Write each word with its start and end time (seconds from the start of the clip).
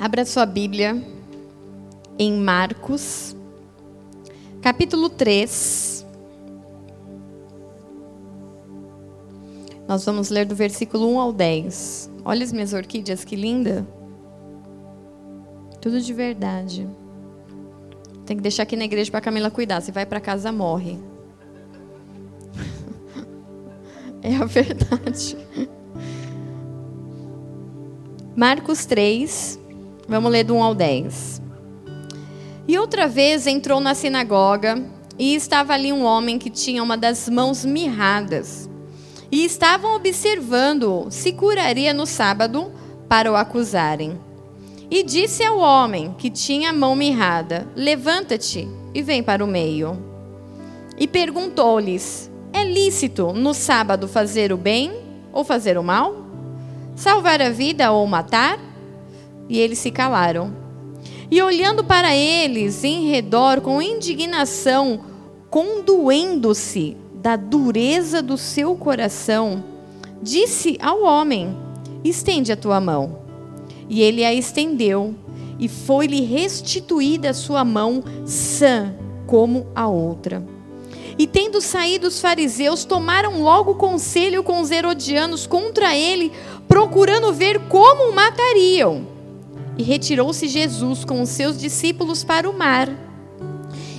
Abra 0.00 0.24
sua 0.24 0.46
Bíblia 0.46 1.02
em 2.16 2.32
Marcos, 2.32 3.34
capítulo 4.62 5.10
3. 5.10 6.06
Nós 9.88 10.04
vamos 10.04 10.30
ler 10.30 10.46
do 10.46 10.54
versículo 10.54 11.12
1 11.14 11.20
ao 11.20 11.32
10. 11.32 12.10
Olha 12.24 12.44
as 12.44 12.52
minhas 12.52 12.72
orquídeas, 12.72 13.24
que 13.24 13.34
linda. 13.34 13.84
Tudo 15.80 16.00
de 16.00 16.12
verdade. 16.12 16.88
Tem 18.24 18.36
que 18.36 18.42
deixar 18.42 18.62
aqui 18.62 18.76
na 18.76 18.84
igreja 18.84 19.10
para 19.10 19.20
Camila 19.20 19.50
cuidar. 19.50 19.80
Se 19.80 19.90
vai 19.90 20.06
para 20.06 20.20
casa, 20.20 20.52
morre. 20.52 20.96
É 24.22 24.34
a 24.34 24.44
verdade. 24.44 25.36
Marcos 28.36 28.84
3, 28.84 29.58
vamos 30.08 30.32
ler 30.32 30.44
do 30.44 30.54
1 30.54 30.62
ao 30.62 30.74
10. 30.74 31.42
E 32.66 32.78
outra 32.78 33.06
vez 33.06 33.46
entrou 33.46 33.80
na 33.80 33.94
sinagoga 33.94 34.82
e 35.18 35.34
estava 35.34 35.74
ali 35.74 35.92
um 35.92 36.04
homem 36.04 36.38
que 36.38 36.50
tinha 36.50 36.82
uma 36.82 36.96
das 36.96 37.28
mãos 37.28 37.64
mirradas. 37.64 38.68
E 39.30 39.44
estavam 39.44 39.94
observando 39.94 41.06
se 41.10 41.32
curaria 41.32 41.92
no 41.92 42.06
sábado 42.06 42.72
para 43.08 43.30
o 43.30 43.36
acusarem. 43.36 44.18
E 44.90 45.02
disse 45.02 45.44
ao 45.44 45.58
homem 45.58 46.14
que 46.16 46.30
tinha 46.30 46.70
a 46.70 46.72
mão 46.72 46.96
mirrada: 46.96 47.68
Levanta-te 47.76 48.66
e 48.94 49.02
vem 49.02 49.22
para 49.22 49.44
o 49.44 49.46
meio. 49.46 50.02
E 50.98 51.06
perguntou-lhes: 51.06 52.30
é 52.52 52.64
lícito 52.64 53.32
no 53.32 53.52
sábado 53.52 54.08
fazer 54.08 54.52
o 54.52 54.56
bem 54.56 54.92
ou 55.32 55.44
fazer 55.44 55.76
o 55.76 55.82
mal? 55.82 56.26
Salvar 56.96 57.40
a 57.42 57.50
vida 57.50 57.92
ou 57.92 58.06
matar? 58.06 58.67
E 59.48 59.58
eles 59.58 59.78
se 59.78 59.90
calaram. 59.90 60.54
E 61.30 61.42
olhando 61.42 61.84
para 61.84 62.14
eles 62.14 62.84
em 62.84 63.10
redor 63.10 63.60
com 63.60 63.82
indignação, 63.82 65.00
condoendo-se 65.50 66.96
da 67.14 67.36
dureza 67.36 68.22
do 68.22 68.38
seu 68.38 68.76
coração, 68.76 69.64
disse 70.22 70.78
ao 70.80 71.02
homem: 71.02 71.56
Estende 72.04 72.52
a 72.52 72.56
tua 72.56 72.80
mão. 72.80 73.18
E 73.88 74.02
ele 74.02 74.24
a 74.24 74.32
estendeu, 74.32 75.14
e 75.58 75.68
foi-lhe 75.68 76.20
restituída 76.22 77.30
a 77.30 77.34
sua 77.34 77.64
mão 77.64 78.02
sã 78.24 78.94
como 79.26 79.66
a 79.74 79.88
outra. 79.88 80.44
E 81.18 81.26
tendo 81.26 81.60
saído 81.60 82.06
os 82.06 82.20
fariseus, 82.20 82.84
tomaram 82.84 83.42
logo 83.42 83.74
conselho 83.74 84.42
com 84.42 84.60
os 84.60 84.70
herodianos 84.70 85.46
contra 85.46 85.96
ele, 85.96 86.30
procurando 86.68 87.32
ver 87.32 87.58
como 87.68 88.10
o 88.10 88.14
matariam. 88.14 89.17
E 89.78 89.82
retirou-se 89.82 90.48
Jesus 90.48 91.04
com 91.04 91.22
os 91.22 91.30
seus 91.30 91.56
discípulos 91.56 92.24
para 92.24 92.50
o 92.50 92.52
mar. 92.52 92.88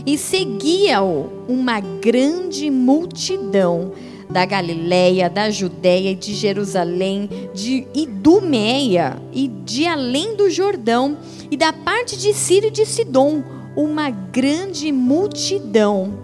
E 0.05 0.17
seguia-o 0.17 1.29
uma 1.47 1.79
grande 1.79 2.69
multidão 2.69 3.93
da 4.29 4.45
Galiléia, 4.45 5.29
da 5.29 5.49
Judéia 5.49 6.11
e 6.11 6.15
de 6.15 6.35
Jerusalém, 6.35 7.29
de 7.53 7.87
Idumeia 7.95 9.19
e 9.33 9.47
de 9.47 9.87
além 9.87 10.35
do 10.35 10.49
Jordão, 10.49 11.17
e 11.49 11.57
da 11.57 11.73
parte 11.73 12.15
de 12.17 12.33
Sírio 12.33 12.67
e 12.67 12.71
de 12.71 12.85
Sidom, 12.85 13.43
uma 13.75 14.09
grande 14.09 14.91
multidão 14.91 16.19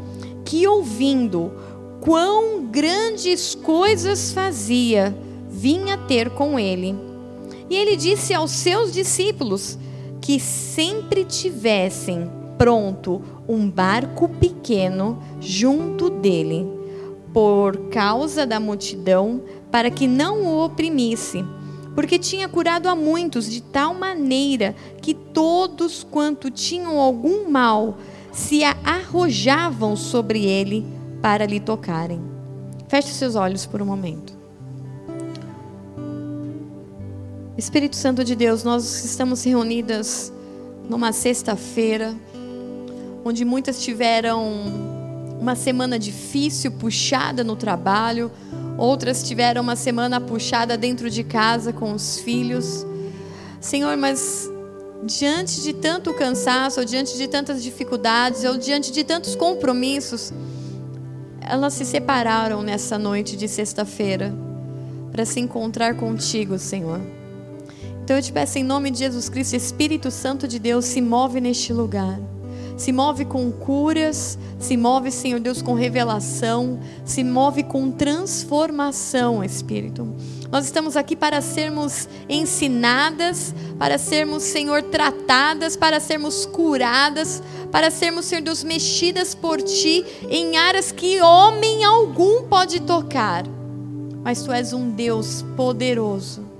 que, 0.45 0.67
ouvindo 0.67 1.51
quão 2.01 2.65
grandes 2.65 3.55
coisas 3.55 4.31
fazia, 4.31 5.15
vinha 5.49 5.97
ter 5.97 6.29
com 6.29 6.59
ele. 6.59 6.95
E 7.69 7.75
ele 7.75 7.95
disse 7.95 8.33
aos 8.33 8.51
seus 8.51 8.91
discípulos 8.91 9.77
que 10.21 10.39
sempre 10.39 11.23
tivessem 11.23 12.29
pronto 12.57 13.21
um 13.47 13.69
barco 13.69 14.27
pequeno 14.27 15.21
junto 15.39 16.09
dele, 16.09 16.65
por 17.33 17.89
causa 17.89 18.45
da 18.45 18.59
multidão, 18.59 19.41
para 19.69 19.89
que 19.89 20.07
não 20.07 20.43
o 20.43 20.63
oprimisse, 20.63 21.43
porque 21.93 22.17
tinha 22.17 22.47
curado 22.47 22.87
a 22.87 22.95
muitos 22.95 23.49
de 23.49 23.61
tal 23.61 23.93
maneira 23.93 24.75
que 25.01 25.13
todos 25.13 26.03
quanto 26.03 26.49
tinham 26.49 26.99
algum 26.99 27.49
mal 27.49 27.97
se 28.31 28.63
arrojavam 28.63 29.95
sobre 29.95 30.45
ele 30.45 30.85
para 31.21 31.45
lhe 31.45 31.59
tocarem. 31.59 32.21
Feche 32.87 33.09
seus 33.09 33.35
olhos 33.35 33.65
por 33.65 33.81
um 33.81 33.85
momento. 33.85 34.34
Espírito 37.57 37.95
Santo 37.95 38.21
de 38.21 38.35
Deus, 38.35 38.65
nós 38.65 39.05
estamos 39.05 39.45
reunidas 39.45 40.31
numa 40.89 41.13
sexta-feira, 41.13 42.13
onde 43.23 43.45
muitas 43.45 43.81
tiveram 43.81 44.43
uma 45.39 45.55
semana 45.55 45.97
difícil, 45.97 46.73
puxada 46.73 47.45
no 47.45 47.55
trabalho, 47.55 48.29
outras 48.77 49.23
tiveram 49.23 49.61
uma 49.61 49.77
semana 49.77 50.19
puxada 50.19 50.77
dentro 50.77 51.09
de 51.09 51.23
casa 51.23 51.71
com 51.71 51.93
os 51.93 52.19
filhos. 52.19 52.85
Senhor, 53.61 53.95
mas 53.95 54.51
diante 55.05 55.61
de 55.61 55.71
tanto 55.71 56.13
cansaço, 56.13 56.81
ou 56.81 56.85
diante 56.85 57.17
de 57.17 57.25
tantas 57.25 57.63
dificuldades, 57.63 58.43
ou 58.43 58.57
diante 58.57 58.91
de 58.91 59.05
tantos 59.05 59.33
compromissos, 59.33 60.33
elas 61.39 61.73
se 61.73 61.85
separaram 61.85 62.61
nessa 62.61 62.99
noite 62.99 63.37
de 63.37 63.47
sexta-feira 63.47 64.35
para 65.09 65.23
se 65.23 65.39
encontrar 65.39 65.95
contigo, 65.95 66.59
Senhor. 66.59 67.14
Então 68.05 68.15
eu 68.15 68.21
te 68.21 68.31
peço 68.31 68.59
em 68.59 68.63
nome 68.63 68.91
de 68.91 68.99
Jesus 68.99 69.27
Cristo, 69.29 69.55
Espírito 69.55 70.11
Santo 70.11 70.47
de 70.47 70.59
Deus, 70.59 70.85
se 70.85 71.01
move 71.01 71.41
neste 71.41 71.73
lugar 71.73 72.19
se 72.77 72.91
move 72.91 73.25
com 73.25 73.51
curas, 73.51 74.37
se 74.59 74.75
move, 74.75 75.11
Senhor 75.11 75.39
Deus, 75.39 75.61
com 75.61 75.73
revelação, 75.73 76.79
se 77.05 77.23
move 77.23 77.63
com 77.63 77.89
transformação, 77.89 79.43
Espírito. 79.43 80.13
Nós 80.51 80.65
estamos 80.65 80.97
aqui 80.97 81.15
para 81.15 81.41
sermos 81.41 82.07
ensinadas, 82.29 83.53
para 83.79 83.97
sermos, 83.97 84.43
Senhor, 84.43 84.83
tratadas, 84.83 85.75
para 85.75 85.99
sermos 85.99 86.45
curadas, 86.45 87.41
para 87.71 87.89
sermos, 87.89 88.25
Senhor 88.25 88.41
Deus, 88.41 88.63
mexidas 88.63 89.33
por 89.33 89.61
Ti 89.61 90.05
em 90.29 90.57
áreas 90.57 90.91
que 90.91 91.21
homem 91.21 91.83
algum 91.83 92.43
pode 92.43 92.81
tocar. 92.81 93.45
Mas 94.23 94.43
Tu 94.43 94.51
és 94.51 94.73
um 94.73 94.89
Deus 94.89 95.45
poderoso 95.55 96.54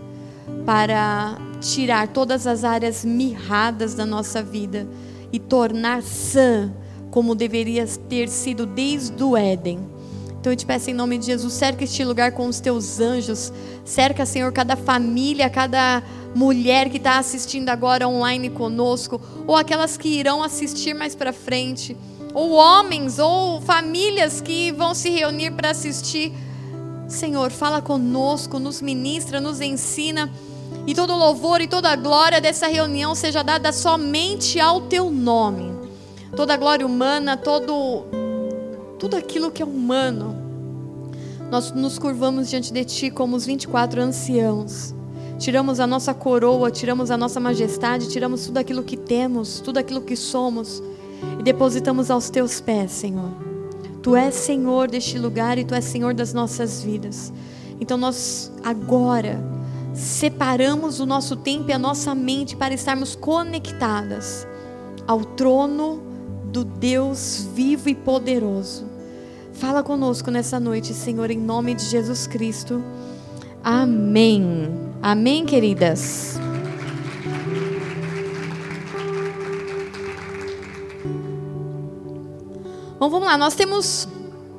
para 0.66 1.38
tirar 1.62 2.08
todas 2.08 2.48
as 2.48 2.64
áreas 2.64 3.06
mirradas 3.06 3.94
da 3.94 4.06
nossa 4.06 4.42
vida 4.42 4.88
e 5.32 5.40
tornar 5.40 6.02
sã 6.02 6.74
como 7.12 7.36
deveria 7.36 7.86
ter 8.10 8.28
sido 8.28 8.66
desde 8.66 9.24
o 9.24 9.38
Éden. 9.38 9.80
Então 10.40 10.52
eu 10.52 10.58
te 10.58 10.66
peço 10.66 10.92
em 10.92 10.94
nome 10.94 11.18
de 11.18 11.28
Jesus, 11.28 11.54
cerca 11.54 11.84
este 11.84 12.04
lugar 12.04 12.32
com 12.34 12.48
os 12.48 12.60
teus 12.60 13.00
anjos, 13.00 13.52
cerca, 13.84 14.26
Senhor, 14.26 14.52
cada 14.52 14.76
família, 14.76 15.50
cada 15.50 16.04
mulher 16.36 16.90
que 16.90 16.98
está 16.98 17.18
assistindo 17.18 17.70
agora 17.70 18.08
online 18.08 18.50
conosco, 18.50 19.20
ou 19.48 19.56
aquelas 19.56 19.98
que 19.98 20.10
irão 20.10 20.44
assistir 20.44 20.94
mais 20.94 21.16
para 21.16 21.34
frente, 21.34 21.98
ou 22.34 22.52
homens, 22.52 23.18
ou 23.18 23.62
famílias 23.62 24.42
que 24.42 24.72
vão 24.74 24.94
se 24.94 25.10
reunir 25.10 25.52
para 25.52 25.72
assistir. 25.72 26.34
Senhor, 27.08 27.50
fala 27.50 27.82
conosco, 27.82 28.60
nos 28.60 28.82
ministra, 28.82 29.40
nos 29.40 29.62
ensina 29.62 30.30
e 30.88 30.94
todo 30.94 31.16
louvor 31.16 31.62
e 31.62 31.68
toda 31.68 31.96
glória 31.96 32.40
dessa 32.40 32.68
reunião 32.68 33.16
seja 33.16 33.44
dada 33.44 33.72
somente 33.72 34.60
ao 34.60 34.82
teu 34.82 35.10
nome. 35.10 35.74
Toda 36.36 36.58
glória 36.58 36.86
humana, 36.86 37.38
todo 37.38 38.06
tudo 39.00 39.18
aquilo 39.18 39.52
que 39.52 39.62
é 39.62 39.66
humano. 39.66 40.36
Nós 41.50 41.72
nos 41.72 42.00
curvamos 42.00 42.50
diante 42.50 42.74
de 42.74 42.84
ti 42.84 43.10
como 43.10 43.36
os 43.36 43.46
24 43.46 44.02
anciãos. 44.02 44.94
Tiramos 45.38 45.80
a 45.80 45.88
nossa 45.88 46.14
coroa, 46.14 46.72
tiramos 46.72 47.12
a 47.12 47.18
nossa 47.18 47.40
majestade, 47.40 48.10
tiramos 48.10 48.46
tudo 48.46 48.58
aquilo 48.58 48.84
que 48.84 48.96
temos, 48.96 49.60
tudo 49.60 49.78
aquilo 49.78 50.02
que 50.02 50.16
somos 50.16 50.82
e 51.40 51.44
depositamos 51.44 52.10
aos 52.10 52.30
teus 52.30 52.62
pés, 52.62 52.92
Senhor. 52.92 53.32
Tu 54.02 54.16
és 54.16 54.34
Senhor 54.34 54.90
deste 54.90 55.18
lugar 55.18 55.58
e 55.58 55.66
tu 55.66 55.74
és 55.74 55.84
Senhor 55.84 56.14
das 56.14 56.34
nossas 56.34 56.84
vidas. 56.84 57.34
Então 57.80 57.98
nós 57.98 58.52
agora 58.64 59.44
separamos 59.96 61.00
o 61.00 61.06
nosso 61.06 61.38
tempo 61.38 61.70
e 61.70 61.74
a 61.74 61.80
nossa 61.80 62.14
mente 62.14 62.56
para 62.56 62.74
estarmos 62.74 63.16
conectadas 63.16 64.46
ao 65.08 65.24
trono 65.24 66.04
do 66.52 66.66
Deus 66.66 67.48
vivo 67.56 67.90
e 67.90 67.96
poderoso. 67.96 68.86
Fala 69.54 69.82
conosco 69.82 70.30
nessa 70.30 70.60
noite, 70.60 70.94
Senhor, 70.94 71.32
em 71.32 71.38
nome 71.38 71.74
de 71.74 71.86
Jesus 71.86 72.28
Cristo. 72.28 72.84
Amém. 73.64 74.70
Amém, 75.02 75.46
queridas. 75.46 76.38
Bom, 83.00 83.10
vamos 83.10 83.28
lá. 83.28 83.38
Nós 83.38 83.56
temos 83.56 84.10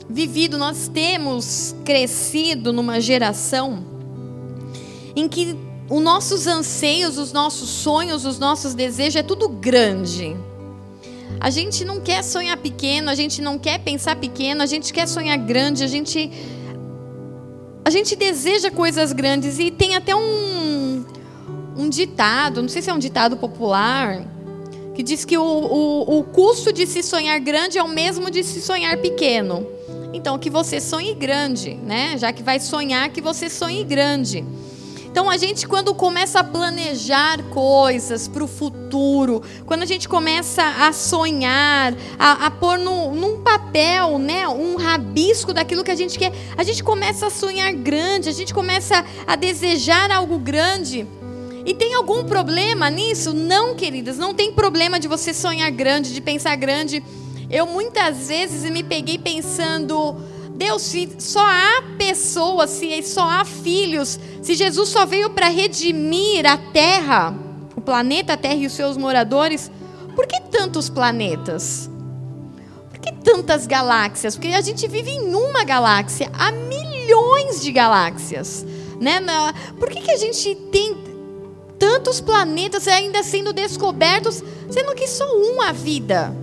vivido, 0.09 0.57
nós 0.57 0.89
temos 0.89 1.75
crescido 1.85 2.73
numa 2.73 3.01
geração 3.01 3.96
em 5.17 5.29
que 5.29 5.57
os 5.89 6.03
nossos 6.03 6.47
anseios, 6.47 7.17
os 7.17 7.33
nossos 7.33 7.71
sonhos, 7.71 8.27
os 8.27 8.39
nossos 8.39 8.75
desejos 8.75 9.17
é 9.17 9.23
tudo 9.23 9.49
grande. 9.49 10.37
A 11.41 11.49
gente 11.51 11.85
não 11.85 12.01
quer 12.01 12.23
sonhar 12.23 12.57
pequeno, 12.59 13.11
a 13.11 13.15
gente 13.15 13.41
não 13.41 13.59
quer 13.59 13.79
pensar 13.79 14.17
pequeno, 14.17 14.63
a 14.63 14.67
gente 14.67 14.93
quer 14.93 15.09
sonhar 15.09 15.39
grande, 15.39 15.83
a 15.83 15.87
gente 15.87 16.31
a 17.85 17.91
gente 17.91 18.17
deseja 18.17 18.71
coisas 18.71 19.13
grandes 19.13 19.59
e 19.59 19.71
tem 19.71 19.97
até 19.97 20.15
um 20.15 21.05
um 21.79 21.89
ditado, 21.89 22.63
não 22.63 22.69
sei 22.69 22.83
se 22.83 22.91
é 22.91 22.93
um 22.93 22.99
ditado 22.99 23.37
popular, 23.37 24.25
que 24.95 25.03
diz 25.03 25.25
que 25.27 25.37
o, 25.37 25.43
o, 25.43 26.19
o 26.19 26.25
custo 26.25 26.73
de 26.73 26.87
se 26.87 27.03
sonhar 27.03 27.39
grande 27.39 27.77
é 27.77 27.83
o 27.83 27.89
mesmo 27.89 28.31
de 28.31 28.43
se 28.43 28.63
sonhar 28.63 28.97
pequeno. 28.97 29.67
Então, 30.13 30.39
que 30.39 30.49
você 30.49 30.81
sonhe 30.81 31.13
grande, 31.13 31.75
né? 31.75 32.17
Já 32.17 32.33
que 32.33 32.43
vai 32.43 32.59
sonhar, 32.59 33.11
que 33.11 33.21
você 33.21 33.51
sonhe 33.51 33.85
grande. 33.85 34.43
Então, 35.17 35.31
a 35.31 35.39
gente, 35.39 35.67
quando 35.67 35.95
começa 35.95 36.41
a 36.41 36.45
planejar 36.45 37.43
coisas 37.45 38.29
para 38.29 38.45
o 38.45 38.47
futuro, 38.47 39.43
quando 39.65 39.83
a 39.83 39.87
gente 39.87 40.07
começa 40.07 40.63
a 40.63 40.93
sonhar, 40.93 41.95
a, 42.19 42.45
a 42.45 42.51
pôr 42.51 42.79
no, 42.79 43.15
num 43.15 43.41
papel, 43.41 44.19
né, 44.19 44.47
um 44.47 44.77
rabisco 44.77 45.55
daquilo 45.55 45.83
que 45.83 45.91
a 45.91 45.95
gente 45.95 46.19
quer, 46.19 46.35
a 46.55 46.63
gente 46.63 46.85
começa 46.85 47.29
a 47.29 47.31
sonhar 47.31 47.73
grande, 47.73 48.29
a 48.29 48.33
gente 48.33 48.53
começa 48.53 49.03
a 49.27 49.37
desejar 49.37 50.11
algo 50.11 50.39
grande. 50.39 51.07
E 51.65 51.73
tem 51.73 51.95
algum 51.95 52.25
problema 52.25 52.91
nisso? 52.91 53.33
Não, 53.33 53.75
queridas, 53.75 54.19
não 54.19 54.35
tem 54.35 54.53
problema 54.53 55.01
de 55.01 55.09
você 55.09 55.33
sonhar 55.33 55.71
grande, 55.71 56.13
de 56.13 56.21
pensar 56.21 56.55
grande. 56.57 57.03
Eu 57.49 57.65
muitas 57.65 58.29
vezes 58.29 58.71
me 58.71 58.83
peguei 58.83 59.17
pensando, 59.17 60.15
Deus, 60.57 60.83
se 60.83 61.17
só 61.19 61.45
há 61.45 61.83
pessoas, 61.99 62.71
se 62.71 63.03
só 63.03 63.29
há 63.29 63.45
filhos, 63.45 64.19
se 64.43 64.55
Jesus 64.55 64.89
só 64.89 65.05
veio 65.05 65.31
para 65.31 65.49
redimir 65.49 66.47
a 66.47 66.57
terra, 66.57 67.35
o 67.77 67.81
planeta 67.81 68.37
Terra 68.37 68.55
e 68.55 68.67
os 68.67 68.73
seus 68.73 68.97
moradores, 68.97 69.71
por 70.15 70.27
que 70.27 70.41
tantos 70.51 70.89
planetas? 70.89 71.91
Por 72.89 72.99
que 72.99 73.13
tantas 73.13 73.67
galáxias? 73.67 74.35
Porque 74.35 74.49
a 74.49 74.63
gente 74.63 74.89
vive 74.89 75.11
em 75.11 75.35
uma 75.35 75.63
galáxia, 75.63 76.31
há 76.33 76.51
milhões 76.51 77.61
de 77.61 77.71
galáxias. 77.71 78.65
Né? 78.99 79.21
Por 79.79 79.91
que, 79.91 80.01
que 80.01 80.11
a 80.11 80.17
gente 80.17 80.55
tem 80.73 80.97
tantos 81.79 82.21
planetas 82.21 82.89
ainda 82.89 83.23
sendo 83.23 83.53
descobertos, 83.53 84.43
sendo 84.71 84.95
que 84.95 85.07
só 85.07 85.25
um 85.37 85.61
a 85.61 85.73
vida. 85.73 86.35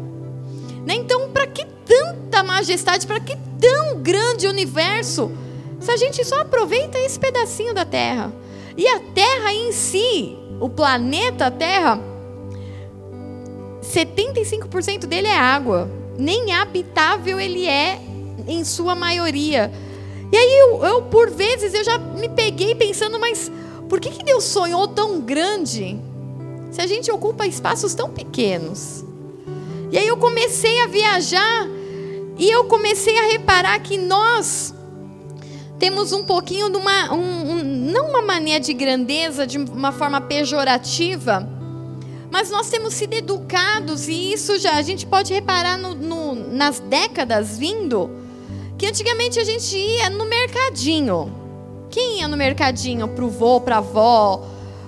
Né? 0.86 0.96
Então, 0.96 1.30
para 1.30 1.48
que 1.48 1.66
tanta 1.86 2.44
majestade, 2.44 3.08
para 3.08 3.20
que 3.20 3.38
tão 3.60 4.02
grande 4.02 4.48
universo, 4.48 5.32
se 5.80 5.92
a 5.92 5.98
gente 5.98 6.24
só 6.26 6.42
aproveita 6.42 6.98
esse 7.00 7.20
pedacinho 7.20 7.74
da 7.74 7.86
Terra? 7.86 8.34
E 8.76 8.88
a 8.88 9.00
Terra 9.00 9.54
em 9.54 9.72
si, 9.72 10.36
o 10.60 10.70
planeta 10.70 11.52
Terra, 11.52 12.00
75% 13.82 15.06
dele 15.06 15.28
é 15.28 15.38
água. 15.38 15.90
Nem 16.18 16.54
habitável 16.54 17.40
ele 17.40 17.68
é 17.68 18.00
em 18.48 18.64
sua 18.64 18.96
maioria. 18.96 19.72
E 20.32 20.38
aí 20.38 20.60
eu, 20.60 20.84
eu, 20.84 21.02
por 21.04 21.30
vezes 21.30 21.74
eu 21.74 21.84
já 21.84 21.98
me 21.98 22.30
peguei 22.30 22.74
pensando, 22.74 23.20
mas 23.20 23.52
por 23.88 24.00
que, 24.00 24.10
que 24.10 24.24
Deus 24.24 24.44
sonhou 24.44 24.88
tão 24.88 25.22
grande 25.22 26.00
se 26.72 26.82
a 26.82 26.88
gente 26.88 27.12
ocupa 27.12 27.46
espaços 27.46 27.94
tão 27.94 28.10
pequenos? 28.10 29.06
E 29.94 29.98
aí 30.00 30.08
eu 30.08 30.18
comecei 30.18 30.82
a 30.82 30.88
viajar 30.88 31.68
e 32.36 32.50
eu 32.50 32.64
comecei 32.64 33.16
a 33.16 33.28
reparar 33.28 33.80
que 33.80 33.96
nós 33.96 34.74
temos 35.78 36.12
um 36.12 36.24
pouquinho 36.24 36.68
de 36.68 36.78
uma, 36.78 37.14
um, 37.14 37.52
um, 37.52 37.64
não 37.64 38.10
uma 38.10 38.24
mania 38.24 38.60
de 38.60 38.74
grandeza 38.74 39.46
de 39.46 39.60
uma 39.60 39.92
forma 39.92 40.20
pejorativa, 40.20 41.48
mas 42.32 42.50
nós 42.50 42.72
temos 42.72 42.96
sido 42.96 43.14
educados 43.14 44.08
e 44.08 44.34
isso 44.34 44.58
já 44.58 44.78
a 44.78 44.82
gente 44.82 45.06
pode 45.06 45.32
reparar 45.32 45.78
no, 45.78 45.94
no, 45.94 46.34
nas 46.34 46.80
décadas 46.80 47.56
vindo 47.60 48.10
que 48.80 48.88
antigamente 48.88 49.40
a 49.40 49.44
gente 49.44 49.78
ia 49.78 50.10
no 50.10 50.26
mercadinho. 50.26 51.32
Quem 51.92 52.22
ia 52.22 52.28
no 52.28 52.36
mercadinho 52.36 53.10
pro 53.10 53.30
vô, 53.30 53.62
pra 53.62 53.78
avó, 53.78 54.44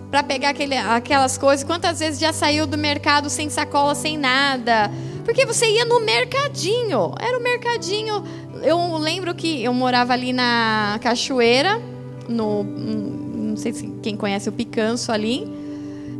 para 0.09 0.23
pegar 0.23 0.49
aquele, 0.49 0.77
aquelas 0.77 1.37
coisas? 1.37 1.63
Quantas 1.63 1.99
vezes 1.99 2.19
já 2.19 2.31
saiu 2.31 2.65
do 2.65 2.77
mercado 2.77 3.29
sem 3.29 3.49
sacola, 3.49 3.95
sem 3.95 4.17
nada? 4.17 4.91
Porque 5.23 5.45
você 5.45 5.67
ia 5.67 5.85
no 5.85 6.01
mercadinho. 6.01 7.13
Era 7.19 7.37
o 7.37 7.41
mercadinho. 7.41 8.23
Eu 8.61 8.97
lembro 8.97 9.33
que 9.33 9.63
eu 9.63 9.73
morava 9.73 10.13
ali 10.13 10.31
na 10.31 10.99
Cachoeira, 11.01 11.81
no 12.27 12.63
não 13.55 13.57
sei 13.57 13.71
se 13.71 13.87
quem 14.03 14.17
conhece 14.17 14.49
o 14.49 14.51
Picanço 14.51 15.11
ali. 15.11 15.47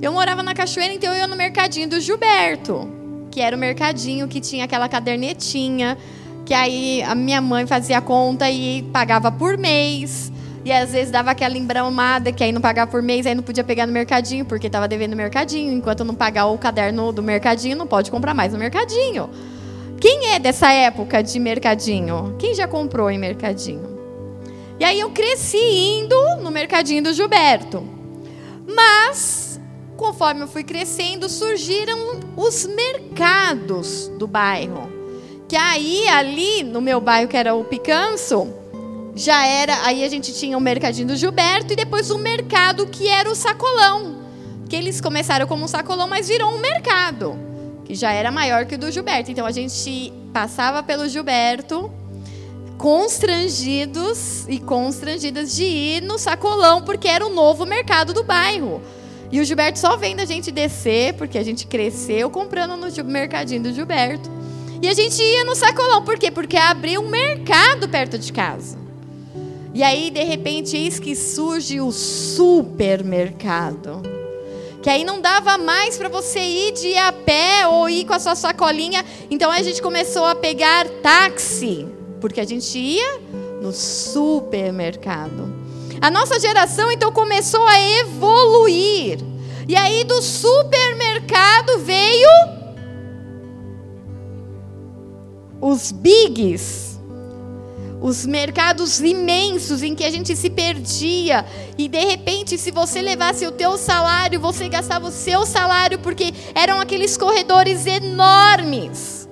Eu 0.01 0.13
morava 0.13 0.41
na 0.41 0.53
Cachoeira, 0.53 0.93
então 0.93 1.11
eu 1.11 1.19
ia 1.19 1.27
no 1.27 1.35
mercadinho 1.35 1.89
do 1.89 1.99
Gilberto, 1.99 2.87
que 3.29 3.41
era 3.41 3.55
o 3.55 3.59
mercadinho 3.59 4.27
que 4.27 4.39
tinha 4.39 4.63
aquela 4.63 4.87
cadernetinha, 4.87 5.97
que 6.45 6.53
aí 6.53 7.03
a 7.03 7.13
minha 7.13 7.41
mãe 7.41 7.67
fazia 7.67 7.99
conta 7.99 8.49
e 8.49 8.83
pagava 8.93 9.31
por 9.31 9.57
mês. 9.57 10.31
E 10.65 10.71
às 10.71 10.94
vezes 10.94 11.12
dava 11.12 11.29
aquela 11.29 11.56
embramada 11.56 12.31
que 12.31 12.44
aí 12.44 12.51
não 12.51 12.59
pagava 12.59 12.89
por 12.89 13.03
mês, 13.03 13.27
aí 13.27 13.35
não 13.35 13.44
podia 13.44 13.63
pegar 13.63 13.85
no 13.85 13.94
mercadinho, 13.94 14.44
porque 14.44 14.65
estava 14.65 14.88
devendo 14.88 15.12
no 15.12 15.17
mercadinho. 15.17 15.71
Enquanto 15.71 16.03
não 16.03 16.15
pagar 16.15 16.47
o 16.47 16.57
caderno 16.57 17.12
do 17.12 17.21
mercadinho, 17.21 17.77
não 17.77 17.85
pode 17.85 18.09
comprar 18.09 18.33
mais 18.33 18.51
no 18.51 18.57
mercadinho. 18.57 19.29
Quem 20.01 20.31
é 20.31 20.39
dessa 20.39 20.71
época 20.71 21.21
de 21.21 21.39
mercadinho? 21.39 22.35
Quem 22.39 22.56
já 22.56 22.67
comprou 22.67 23.12
em 23.12 23.19
mercadinho? 23.19 23.95
E 24.79 24.83
aí 24.83 25.00
eu 25.00 25.12
cresci 25.12 25.57
indo 25.57 26.15
no 26.41 26.50
mercadinho 26.50 27.03
do 27.03 27.13
Gilberto. 27.13 27.88
Mas, 28.68 29.61
conforme 29.95 30.41
eu 30.41 30.47
fui 30.47 30.63
crescendo, 30.63 31.29
surgiram 31.29 32.19
os 32.35 32.65
mercados 32.65 34.11
do 34.18 34.25
bairro. 34.25 34.89
Que 35.47 35.56
aí, 35.56 36.07
ali 36.09 36.63
no 36.63 36.81
meu 36.81 37.00
bairro, 37.00 37.27
que 37.27 37.38
era 37.38 37.53
o 37.53 37.63
Picanço, 37.63 38.51
já 39.15 39.47
era. 39.47 39.85
Aí 39.85 40.03
a 40.03 40.09
gente 40.09 40.33
tinha 40.33 40.57
o 40.57 40.62
mercadinho 40.62 41.07
do 41.07 41.15
Gilberto 41.15 41.73
e 41.73 41.75
depois 41.75 42.12
o 42.12 42.17
mercado 42.17 42.85
que 42.85 43.07
era 43.07 43.29
o 43.29 43.35
sacolão. 43.35 44.17
Que 44.69 44.75
eles 44.75 45.00
começaram 45.00 45.47
como 45.47 45.63
um 45.63 45.67
sacolão, 45.67 46.07
mas 46.07 46.27
virou 46.27 46.51
um 46.51 46.59
mercado. 46.59 47.39
Que 47.85 47.95
já 47.95 48.12
era 48.12 48.31
maior 48.31 48.65
que 48.65 48.75
o 48.75 48.77
do 48.77 48.91
Gilberto. 48.91 49.31
Então 49.31 49.45
a 49.45 49.51
gente 49.51 50.12
passava 50.33 50.83
pelo 50.83 51.07
Gilberto 51.07 51.91
constrangidos 52.77 54.45
e 54.50 54.59
constrangidas 54.59 55.56
de 55.56 55.63
ir 55.63 56.01
no 56.01 56.19
sacolão, 56.19 56.81
porque 56.81 57.07
era 57.07 57.25
o 57.25 57.29
novo 57.29 57.65
mercado 57.65 58.13
do 58.13 58.21
bairro. 58.21 58.81
E 59.31 59.39
o 59.39 59.45
Gilberto 59.45 59.79
só 59.79 59.95
vendo 59.95 60.19
a 60.19 60.25
gente 60.25 60.51
descer, 60.51 61.13
porque 61.13 61.38
a 61.38 61.44
gente 61.44 61.65
cresceu 61.68 62.29
comprando 62.29 62.75
no 62.75 63.04
mercadinho 63.06 63.63
do 63.63 63.73
Gilberto. 63.73 64.30
E 64.81 64.90
a 64.90 64.94
gente 64.94 65.21
ia 65.21 65.45
no 65.45 65.56
sacolão, 65.56 66.04
por 66.04 66.19
quê? 66.19 66.30
Porque 66.30 66.57
abriu 66.57 67.01
um 67.01 67.09
mercado 67.09 67.87
perto 67.87 68.19
de 68.19 68.33
casa. 68.33 68.84
E 69.75 69.83
aí, 69.83 70.09
de 70.09 70.23
repente, 70.23 70.75
eis 70.77 70.99
que 70.99 71.13
surge 71.17 71.81
o 71.81 71.91
supermercado. 71.91 74.01
Que 74.81 74.89
aí 74.89 75.03
não 75.03 75.19
dava 75.19 75.57
mais 75.57 75.97
para 75.97 76.07
você 76.07 76.39
ir 76.39 76.71
de 76.71 76.95
a 76.95 77.11
pé 77.11 77.67
ou 77.67 77.89
ir 77.89 78.05
com 78.05 78.13
a 78.13 78.19
sua 78.19 78.35
sacolinha. 78.35 79.03
Então 79.29 79.51
a 79.51 79.61
gente 79.61 79.81
começou 79.81 80.23
a 80.23 80.33
pegar 80.33 80.87
táxi, 81.03 81.85
porque 82.21 82.39
a 82.39 82.45
gente 82.45 82.79
ia 82.79 83.19
no 83.61 83.73
supermercado. 83.73 85.53
A 85.99 86.09
nossa 86.09 86.39
geração 86.39 86.89
então 86.89 87.11
começou 87.11 87.67
a 87.67 87.77
evoluir. 87.99 89.19
E 89.67 89.75
aí 89.75 90.05
do 90.05 90.21
supermercado 90.21 91.79
veio 91.79 92.29
os 95.59 95.91
bigs 95.91 96.94
os 98.06 98.24
mercados 98.24 99.00
imensos 99.00 99.81
em 99.81 99.95
que 99.95 100.04
a 100.04 100.12
gente 100.12 100.35
se 100.35 100.47
perdia 100.47 101.44
e 101.76 101.88
de 101.88 101.97
repente 101.97 102.56
se 102.56 102.69
você 102.69 103.02
levasse 103.02 103.47
o 103.47 103.52
teu 103.52 103.80
salário, 103.80 104.40
você 104.40 104.69
gastava 104.69 105.07
o 105.07 105.12
seu 105.12 105.44
salário 105.44 105.97
porque 105.97 106.31
eram 106.54 106.80
aqueles 106.80 107.18
corredores 107.18 107.88
enormes. 107.88 109.28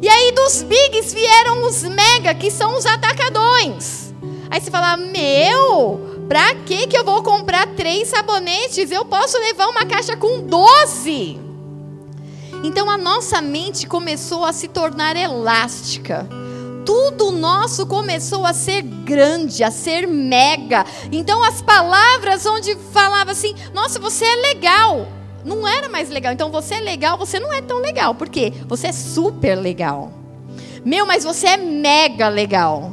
E 0.00 0.08
aí 0.08 0.32
dos 0.32 0.62
bigs 0.62 1.12
vieram 1.12 1.66
os 1.66 1.82
mega, 1.82 2.34
que 2.34 2.50
são 2.50 2.74
os 2.78 2.86
atacadões. 2.86 4.14
Aí 4.50 4.58
você 4.58 4.70
fala: 4.70 4.96
"Meu, 4.96 6.24
pra 6.26 6.54
que 6.54 6.86
que 6.86 6.96
eu 6.96 7.04
vou 7.04 7.22
comprar 7.22 7.66
três 7.74 8.08
sabonetes? 8.08 8.90
Eu 8.90 9.04
posso 9.04 9.38
levar 9.38 9.68
uma 9.68 9.84
caixa 9.84 10.16
com 10.16 10.40
doze. 10.40 11.38
Então 12.62 12.88
a 12.88 12.96
nossa 12.96 13.42
mente 13.42 13.86
começou 13.86 14.46
a 14.46 14.52
se 14.54 14.66
tornar 14.66 15.14
elástica 15.14 16.26
tudo 16.84 17.30
nosso 17.30 17.86
começou 17.86 18.44
a 18.44 18.52
ser 18.52 18.82
grande, 18.82 19.64
a 19.64 19.70
ser 19.70 20.06
mega. 20.06 20.84
Então 21.10 21.42
as 21.42 21.62
palavras 21.62 22.44
onde 22.46 22.76
falava 22.92 23.32
assim: 23.32 23.54
"Nossa, 23.72 23.98
você 23.98 24.24
é 24.24 24.36
legal". 24.36 25.06
Não 25.44 25.68
era 25.68 25.88
mais 25.88 26.08
legal. 26.08 26.32
Então 26.32 26.50
você 26.50 26.74
é 26.74 26.80
legal, 26.80 27.18
você 27.18 27.38
não 27.38 27.52
é 27.52 27.60
tão 27.60 27.78
legal, 27.78 28.14
porque 28.14 28.52
você 28.66 28.86
é 28.86 28.92
super 28.92 29.54
legal. 29.54 30.10
Meu, 30.84 31.06
mas 31.06 31.24
você 31.24 31.48
é 31.48 31.56
mega 31.56 32.28
legal. 32.28 32.92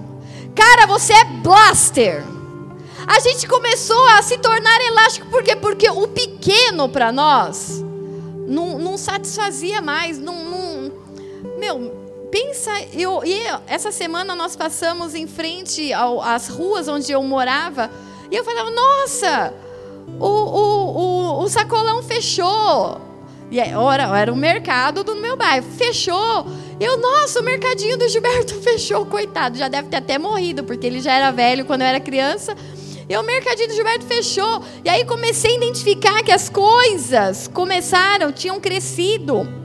Cara, 0.56 0.86
você 0.86 1.14
é 1.14 1.24
blaster. 1.24 2.24
a 3.08 3.20
gente 3.20 3.48
começou 3.48 4.06
a 4.10 4.22
se 4.22 4.38
tornar 4.38 4.80
elástico. 4.82 5.28
Por 5.28 5.44
quê? 5.44 5.56
Porque 5.56 5.90
o 5.90 6.08
pequeno 6.08 6.88
para 6.88 7.12
nós 7.12 7.84
não, 8.48 8.78
não, 8.78 8.98
satisfazia 8.98 9.82
mais. 9.82 10.20
Não, 10.20 10.44
não, 10.46 10.92
meu, 11.58 12.00
pensa, 12.32 12.72
eu, 12.94 13.22
e 13.26 13.44
essa 13.68 13.92
semana 13.92 14.34
nós 14.34 14.56
passamos 14.56 15.14
em 15.14 15.28
frente 15.28 15.92
ao, 15.92 16.22
às 16.22 16.48
ruas 16.48 16.88
onde 16.88 17.12
eu 17.12 17.22
morava. 17.22 17.92
E 18.32 18.36
eu 18.36 18.46
falava, 18.46 18.72
nossa, 18.72 19.54
o, 20.18 20.26
o, 20.26 20.98
o, 20.98 21.44
o 21.44 21.50
sacolão 21.50 22.02
fechou. 22.02 23.00
E 23.52 23.60
era, 23.60 24.18
era 24.18 24.32
o 24.32 24.36
mercado 24.36 25.04
do 25.04 25.16
meu 25.16 25.36
bairro. 25.36 25.66
Fechou. 25.78 26.46
Eu, 26.80 26.98
nossa, 26.98 27.42
o 27.42 27.44
mercadinho 27.44 27.98
do 27.98 28.08
Gilberto 28.08 28.56
fechou, 28.64 29.06
coitado. 29.06 29.58
Já 29.58 29.68
deve 29.68 29.90
ter 29.90 29.98
até 29.98 30.18
morrido, 30.18 30.64
porque 30.64 30.88
ele 30.88 31.02
já 31.02 31.14
era 31.14 31.32
velho 31.32 31.66
quando 31.66 31.82
eu 31.82 31.88
era 31.88 32.00
criança. 32.00 32.56
E 33.10 33.18
o 33.18 33.24
mercadinho 33.24 33.68
do 33.68 33.74
Gilberto 33.74 34.06
fechou. 34.06 34.64
E 34.86 34.90
aí 34.90 35.04
comecei 35.04 35.52
a 35.52 35.58
identificar 35.58 36.24
que 36.24 36.32
as 36.32 36.50
coisas 36.50 37.50
começaram, 37.50 38.32
tinham 38.32 38.58
crescido. 38.58 39.61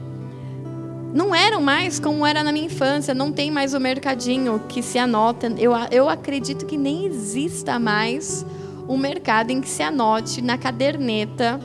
Não 1.17 1.33
eram 1.33 1.59
mais 1.59 1.99
como 1.99 2.23
era 2.23 2.43
na 2.43 2.51
minha 2.51 2.67
infância. 2.67 3.11
Não 3.11 3.31
tem 3.31 3.49
mais 3.49 3.73
o 3.73 3.79
mercadinho 3.79 4.61
que 4.69 4.83
se 4.83 4.99
anota. 4.99 5.51
Eu, 5.57 5.71
eu 5.89 6.07
acredito 6.07 6.63
que 6.63 6.77
nem 6.77 7.07
exista 7.07 7.79
mais 7.79 8.45
um 8.87 8.99
mercado 8.99 9.49
em 9.49 9.59
que 9.59 9.67
se 9.67 9.81
anote 9.81 10.43
na 10.43 10.59
caderneta 10.59 11.59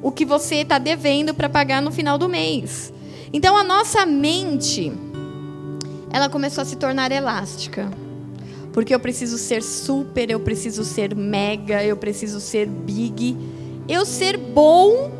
o 0.00 0.10
que 0.10 0.24
você 0.24 0.62
está 0.62 0.78
devendo 0.78 1.34
para 1.34 1.46
pagar 1.46 1.82
no 1.82 1.92
final 1.92 2.16
do 2.16 2.26
mês. 2.26 2.90
Então 3.34 3.54
a 3.54 3.62
nossa 3.62 4.06
mente, 4.06 4.90
ela 6.10 6.30
começou 6.30 6.62
a 6.62 6.64
se 6.64 6.76
tornar 6.76 7.12
elástica. 7.12 7.90
Porque 8.72 8.94
eu 8.94 8.98
preciso 8.98 9.36
ser 9.36 9.62
super, 9.62 10.30
eu 10.30 10.40
preciso 10.40 10.84
ser 10.84 11.14
mega, 11.14 11.84
eu 11.84 11.98
preciso 11.98 12.40
ser 12.40 12.66
big. 12.66 13.36
Eu 13.86 14.06
ser 14.06 14.38
bom 14.38 15.12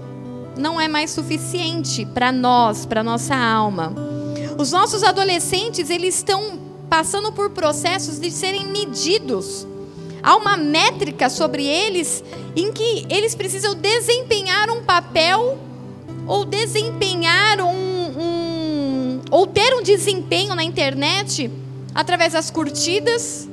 não 0.57 0.81
é 0.81 0.89
mais 0.89 1.11
suficiente 1.11 2.07
para 2.07 2.31
nós, 2.31 2.87
para 2.87 3.03
nossa 3.03 3.35
alma. 3.35 3.93
Os 4.59 4.73
nossos 4.73 5.03
adolescentes, 5.03 5.91
eles 5.91 6.17
estão 6.17 6.59
passando 6.89 7.33
por 7.33 7.51
processos 7.51 8.19
de 8.19 8.31
serem 8.31 8.67
medidos 8.67 9.67
Há 10.25 10.37
uma 10.37 10.57
métrica 10.57 11.29
sobre 11.29 11.67
eles 11.67 12.25
em 12.57 12.73
que 12.73 13.07
eles 13.11 13.35
precisam 13.35 13.75
desempenhar 13.75 14.71
um 14.71 14.83
papel 14.83 15.59
ou 16.27 16.47
desempenhar 16.47 17.61
um, 17.61 17.69
um 17.69 19.21
ou 19.31 19.47
ter 19.47 19.75
um 19.75 19.83
desempenho 19.83 20.55
na 20.55 20.65
internet 20.65 21.51
através 21.95 22.33
das 22.33 22.51
curtidas, 22.51 23.47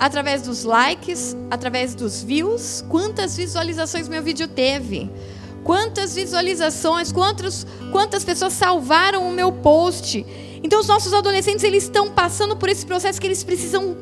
através 0.00 0.42
dos 0.42 0.64
likes, 0.64 1.36
através 1.52 1.94
dos 1.94 2.20
views. 2.20 2.84
Quantas 2.88 3.36
visualizações 3.36 4.08
meu 4.08 4.20
vídeo 4.20 4.48
teve? 4.48 5.08
Quantas 5.64 6.14
visualizações, 6.14 7.12
quantos, 7.12 7.66
quantas 7.92 8.24
pessoas 8.24 8.52
salvaram 8.52 9.28
o 9.28 9.32
meu 9.32 9.52
post? 9.52 10.24
Então 10.62 10.80
os 10.80 10.86
nossos 10.88 11.12
adolescentes 11.12 11.64
eles 11.64 11.84
estão 11.84 12.10
passando 12.10 12.56
por 12.56 12.68
esse 12.68 12.84
processo 12.86 13.20
que 13.20 13.26
eles 13.26 13.44
precisam 13.44 13.96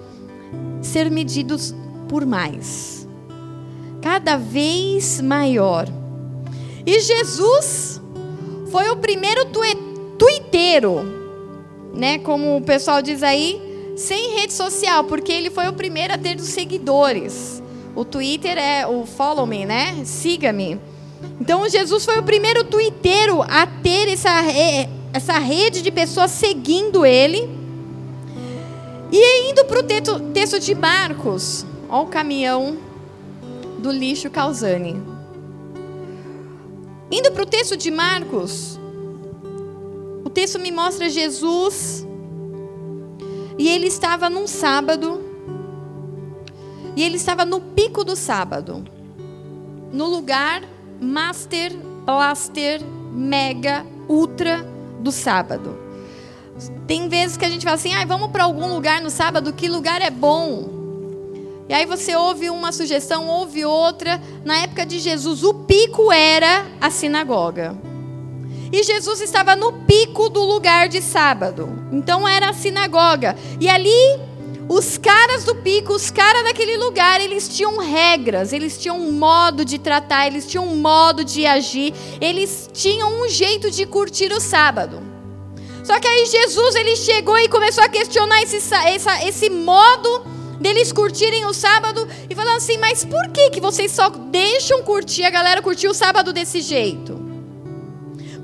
ser 0.81 1.11
medidos 1.11 1.75
por 2.09 2.25
mais, 2.25 3.07
cada 4.01 4.37
vez 4.37 5.21
maior. 5.21 5.87
E 6.87 7.01
Jesus 7.01 8.01
foi 8.71 8.89
o 8.91 8.97
primeiro 8.97 9.47
tuiteiro, 10.17 11.01
né? 11.93 12.19
Como 12.19 12.57
o 12.57 12.63
pessoal 12.63 13.03
diz 13.03 13.23
aí, 13.23 13.61
sem 13.97 14.37
rede 14.37 14.53
social, 14.53 15.05
porque 15.05 15.33
ele 15.33 15.51
foi 15.51 15.67
o 15.67 15.73
primeiro 15.73 16.15
a 16.15 16.19
ter 16.19 16.37
os 16.37 16.49
seguidores. 16.49 17.63
O 17.95 18.05
Twitter 18.05 18.57
é 18.59 18.87
o 18.87 19.05
follow 19.05 19.47
me, 19.47 19.65
né? 19.65 20.05
Siga-me. 20.05 20.79
Então 21.41 21.69
Jesus 21.69 22.05
foi 22.05 22.19
o 22.19 22.23
primeiro 22.23 22.65
tuiteiro 22.65 23.43
a 23.43 23.67
ter 23.67 24.09
essa, 24.09 24.43
essa 25.13 25.39
rede 25.39 25.83
de 25.83 25.91
pessoas 25.91 26.31
seguindo 26.31 27.05
ele. 27.05 27.49
E 29.13 29.51
indo 29.51 29.65
para 29.65 29.81
o 29.81 29.83
texto 30.33 30.59
de 30.59 30.75
Marcos, 30.75 31.65
Olha 31.89 32.03
o 32.03 32.07
caminhão 32.07 32.77
do 33.79 33.93
lixo 33.93 34.29
Calzani. 34.29 35.01
Indo 37.11 37.31
para 37.31 37.45
o 37.45 37.47
texto 37.47 37.77
de 37.77 37.93
Marcos, 37.93 38.79
o 40.25 40.31
texto 40.31 40.59
me 40.59 40.73
mostra 40.73 41.09
Jesus 41.09 42.05
e 43.57 43.69
ele 43.69 43.87
estava 43.87 44.29
num 44.29 44.49
sábado 44.49 45.23
e 46.97 47.03
ele 47.05 47.17
estava 47.17 47.45
no 47.45 47.61
pico 47.61 48.03
do 48.03 48.17
sábado, 48.17 48.85
no 49.93 50.07
lugar 50.07 50.63
master, 51.01 51.73
blaster, 52.05 52.81
mega, 53.13 53.85
ultra 54.09 54.67
do 55.01 55.11
sábado. 55.11 55.79
Tem 56.87 57.09
vezes 57.09 57.37
que 57.37 57.45
a 57.45 57.51
gente 57.51 57.65
fala 57.65 57.77
assim, 57.77 57.95
ah, 57.95 58.05
vamos 58.05 58.31
para 58.31 58.45
algum 58.45 58.73
lugar 58.73 59.01
no 59.01 59.11
sábado, 59.11 59.53
que 59.53 59.69
lugar 59.69 60.01
é 60.01 60.11
bom? 60.11 60.77
E 61.69 61.75
aí 61.75 61.85
você 61.85 62.15
ouve 62.15 62.49
uma 62.49 62.71
sugestão, 62.71 63.27
ouve 63.29 63.65
outra. 63.65 64.23
Na 64.45 64.59
época 64.59 64.87
de 64.87 65.01
Jesus, 65.01 65.43
o 65.43 65.53
pico 65.53 66.13
era 66.13 66.65
a 66.81 66.91
sinagoga. 66.91 67.77
E 68.73 68.83
Jesus 68.83 69.21
estava 69.21 69.57
no 69.57 69.73
pico 69.73 70.29
do 70.29 70.43
lugar 70.43 70.89
de 70.89 71.03
sábado. 71.03 71.69
Então 71.93 72.27
era 72.27 72.51
a 72.51 72.53
sinagoga. 72.53 73.37
E 73.61 73.69
ali, 73.69 74.21
os 74.69 74.99
caras 74.99 75.45
do 75.45 75.55
pico, 75.55 75.93
os 75.93 76.11
caras 76.11 76.43
daquele 76.43 76.77
lugar, 76.77 77.21
eles 77.21 77.49
tinham 77.49 77.79
regras, 77.79 78.53
eles 78.53 78.77
tinham 78.77 78.99
um 78.99 79.13
modo 79.13 79.65
de 79.65 79.79
tratar, 79.79 80.27
eles 80.27 80.47
tinham 80.47 80.67
um 80.67 80.77
modo 80.77 81.25
de 81.25 81.47
agir, 81.47 81.95
eles 82.21 82.69
tinham 82.73 83.23
um 83.23 83.29
jeito 83.29 83.71
de 83.71 83.87
curtir 83.87 84.33
o 84.33 84.41
sábado. 84.41 85.01
Só 85.85 86.01
que 86.01 86.09
aí 86.09 86.27
Jesus 86.27 86.75
ele 86.75 86.97
chegou 86.97 87.39
e 87.39 87.49
começou 87.49 87.85
a 87.85 87.89
questionar 87.89 88.43
esse, 88.43 88.57
esse, 88.57 89.29
esse 89.29 89.51
modo 89.51 90.27
deles 90.61 90.91
curtirem 90.91 91.47
o 91.47 91.53
sábado 91.53 92.09
e 92.29 92.35
falando 92.35 92.57
assim: 92.57 92.77
mas 92.77 93.05
por 93.05 93.29
que, 93.29 93.51
que 93.51 93.61
vocês 93.61 93.93
só 93.93 94.09
deixam 94.09 94.83
curtir, 94.83 95.23
a 95.23 95.31
galera 95.31 95.63
curtir 95.63 95.87
o 95.87 95.95
sábado 95.95 96.33
desse 96.33 96.61
jeito? 96.61 97.25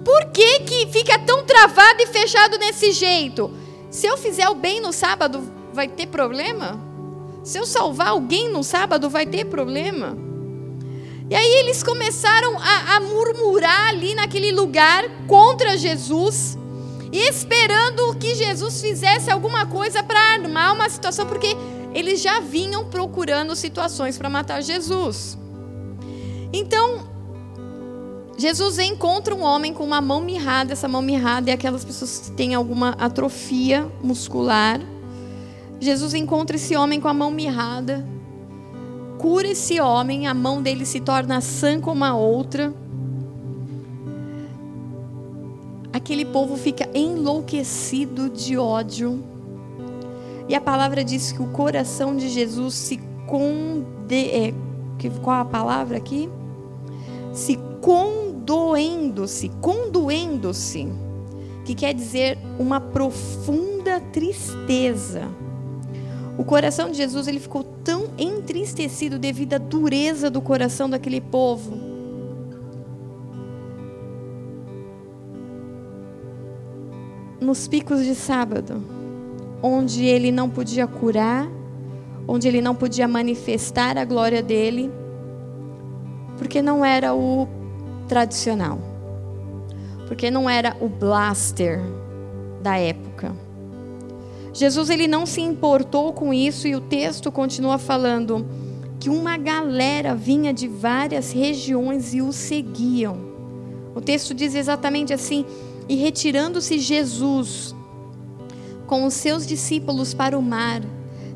Por 0.04 0.26
que, 0.26 0.60
que 0.60 0.86
fica 0.86 1.18
tão 1.18 1.44
travado 1.44 2.00
e 2.00 2.06
fechado 2.06 2.58
desse 2.58 2.92
jeito? 2.92 3.52
Se 3.90 4.06
eu 4.06 4.16
fizer 4.16 4.48
o 4.48 4.54
bem 4.54 4.80
no 4.80 4.92
sábado, 4.92 5.61
vai 5.72 5.88
ter 5.88 6.06
problema? 6.06 6.78
Se 7.42 7.58
eu 7.58 7.66
salvar 7.66 8.08
alguém 8.08 8.52
no 8.52 8.62
sábado, 8.62 9.10
vai 9.10 9.26
ter 9.26 9.46
problema? 9.46 10.16
E 11.28 11.34
aí 11.34 11.54
eles 11.60 11.82
começaram 11.82 12.58
a, 12.58 12.96
a 12.96 13.00
murmurar 13.00 13.88
ali 13.88 14.14
naquele 14.14 14.52
lugar 14.52 15.04
contra 15.26 15.76
Jesus, 15.76 16.58
esperando 17.10 18.14
que 18.16 18.34
Jesus 18.34 18.80
fizesse 18.80 19.30
alguma 19.30 19.66
coisa 19.66 20.02
para 20.02 20.20
armar 20.34 20.74
uma 20.74 20.88
situação, 20.88 21.26
porque 21.26 21.56
eles 21.94 22.20
já 22.20 22.40
vinham 22.40 22.84
procurando 22.84 23.56
situações 23.56 24.18
para 24.18 24.28
matar 24.28 24.62
Jesus. 24.62 25.38
Então, 26.52 27.10
Jesus 28.36 28.78
encontra 28.78 29.34
um 29.34 29.42
homem 29.42 29.72
com 29.72 29.84
uma 29.84 30.00
mão 30.00 30.20
mirrada. 30.20 30.72
Essa 30.72 30.88
mão 30.88 31.00
mirrada 31.00 31.50
é 31.50 31.54
aquelas 31.54 31.84
pessoas 31.84 32.18
que 32.18 32.32
têm 32.32 32.54
alguma 32.54 32.90
atrofia 32.98 33.90
muscular. 34.02 34.80
Jesus 35.82 36.14
encontra 36.14 36.54
esse 36.54 36.76
homem 36.76 37.00
com 37.00 37.08
a 37.08 37.14
mão 37.14 37.28
mirrada, 37.28 38.06
cura 39.18 39.48
esse 39.48 39.80
homem, 39.80 40.28
a 40.28 40.32
mão 40.32 40.62
dele 40.62 40.86
se 40.86 41.00
torna 41.00 41.40
sã 41.40 41.80
como 41.80 42.04
a 42.04 42.14
outra. 42.14 42.72
Aquele 45.92 46.24
povo 46.24 46.56
fica 46.56 46.88
enlouquecido 46.94 48.30
de 48.30 48.56
ódio 48.56 49.24
e 50.48 50.54
a 50.54 50.60
palavra 50.60 51.02
diz 51.02 51.32
que 51.32 51.42
o 51.42 51.48
coração 51.48 52.16
de 52.16 52.28
Jesus 52.28 52.74
se 52.74 53.00
conde... 53.26 54.30
É, 54.30 54.54
qual 55.20 55.40
a 55.40 55.44
palavra 55.44 55.96
aqui? 55.96 56.28
Se 57.32 57.58
condoendo-se, 57.80 59.48
condoendo-se, 59.60 60.88
que 61.64 61.74
quer 61.74 61.92
dizer 61.92 62.38
uma 62.56 62.80
profunda 62.80 63.98
tristeza. 64.12 65.28
O 66.36 66.44
coração 66.44 66.90
de 66.90 66.96
Jesus 66.96 67.28
ele 67.28 67.38
ficou 67.38 67.62
tão 67.62 68.08
entristecido 68.18 69.18
devido 69.18 69.54
à 69.54 69.58
dureza 69.58 70.30
do 70.30 70.40
coração 70.40 70.88
daquele 70.88 71.20
povo. 71.20 71.76
Nos 77.40 77.68
picos 77.68 78.04
de 78.04 78.14
sábado, 78.14 78.82
onde 79.62 80.04
ele 80.04 80.32
não 80.32 80.48
podia 80.48 80.86
curar, 80.86 81.46
onde 82.26 82.48
ele 82.48 82.62
não 82.62 82.74
podia 82.74 83.06
manifestar 83.06 83.98
a 83.98 84.04
glória 84.04 84.42
dele, 84.42 84.90
porque 86.38 86.62
não 86.62 86.84
era 86.84 87.14
o 87.14 87.46
tradicional, 88.08 88.78
porque 90.06 90.30
não 90.30 90.48
era 90.48 90.76
o 90.80 90.88
blaster 90.88 91.80
da 92.62 92.78
época. 92.78 93.11
Jesus 94.52 94.90
ele 94.90 95.06
não 95.06 95.24
se 95.24 95.40
importou 95.40 96.12
com 96.12 96.32
isso 96.32 96.68
e 96.68 96.76
o 96.76 96.80
texto 96.80 97.32
continua 97.32 97.78
falando 97.78 98.46
que 99.00 99.08
uma 99.08 99.36
galera 99.36 100.14
vinha 100.14 100.52
de 100.52 100.68
várias 100.68 101.32
regiões 101.32 102.12
e 102.14 102.20
o 102.20 102.32
seguiam. 102.32 103.16
O 103.94 104.00
texto 104.00 104.34
diz 104.34 104.54
exatamente 104.54 105.12
assim: 105.12 105.44
E 105.88 105.96
retirando-se 105.96 106.78
Jesus 106.78 107.74
com 108.86 109.06
os 109.06 109.14
seus 109.14 109.46
discípulos 109.46 110.12
para 110.12 110.38
o 110.38 110.42
mar, 110.42 110.82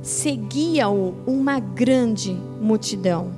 seguia-o 0.02 1.14
uma 1.26 1.58
grande 1.58 2.32
multidão 2.60 3.32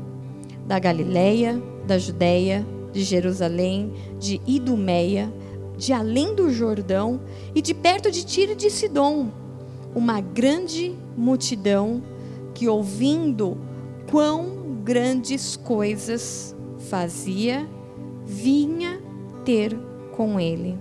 da 0.67 0.79
Galileia, 0.79 1.63
da 1.87 1.97
Judéia, 1.97 2.67
de 2.93 3.03
Jerusalém, 3.03 3.93
de 4.19 4.41
Idumeia, 4.47 5.33
de 5.77 5.93
além 5.93 6.35
do 6.35 6.51
Jordão 6.51 7.21
e 7.55 7.63
de 7.63 7.73
perto 7.73 8.11
de 8.11 8.27
Tiro 8.27 8.53
e 8.53 8.57
de 8.57 8.71
Sidom, 8.71 9.31
uma 9.95 10.21
grande 10.21 10.95
multidão 11.16 12.02
que 12.54 12.68
ouvindo 12.68 13.57
quão 14.11 14.80
grandes 14.83 15.57
coisas 15.57 16.54
fazia, 16.88 17.68
vinha 18.25 19.00
ter 19.45 19.78
com 20.16 20.38
ele. 20.40 20.78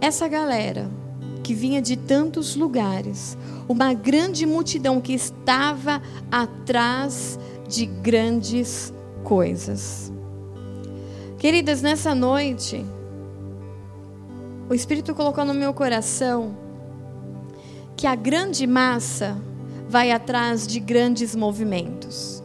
Essa 0.00 0.28
galera 0.28 0.90
que 1.42 1.54
vinha 1.54 1.80
de 1.80 1.96
tantos 1.96 2.56
lugares, 2.56 3.36
uma 3.68 3.92
grande 3.94 4.46
multidão 4.46 5.00
que 5.00 5.12
estava 5.12 6.02
atrás 6.30 7.38
de 7.68 7.86
grandes 7.86 8.92
coisas. 9.22 10.12
Queridas, 11.38 11.82
nessa 11.82 12.14
noite, 12.14 12.84
o 14.68 14.74
Espírito 14.74 15.14
colocou 15.14 15.44
no 15.44 15.54
meu 15.54 15.74
coração 15.74 16.56
que 17.96 18.06
a 18.06 18.14
grande 18.14 18.66
massa 18.66 19.36
vai 19.88 20.10
atrás 20.10 20.66
de 20.66 20.80
grandes 20.80 21.34
movimentos. 21.34 22.42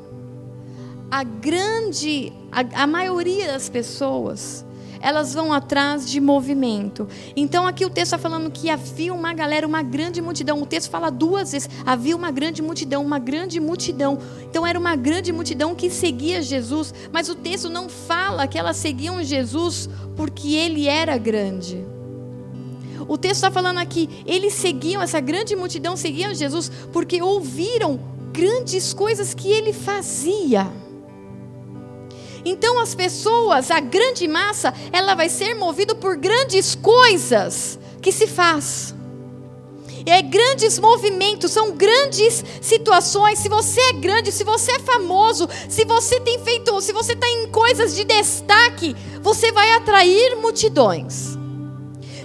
A 1.10 1.24
grande, 1.24 2.32
a, 2.52 2.84
a 2.84 2.88
maioria 2.88 3.48
das 3.48 3.68
pessoas 3.70 4.66
elas 5.02 5.34
vão 5.34 5.54
atrás 5.54 6.10
de 6.10 6.20
movimento. 6.20 7.08
Então 7.36 7.66
aqui 7.66 7.86
o 7.86 7.90
texto 7.90 8.14
está 8.14 8.18
falando 8.18 8.52
que 8.52 8.70
havia 8.70 9.14
uma 9.14 9.34
galera, 9.34 9.66
uma 9.66 9.82
grande 9.82 10.22
multidão. 10.22 10.62
O 10.62 10.66
texto 10.66 10.90
fala 10.90 11.10
duas 11.10 11.52
vezes: 11.52 11.70
havia 11.86 12.16
uma 12.16 12.32
grande 12.32 12.62
multidão, 12.62 13.04
uma 13.04 13.18
grande 13.18 13.60
multidão. 13.60 14.20
Então 14.44 14.66
era 14.66 14.78
uma 14.78 14.96
grande 14.96 15.32
multidão 15.32 15.74
que 15.74 15.90
seguia 15.90 16.42
Jesus, 16.42 16.94
mas 17.12 17.30
o 17.30 17.36
texto 17.36 17.70
não 17.70 17.88
fala 17.88 18.48
que 18.48 18.58
elas 18.58 18.78
seguiam 18.78 19.24
Jesus 19.24 19.90
porque 20.16 20.56
ele 20.56 20.88
era 20.88 21.18
grande. 21.18 21.86
O 23.08 23.18
texto 23.18 23.36
está 23.36 23.52
falando 23.52 23.78
aqui, 23.78 24.10
eles 24.26 24.54
seguiam, 24.54 25.02
essa 25.02 25.20
grande 25.20 25.56
multidão 25.56 25.96
seguiam 25.96 26.34
Jesus 26.34 26.72
porque 26.92 27.22
ouviram 27.22 28.00
grandes 28.32 28.94
coisas 28.94 29.34
que 29.34 29.52
ele 29.52 29.74
fazia. 29.74 30.72
Então 32.46 32.80
as 32.80 32.96
pessoas, 32.96 33.70
a 33.70 33.80
grande 33.80 34.28
massa, 34.28 34.74
ela 34.92 35.16
vai 35.16 35.30
ser 35.30 35.54
movida 35.56 35.94
por 35.96 36.16
grandes 36.16 36.76
coisas 36.76 37.80
que 38.02 38.12
se 38.12 38.28
faz. 38.28 38.96
É 40.06 40.22
grandes 40.22 40.80
movimentos, 40.80 41.52
são 41.52 41.72
grandes 41.72 42.44
situações. 42.62 43.40
Se 43.40 43.50
você 43.50 43.82
é 43.82 43.94
grande, 43.94 44.32
se 44.32 44.44
você 44.44 44.72
é 44.72 44.80
famoso, 44.80 45.48
se 45.68 45.84
você 45.86 46.20
tem 46.20 46.40
feito, 46.40 46.80
se 46.82 46.94
você 46.94 47.14
está 47.14 47.28
em 47.28 47.48
coisas 47.50 47.94
de 47.96 48.06
destaque, 48.06 48.96
você 49.22 49.52
vai 49.52 49.72
atrair 49.74 50.38
multidões. 50.38 51.39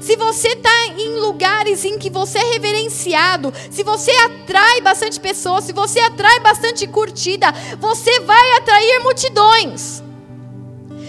Se 0.04 0.16
você 0.16 0.48
está 0.48 0.86
em 0.98 1.18
lugares 1.18 1.82
em 1.82 1.98
que 1.98 2.10
você 2.10 2.36
é 2.36 2.52
reverenciado, 2.52 3.50
se 3.70 3.82
você 3.82 4.10
atrai 4.10 4.82
bastante 4.82 5.18
pessoas, 5.18 5.64
se 5.64 5.72
você 5.72 5.98
atrai 5.98 6.40
bastante 6.40 6.86
curtida, 6.86 7.46
você 7.80 8.20
vai 8.20 8.56
atrair 8.58 9.00
multidões. 9.02 10.02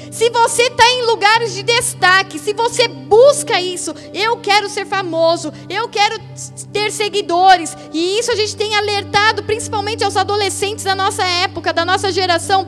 Se 0.09 0.29
você 0.29 0.61
está 0.61 0.89
em 0.91 1.07
lugares 1.07 1.53
de 1.53 1.61
destaque, 1.61 2.39
se 2.39 2.53
você 2.53 2.87
busca 2.87 3.59
isso, 3.59 3.93
eu 4.13 4.37
quero 4.37 4.69
ser 4.69 4.85
famoso, 4.85 5.51
eu 5.69 5.89
quero 5.89 6.17
ter 6.71 6.89
seguidores, 6.89 7.75
e 7.91 8.17
isso 8.17 8.31
a 8.31 8.35
gente 8.35 8.55
tem 8.55 8.77
alertado 8.77 9.43
principalmente 9.43 10.05
aos 10.05 10.15
adolescentes 10.15 10.85
da 10.85 10.95
nossa 10.95 11.25
época, 11.25 11.73
da 11.73 11.83
nossa 11.83 12.13
geração. 12.13 12.65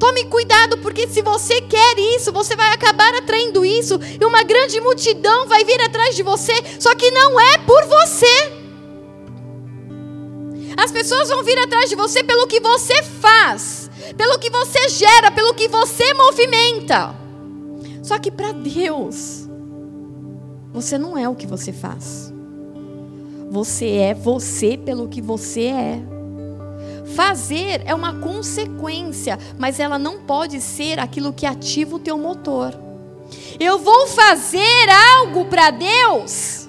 Tome 0.00 0.24
cuidado, 0.24 0.78
porque 0.78 1.06
se 1.06 1.22
você 1.22 1.60
quer 1.60 1.98
isso, 2.16 2.32
você 2.32 2.56
vai 2.56 2.72
acabar 2.72 3.14
atraindo 3.14 3.64
isso, 3.64 4.00
e 4.20 4.24
uma 4.24 4.42
grande 4.42 4.80
multidão 4.80 5.46
vai 5.46 5.64
vir 5.64 5.80
atrás 5.82 6.16
de 6.16 6.24
você, 6.24 6.54
só 6.80 6.92
que 6.96 7.08
não 7.12 7.38
é 7.38 7.58
por 7.58 7.84
você. 7.84 8.58
As 10.76 10.90
pessoas 10.90 11.28
vão 11.28 11.44
vir 11.44 11.58
atrás 11.58 11.88
de 11.88 11.94
você 11.94 12.24
pelo 12.24 12.48
que 12.48 12.58
você 12.58 13.00
faz 13.02 13.90
pelo 14.16 14.38
que 14.38 14.50
você 14.50 14.88
gera, 14.88 15.30
pelo 15.30 15.54
que 15.54 15.68
você 15.68 16.12
movimenta. 16.14 17.14
Só 18.02 18.18
que 18.18 18.30
para 18.30 18.52
Deus, 18.52 19.48
você 20.72 20.98
não 20.98 21.16
é 21.16 21.28
o 21.28 21.34
que 21.34 21.46
você 21.46 21.72
faz. 21.72 22.32
Você 23.50 23.88
é 23.88 24.14
você 24.14 24.76
pelo 24.76 25.08
que 25.08 25.20
você 25.20 25.66
é. 25.66 26.02
Fazer 27.14 27.82
é 27.84 27.94
uma 27.94 28.14
consequência, 28.20 29.38
mas 29.58 29.80
ela 29.80 29.98
não 29.98 30.20
pode 30.20 30.60
ser 30.60 30.98
aquilo 30.98 31.32
que 31.32 31.46
ativa 31.46 31.96
o 31.96 31.98
teu 31.98 32.16
motor. 32.16 32.78
Eu 33.58 33.78
vou 33.78 34.06
fazer 34.06 34.88
algo 35.18 35.44
para 35.46 35.70
Deus 35.70 36.68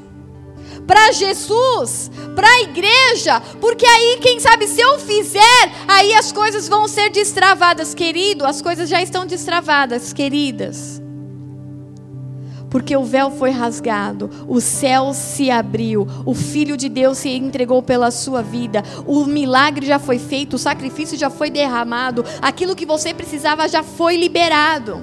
para 0.92 1.12
Jesus, 1.14 2.12
para 2.36 2.48
a 2.48 2.62
igreja, 2.62 3.40
porque 3.62 3.86
aí, 3.86 4.20
quem 4.22 4.40
sabe, 4.42 4.68
se 4.68 4.82
eu 4.82 5.00
fizer, 5.00 5.72
aí 5.88 6.14
as 6.14 6.34
coisas 6.34 6.68
vão 6.68 6.86
ser 6.86 7.10
destravadas, 7.10 7.94
querido, 7.94 8.46
as 8.46 8.62
coisas 8.62 8.90
já 8.90 9.02
estão 9.02 9.26
destravadas, 9.26 10.12
queridas. 10.12 11.02
Porque 12.72 12.96
o 12.96 13.04
véu 13.04 13.30
foi 13.30 13.52
rasgado, 13.52 14.30
o 14.48 14.62
céu 14.62 15.14
se 15.14 15.52
abriu, 15.52 16.08
o 16.26 16.34
Filho 16.34 16.78
de 16.78 16.88
Deus 16.88 17.18
se 17.18 17.30
entregou 17.30 17.84
pela 17.84 18.10
sua 18.10 18.42
vida, 18.42 18.82
o 19.06 19.26
milagre 19.26 19.86
já 19.86 20.00
foi 20.00 20.18
feito, 20.18 20.56
o 20.56 20.60
sacrifício 20.60 21.18
já 21.18 21.30
foi 21.30 21.50
derramado, 21.50 22.24
aquilo 22.42 22.76
que 22.76 22.86
você 22.86 23.14
precisava 23.14 23.68
já 23.68 23.84
foi 23.84 24.16
liberado. 24.16 25.02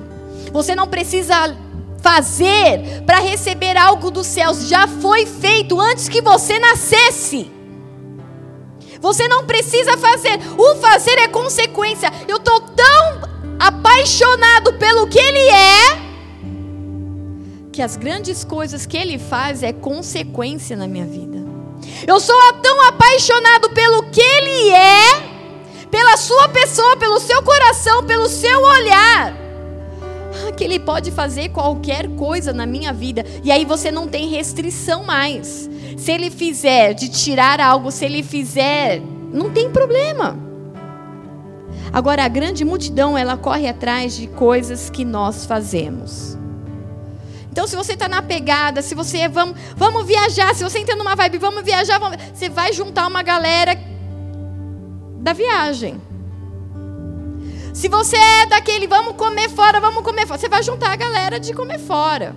Você 0.50 0.74
não 0.74 0.88
precisa 0.88 1.54
fazer 2.00 3.02
para 3.04 3.18
receber 3.18 3.76
algo 3.76 4.10
dos 4.10 4.26
céus 4.26 4.66
já 4.66 4.88
foi 4.88 5.26
feito 5.26 5.78
antes 5.78 6.08
que 6.08 6.22
você 6.22 6.58
nascesse. 6.58 7.50
Você 8.98 9.28
não 9.28 9.44
precisa 9.44 9.96
fazer. 9.98 10.40
O 10.56 10.74
fazer 10.76 11.18
é 11.18 11.28
consequência. 11.28 12.10
Eu 12.26 12.38
estou 12.38 12.60
tão 12.60 13.28
apaixonado 13.58 14.72
pelo 14.74 15.06
que 15.06 15.18
Ele 15.18 15.50
é, 15.50 16.07
que 17.78 17.82
as 17.82 17.96
grandes 17.96 18.42
coisas 18.42 18.86
que 18.86 18.96
Ele 18.96 19.18
faz 19.20 19.62
é 19.62 19.72
consequência 19.72 20.76
na 20.76 20.88
minha 20.88 21.06
vida. 21.06 21.38
Eu 22.04 22.18
sou 22.18 22.34
tão 22.54 22.88
apaixonado 22.88 23.70
pelo 23.70 24.02
que 24.10 24.20
Ele 24.20 24.70
é, 24.70 25.86
pela 25.88 26.16
Sua 26.16 26.48
pessoa, 26.48 26.96
pelo 26.96 27.20
seu 27.20 27.40
coração, 27.40 28.04
pelo 28.04 28.28
seu 28.28 28.60
olhar 28.60 29.32
que 30.58 30.64
Ele 30.64 30.80
pode 30.80 31.12
fazer 31.12 31.50
qualquer 31.50 32.08
coisa 32.16 32.52
na 32.52 32.66
minha 32.66 32.92
vida. 32.92 33.24
E 33.44 33.52
aí 33.52 33.64
você 33.64 33.92
não 33.92 34.08
tem 34.08 34.28
restrição 34.28 35.04
mais. 35.04 35.70
Se 35.96 36.10
Ele 36.10 36.32
fizer 36.32 36.94
de 36.94 37.08
tirar 37.08 37.60
algo, 37.60 37.92
se 37.92 38.04
Ele 38.04 38.24
fizer, 38.24 39.00
não 39.32 39.50
tem 39.50 39.70
problema. 39.70 40.36
Agora, 41.92 42.24
a 42.24 42.28
grande 42.28 42.64
multidão, 42.64 43.16
ela 43.16 43.36
corre 43.36 43.68
atrás 43.68 44.16
de 44.16 44.26
coisas 44.26 44.90
que 44.90 45.04
nós 45.04 45.46
fazemos. 45.46 46.36
Então, 47.58 47.66
se 47.66 47.74
você 47.74 47.94
está 47.94 48.08
na 48.08 48.22
pegada, 48.22 48.80
se 48.82 48.94
você 48.94 49.26
vamos, 49.26 49.58
vamos 49.74 50.06
viajar, 50.06 50.54
se 50.54 50.62
você 50.62 50.78
entra 50.78 50.94
numa 50.94 51.16
vibe, 51.16 51.38
vamos 51.38 51.64
viajar, 51.64 51.98
vamos, 51.98 52.16
você 52.32 52.48
vai 52.48 52.72
juntar 52.72 53.04
uma 53.08 53.20
galera 53.20 53.76
da 55.16 55.32
viagem. 55.32 56.00
Se 57.74 57.88
você 57.88 58.16
é 58.16 58.46
daquele, 58.46 58.86
vamos 58.86 59.16
comer 59.16 59.50
fora, 59.50 59.80
vamos 59.80 60.04
comer 60.04 60.24
fora, 60.24 60.38
você 60.38 60.48
vai 60.48 60.62
juntar 60.62 60.92
a 60.92 60.94
galera 60.94 61.40
de 61.40 61.52
comer 61.52 61.80
fora. 61.80 62.32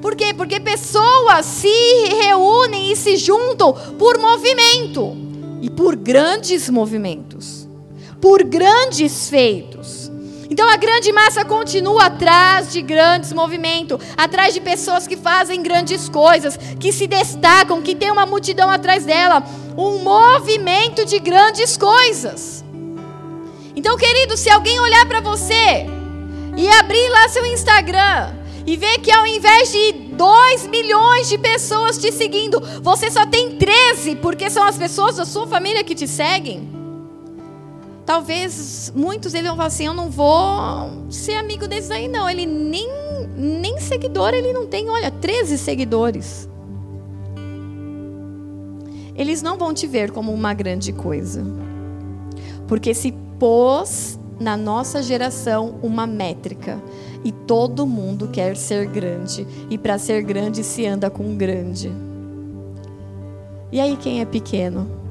Por 0.00 0.14
quê? 0.14 0.32
Porque 0.32 0.60
pessoas 0.60 1.44
se 1.46 2.06
reúnem 2.22 2.92
e 2.92 2.96
se 2.96 3.16
juntam 3.16 3.72
por 3.98 4.18
movimento 4.18 5.16
e 5.62 5.68
por 5.68 5.96
grandes 5.96 6.70
movimentos, 6.70 7.68
por 8.20 8.44
grandes 8.44 9.28
feitos. 9.28 9.73
Então 10.50 10.68
a 10.68 10.76
grande 10.76 11.12
massa 11.12 11.44
continua 11.44 12.06
atrás 12.06 12.72
de 12.72 12.82
grandes 12.82 13.32
movimentos, 13.32 13.98
atrás 14.16 14.52
de 14.52 14.60
pessoas 14.60 15.06
que 15.06 15.16
fazem 15.16 15.62
grandes 15.62 16.08
coisas, 16.08 16.58
que 16.78 16.92
se 16.92 17.06
destacam, 17.06 17.80
que 17.80 17.94
tem 17.94 18.10
uma 18.10 18.26
multidão 18.26 18.70
atrás 18.70 19.04
dela, 19.04 19.42
um 19.76 19.98
movimento 19.98 21.04
de 21.04 21.18
grandes 21.18 21.76
coisas. 21.76 22.64
Então, 23.76 23.96
querido, 23.96 24.36
se 24.36 24.50
alguém 24.50 24.78
olhar 24.80 25.06
para 25.06 25.20
você 25.20 25.86
e 26.56 26.68
abrir 26.68 27.08
lá 27.08 27.28
seu 27.28 27.44
Instagram 27.46 28.34
e 28.66 28.76
ver 28.76 28.98
que 28.98 29.12
ao 29.12 29.26
invés 29.26 29.72
de 29.72 29.92
2 29.92 30.68
milhões 30.68 31.28
de 31.28 31.36
pessoas 31.36 31.98
te 31.98 32.12
seguindo, 32.12 32.60
você 32.80 33.10
só 33.10 33.26
tem 33.26 33.56
13, 33.56 34.16
porque 34.16 34.48
são 34.48 34.64
as 34.64 34.78
pessoas 34.78 35.16
da 35.16 35.24
sua 35.24 35.46
família 35.46 35.82
que 35.82 35.94
te 35.94 36.06
seguem. 36.06 36.73
Talvez 38.04 38.92
muitos 38.94 39.34
eles 39.34 39.46
vão 39.46 39.56
falar 39.56 39.68
assim: 39.68 39.86
eu 39.86 39.94
não 39.94 40.10
vou 40.10 41.10
ser 41.10 41.34
amigo 41.34 41.66
desses 41.66 41.90
aí, 41.90 42.08
não. 42.08 42.28
Ele 42.28 42.46
nem, 42.46 42.88
nem 43.36 43.78
seguidor 43.78 44.34
ele 44.34 44.52
não 44.52 44.66
tem, 44.66 44.88
olha, 44.88 45.10
13 45.10 45.58
seguidores. 45.58 46.48
Eles 49.16 49.42
não 49.42 49.56
vão 49.56 49.72
te 49.72 49.86
ver 49.86 50.10
como 50.10 50.32
uma 50.32 50.52
grande 50.52 50.92
coisa. 50.92 51.44
Porque 52.66 52.92
se 52.92 53.12
pôs 53.38 54.18
na 54.40 54.56
nossa 54.56 55.02
geração 55.02 55.76
uma 55.82 56.06
métrica. 56.06 56.82
E 57.24 57.32
todo 57.32 57.86
mundo 57.86 58.28
quer 58.28 58.56
ser 58.56 58.86
grande. 58.86 59.46
E 59.70 59.78
para 59.78 59.98
ser 59.98 60.22
grande 60.22 60.62
se 60.62 60.84
anda 60.84 61.08
com 61.08 61.36
grande. 61.36 61.90
E 63.72 63.80
aí 63.80 63.96
quem 63.96 64.20
é 64.20 64.24
pequeno? 64.24 65.03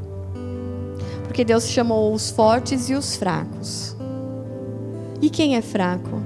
Porque 1.33 1.43
Deus 1.43 1.67
chamou 1.67 2.13
os 2.13 2.29
fortes 2.29 2.91
e 2.91 2.93
os 2.93 3.15
fracos. 3.15 3.97
E 5.19 5.31
quem 5.31 5.55
é 5.55 5.63
fraco? 5.63 6.21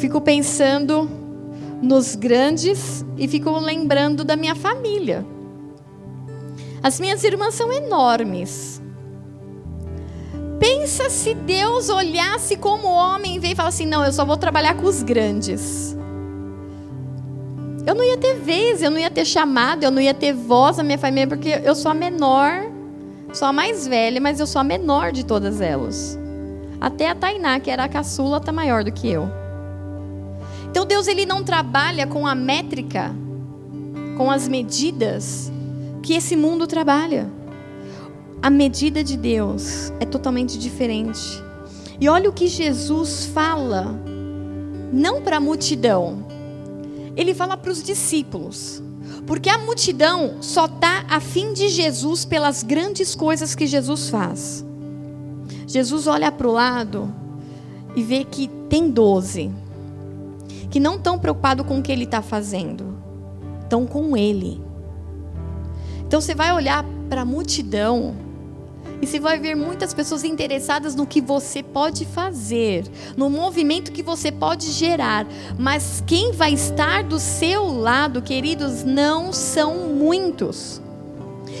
Fico 0.00 0.20
pensando 0.20 1.08
nos 1.80 2.16
grandes 2.16 3.06
e 3.16 3.28
fico 3.28 3.56
lembrando 3.60 4.24
da 4.24 4.34
minha 4.34 4.56
família. 4.56 5.24
As 6.82 6.98
minhas 6.98 7.22
irmãs 7.22 7.54
são 7.54 7.72
enormes. 7.72 8.82
Pensa 10.58 11.08
se 11.08 11.32
Deus 11.32 11.88
olhasse 11.88 12.56
como 12.56 12.88
homem 12.88 13.36
e 13.36 13.38
veio 13.38 13.52
e 13.52 13.54
falasse 13.54 13.84
assim: 13.84 13.88
não, 13.88 14.04
eu 14.04 14.12
só 14.12 14.24
vou 14.24 14.36
trabalhar 14.36 14.74
com 14.74 14.86
os 14.86 15.04
grandes. 15.04 15.96
Eu 17.86 17.94
não 17.94 18.02
ia 18.02 18.16
ter 18.16 18.40
vez, 18.40 18.82
eu 18.82 18.90
não 18.90 18.98
ia 18.98 19.08
ter 19.08 19.24
chamado, 19.24 19.84
eu 19.84 19.90
não 19.92 20.02
ia 20.02 20.14
ter 20.14 20.32
voz 20.32 20.78
na 20.78 20.82
minha 20.82 20.98
família, 20.98 21.28
porque 21.28 21.60
eu 21.62 21.76
sou 21.76 21.92
a 21.92 21.94
menor, 21.94 22.79
sou 23.32 23.48
a 23.48 23.52
mais 23.52 23.86
velha, 23.86 24.20
mas 24.20 24.40
eu 24.40 24.46
sou 24.46 24.60
a 24.60 24.64
menor 24.64 25.12
de 25.12 25.24
todas 25.24 25.60
elas. 25.60 26.18
Até 26.80 27.08
a 27.08 27.14
Tainá, 27.14 27.60
que 27.60 27.70
era 27.70 27.84
a 27.84 27.88
caçula, 27.88 28.38
está 28.38 28.52
maior 28.52 28.82
do 28.82 28.92
que 28.92 29.08
eu. 29.08 29.28
Então 30.70 30.86
Deus 30.86 31.06
ele 31.06 31.26
não 31.26 31.42
trabalha 31.42 32.06
com 32.06 32.26
a 32.26 32.34
métrica, 32.34 33.14
com 34.16 34.30
as 34.30 34.48
medidas 34.48 35.50
que 36.02 36.14
esse 36.14 36.36
mundo 36.36 36.66
trabalha. 36.66 37.28
A 38.42 38.48
medida 38.48 39.04
de 39.04 39.16
Deus 39.16 39.92
é 40.00 40.06
totalmente 40.06 40.58
diferente. 40.58 41.42
E 42.00 42.08
olha 42.08 42.30
o 42.30 42.32
que 42.32 42.46
Jesus 42.46 43.26
fala, 43.26 43.94
não 44.92 45.20
para 45.20 45.36
a 45.36 45.40
multidão, 45.40 46.24
ele 47.14 47.34
fala 47.34 47.56
para 47.56 47.70
os 47.70 47.82
discípulos. 47.82 48.82
Porque 49.30 49.48
a 49.48 49.58
multidão 49.58 50.42
só 50.42 50.64
está 50.64 51.04
a 51.08 51.20
fim 51.20 51.52
de 51.52 51.68
Jesus 51.68 52.24
pelas 52.24 52.64
grandes 52.64 53.14
coisas 53.14 53.54
que 53.54 53.64
Jesus 53.64 54.08
faz. 54.08 54.66
Jesus 55.68 56.08
olha 56.08 56.32
para 56.32 56.48
o 56.48 56.52
lado 56.52 57.14
e 57.94 58.02
vê 58.02 58.24
que 58.24 58.48
tem 58.68 58.90
doze, 58.90 59.48
que 60.68 60.80
não 60.80 60.96
estão 60.96 61.16
preocupados 61.16 61.64
com 61.64 61.78
o 61.78 61.82
que 61.82 61.92
ele 61.92 62.02
está 62.02 62.20
fazendo, 62.20 62.98
estão 63.62 63.86
com 63.86 64.16
ele. 64.16 64.60
Então 66.04 66.20
você 66.20 66.34
vai 66.34 66.52
olhar 66.52 66.84
para 67.08 67.20
a 67.20 67.24
multidão 67.24 68.16
e 69.02 69.06
você 69.06 69.18
vai 69.18 69.38
ver 69.38 69.54
muitas 69.54 69.94
pessoas 69.94 70.24
interessadas 70.24 70.94
no 70.94 71.06
que 71.06 71.20
você 71.20 71.62
pode 71.62 72.04
fazer, 72.04 72.84
no 73.16 73.30
movimento 73.30 73.92
que 73.92 74.02
você 74.02 74.30
pode 74.30 74.70
gerar. 74.72 75.26
Mas 75.58 76.02
quem 76.06 76.32
vai 76.32 76.52
estar 76.52 77.04
do 77.04 77.18
seu 77.18 77.66
lado, 77.66 78.20
queridos, 78.20 78.84
não 78.84 79.32
são 79.32 79.88
muitos. 79.88 80.80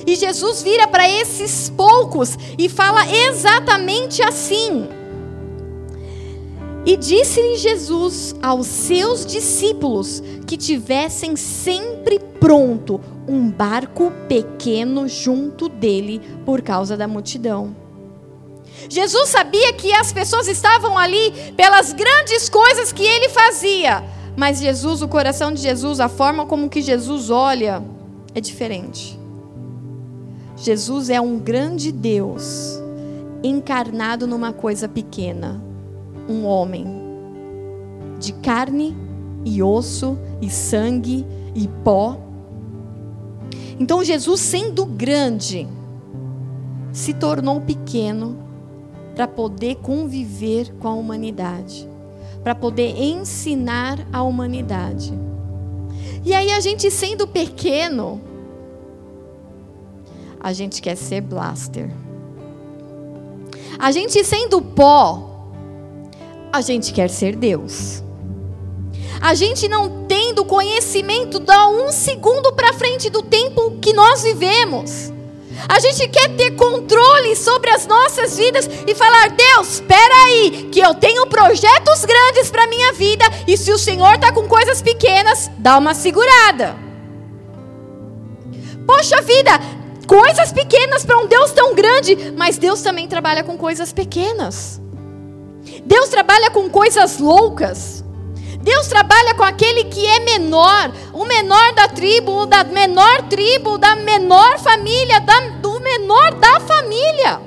E 0.06 0.14
Jesus 0.16 0.62
vira 0.62 0.86
para 0.86 1.08
esses 1.08 1.70
poucos 1.70 2.36
e 2.58 2.68
fala 2.68 3.06
exatamente 3.06 4.22
assim. 4.22 4.99
E 6.84 6.96
disse-lhe 6.96 7.56
Jesus 7.56 8.34
aos 8.42 8.66
seus 8.66 9.26
discípulos 9.26 10.22
que 10.46 10.56
tivessem 10.56 11.36
sempre 11.36 12.18
pronto 12.18 13.00
um 13.28 13.50
barco 13.50 14.10
pequeno 14.28 15.06
junto 15.06 15.68
dele 15.68 16.20
por 16.44 16.62
causa 16.62 16.96
da 16.96 17.06
multidão. 17.06 17.76
Jesus 18.88 19.28
sabia 19.28 19.72
que 19.74 19.92
as 19.92 20.12
pessoas 20.12 20.48
estavam 20.48 20.96
ali 20.96 21.52
pelas 21.56 21.92
grandes 21.92 22.48
coisas 22.48 22.92
que 22.92 23.04
ele 23.04 23.28
fazia, 23.28 24.02
mas 24.36 24.58
Jesus, 24.58 25.02
o 25.02 25.08
coração 25.08 25.52
de 25.52 25.60
Jesus, 25.60 26.00
a 26.00 26.08
forma 26.08 26.46
como 26.46 26.70
que 26.70 26.80
Jesus 26.80 27.28
olha 27.28 27.84
é 28.34 28.40
diferente. 28.40 29.18
Jesus 30.56 31.10
é 31.10 31.20
um 31.20 31.38
grande 31.38 31.92
Deus 31.92 32.80
encarnado 33.42 34.26
numa 34.26 34.52
coisa 34.52 34.88
pequena, 34.88 35.62
um 36.30 36.46
homem 36.46 36.86
de 38.18 38.32
carne 38.34 38.96
e 39.44 39.62
osso 39.62 40.18
e 40.40 40.48
sangue 40.48 41.26
e 41.54 41.66
pó 41.82 42.30
então 43.80 44.04
Jesus, 44.04 44.40
sendo 44.40 44.84
grande, 44.84 45.66
se 46.92 47.14
tornou 47.14 47.62
pequeno 47.62 48.38
para 49.14 49.26
poder 49.26 49.76
conviver 49.76 50.70
com 50.74 50.86
a 50.86 50.92
humanidade, 50.92 51.88
para 52.44 52.54
poder 52.54 52.94
ensinar 53.00 54.06
a 54.12 54.22
humanidade. 54.22 55.14
E 56.22 56.34
aí 56.34 56.50
a 56.50 56.60
gente 56.60 56.90
sendo 56.90 57.26
pequeno, 57.26 58.20
a 60.38 60.52
gente 60.52 60.82
quer 60.82 60.94
ser 60.94 61.22
blaster. 61.22 61.90
A 63.78 63.90
gente 63.92 64.22
sendo 64.22 64.60
pó, 64.60 65.29
a 66.52 66.60
gente 66.60 66.92
quer 66.92 67.08
ser 67.08 67.36
Deus. 67.36 68.02
A 69.20 69.34
gente 69.34 69.68
não 69.68 70.06
tendo 70.06 70.44
conhecimento 70.44 71.38
dá 71.38 71.68
um 71.68 71.92
segundo 71.92 72.52
para 72.52 72.72
frente 72.72 73.10
do 73.10 73.22
tempo 73.22 73.78
que 73.80 73.92
nós 73.92 74.22
vivemos. 74.22 75.12
A 75.68 75.78
gente 75.78 76.08
quer 76.08 76.34
ter 76.36 76.52
controle 76.52 77.36
sobre 77.36 77.70
as 77.70 77.86
nossas 77.86 78.36
vidas 78.38 78.68
e 78.86 78.94
falar: 78.94 79.28
Deus, 79.30 79.74
espera 79.74 80.14
aí, 80.24 80.70
que 80.72 80.80
eu 80.80 80.94
tenho 80.94 81.26
projetos 81.26 82.04
grandes 82.04 82.50
para 82.50 82.66
minha 82.66 82.92
vida 82.94 83.24
e 83.46 83.58
se 83.58 83.70
o 83.70 83.78
Senhor 83.78 84.14
está 84.14 84.32
com 84.32 84.48
coisas 84.48 84.80
pequenas, 84.80 85.50
dá 85.58 85.76
uma 85.76 85.92
segurada. 85.92 86.76
Poxa 88.86 89.20
vida, 89.20 89.50
coisas 90.06 90.50
pequenas 90.50 91.04
para 91.04 91.18
um 91.18 91.26
Deus 91.26 91.52
tão 91.52 91.74
grande, 91.74 92.32
mas 92.36 92.56
Deus 92.56 92.80
também 92.80 93.06
trabalha 93.06 93.44
com 93.44 93.58
coisas 93.58 93.92
pequenas. 93.92 94.80
Deus 95.84 96.08
trabalha 96.08 96.50
com 96.50 96.68
coisas 96.68 97.18
loucas. 97.18 98.04
Deus 98.62 98.88
trabalha 98.88 99.34
com 99.34 99.42
aquele 99.42 99.84
que 99.84 100.06
é 100.06 100.20
menor, 100.20 100.92
o 101.14 101.24
menor 101.24 101.72
da 101.72 101.88
tribo, 101.88 102.44
da 102.44 102.62
menor 102.62 103.22
tribo, 103.22 103.78
da 103.78 103.96
menor 103.96 104.58
família, 104.58 105.18
da, 105.20 105.40
do 105.62 105.80
menor 105.80 106.34
da 106.34 106.60
família. 106.60 107.40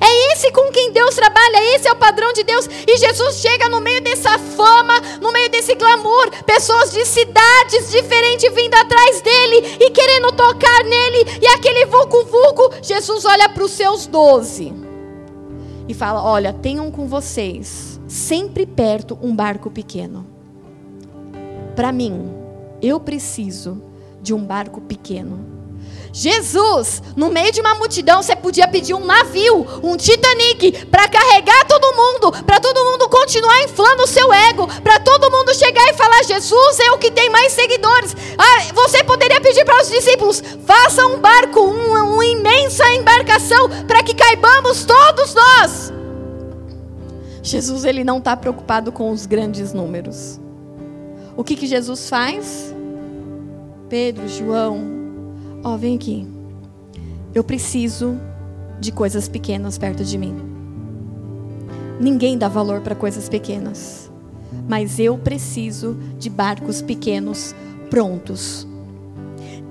É 0.00 0.32
esse 0.32 0.50
com 0.50 0.72
quem 0.72 0.92
Deus 0.92 1.14
trabalha, 1.14 1.74
esse 1.74 1.86
é 1.86 1.92
o 1.92 1.96
padrão 1.96 2.32
de 2.32 2.42
Deus. 2.42 2.66
E 2.86 2.96
Jesus 2.96 3.36
chega 3.36 3.68
no 3.68 3.80
meio 3.80 4.00
dessa 4.00 4.38
fama, 4.38 5.00
no 5.20 5.30
meio 5.30 5.50
desse 5.50 5.74
glamour, 5.74 6.30
pessoas 6.44 6.90
de 6.90 7.04
cidades 7.04 7.90
diferentes 7.90 8.52
vindo 8.52 8.74
atrás 8.74 9.20
dele 9.20 9.76
e 9.78 9.90
querendo 9.90 10.32
tocar 10.32 10.84
nele, 10.84 11.38
e 11.40 11.46
aquele 11.48 11.84
vulco-vulco. 11.84 12.74
Jesus 12.82 13.24
olha 13.26 13.48
para 13.48 13.64
os 13.64 13.72
seus 13.72 14.06
doze 14.06 14.83
e 15.88 15.94
fala: 15.94 16.22
Olha, 16.22 16.52
tenham 16.52 16.90
com 16.90 17.06
vocês 17.06 18.00
sempre 18.06 18.66
perto 18.66 19.18
um 19.22 19.34
barco 19.34 19.70
pequeno. 19.70 20.26
Para 21.74 21.92
mim, 21.92 22.30
eu 22.80 23.00
preciso 23.00 23.82
de 24.22 24.32
um 24.32 24.44
barco 24.44 24.80
pequeno. 24.80 25.53
Jesus, 26.16 27.02
no 27.16 27.28
meio 27.28 27.50
de 27.50 27.60
uma 27.60 27.74
multidão, 27.74 28.22
você 28.22 28.36
podia 28.36 28.68
pedir 28.68 28.94
um 28.94 29.04
navio, 29.04 29.66
um 29.82 29.96
Titanic, 29.96 30.86
para 30.86 31.08
carregar 31.08 31.66
todo 31.66 31.92
mundo, 31.92 32.44
para 32.44 32.60
todo 32.60 32.84
mundo 32.84 33.08
continuar 33.08 33.64
inflando 33.64 34.04
o 34.04 34.06
seu 34.06 34.32
ego, 34.32 34.68
para 34.80 35.00
todo 35.00 35.28
mundo 35.28 35.52
chegar 35.52 35.82
e 35.88 35.94
falar: 35.94 36.22
Jesus 36.22 36.78
é 36.78 36.92
o 36.92 36.98
que 36.98 37.10
tem 37.10 37.28
mais 37.30 37.50
seguidores. 37.50 38.14
Ah, 38.38 38.72
você 38.72 39.02
poderia 39.02 39.40
pedir 39.40 39.64
para 39.64 39.82
os 39.82 39.88
discípulos: 39.88 40.40
faça 40.64 41.04
um 41.04 41.18
barco, 41.18 41.58
uma, 41.58 42.04
uma 42.04 42.24
imensa 42.24 42.88
embarcação, 42.94 43.68
para 43.84 44.04
que 44.04 44.14
caibamos 44.14 44.84
todos 44.84 45.34
nós. 45.34 45.92
Jesus 47.42 47.84
ele 47.84 48.04
não 48.04 48.18
está 48.18 48.36
preocupado 48.36 48.92
com 48.92 49.10
os 49.10 49.26
grandes 49.26 49.72
números. 49.72 50.40
O 51.36 51.42
que, 51.42 51.56
que 51.56 51.66
Jesus 51.66 52.08
faz? 52.08 52.72
Pedro, 53.88 54.28
João, 54.28 55.03
ó, 55.64 55.76
vem 55.76 55.96
aqui. 55.96 56.26
Eu 57.34 57.42
preciso 57.42 58.16
de 58.78 58.92
coisas 58.92 59.26
pequenas 59.26 59.78
perto 59.78 60.04
de 60.04 60.18
mim. 60.18 60.36
Ninguém 61.98 62.36
dá 62.36 62.48
valor 62.48 62.80
para 62.82 62.94
coisas 62.94 63.28
pequenas, 63.28 64.10
mas 64.68 64.98
eu 64.98 65.16
preciso 65.16 65.96
de 66.18 66.28
barcos 66.28 66.82
pequenos 66.82 67.54
prontos. 67.88 68.66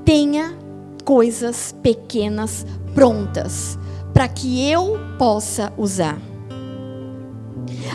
Tenha 0.03 0.57
coisas 1.05 1.75
pequenas 1.83 2.65
prontas 2.93 3.77
para 4.13 4.27
que 4.27 4.69
eu 4.69 4.97
possa 5.17 5.71
usar. 5.77 6.19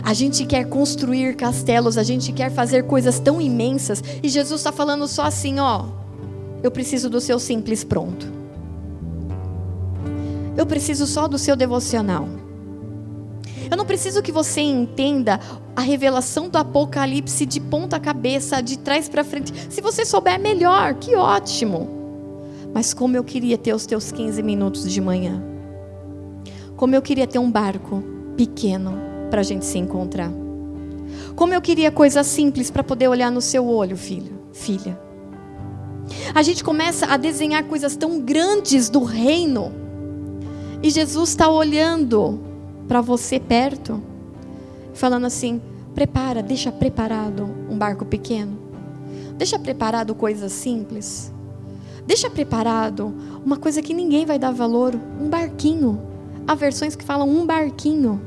A 0.03 0.15
gente 0.15 0.45
quer 0.47 0.69
construir 0.69 1.35
castelos, 1.37 1.99
a 1.99 2.03
gente 2.03 2.33
quer 2.33 2.51
fazer 2.51 2.85
coisas 2.85 3.19
tão 3.19 3.41
imensas, 3.41 4.03
e 4.23 4.29
Jesus 4.29 4.61
está 4.61 4.73
falando 4.73 5.07
só 5.09 5.25
assim: 5.25 5.59
ó, 5.59 5.87
eu 6.63 6.71
preciso 6.71 7.09
do 7.09 7.21
seu 7.21 7.39
simples 7.39 7.85
pronto. 7.85 8.27
Eu 10.57 10.67
preciso 10.67 11.07
só 11.07 11.29
do 11.29 11.39
seu 11.39 11.55
devocional. 11.55 12.29
Eu 13.71 13.77
não 13.77 13.85
preciso 13.85 14.23
que 14.23 14.33
você 14.33 14.61
entenda 14.61 15.39
a 15.77 15.81
revelação 15.81 16.49
do 16.49 16.57
Apocalipse 16.59 17.47
de 17.47 17.61
ponta 17.61 18.01
cabeça, 18.01 18.61
de 18.61 18.79
trás 18.79 19.09
para 19.09 19.23
frente. 19.23 19.53
Se 19.71 19.81
você 19.81 20.05
souber 20.05 20.41
melhor, 20.41 20.95
que 20.95 21.15
ótimo. 21.15 21.89
Mas 22.75 22.93
como 22.93 23.17
eu 23.17 23.23
queria 23.23 23.57
ter 23.57 23.73
os 23.75 23.87
teus 23.87 24.11
15 24.11 24.43
minutos 24.43 24.91
de 24.91 25.01
manhã. 25.01 25.43
Como 26.77 26.95
eu 26.95 27.03
queria 27.03 27.27
ter 27.27 27.39
um 27.39 27.51
barco 27.51 28.03
pequeno 28.37 28.95
para 29.31 29.41
a 29.41 29.45
gente 29.45 29.65
se 29.65 29.79
encontrar. 29.79 30.33
Como 31.37 31.55
eu 31.55 31.61
queria 31.61 31.91
coisas 31.93 32.27
simples 32.27 32.71
para 32.71 32.83
poder 32.83 33.09
olhar 33.09 33.31
no 33.31 33.41
seu 33.41 33.67
olho, 33.69 33.97
filho, 33.97 34.41
filha. 34.53 35.08
A 36.35 36.43
gente 36.43 36.63
começa 36.65 37.07
a 37.07 37.17
desenhar 37.17 37.65
coisas 37.65 37.97
tão 37.97 38.21
grandes 38.21 38.89
do 38.89 39.03
reino. 39.03 39.73
E 40.83 40.91
Jesus 40.91 41.31
está 41.31 41.49
olhando 41.49 42.41
para 42.87 43.01
você 43.01 43.41
perto, 43.41 44.03
falando 44.95 45.27
assim: 45.27 45.61
prepara, 45.95 46.43
deixa 46.43 46.71
preparado 46.71 47.49
um 47.69 47.77
barco 47.77 48.05
pequeno, 48.05 48.59
deixa 49.37 49.59
preparado 49.59 50.15
coisas 50.15 50.53
simples, 50.53 51.33
deixa 52.07 52.31
preparado 52.31 53.13
uma 53.45 53.57
coisa 53.57 53.83
que 53.83 53.93
ninguém 53.93 54.25
vai 54.25 54.39
dar 54.39 54.53
valor, 54.53 54.95
um 55.21 55.29
barquinho. 55.29 56.01
Há 56.47 56.55
versões 56.55 56.97
que 56.97 57.05
falam 57.05 57.29
um 57.29 57.45
barquinho. 57.45 58.21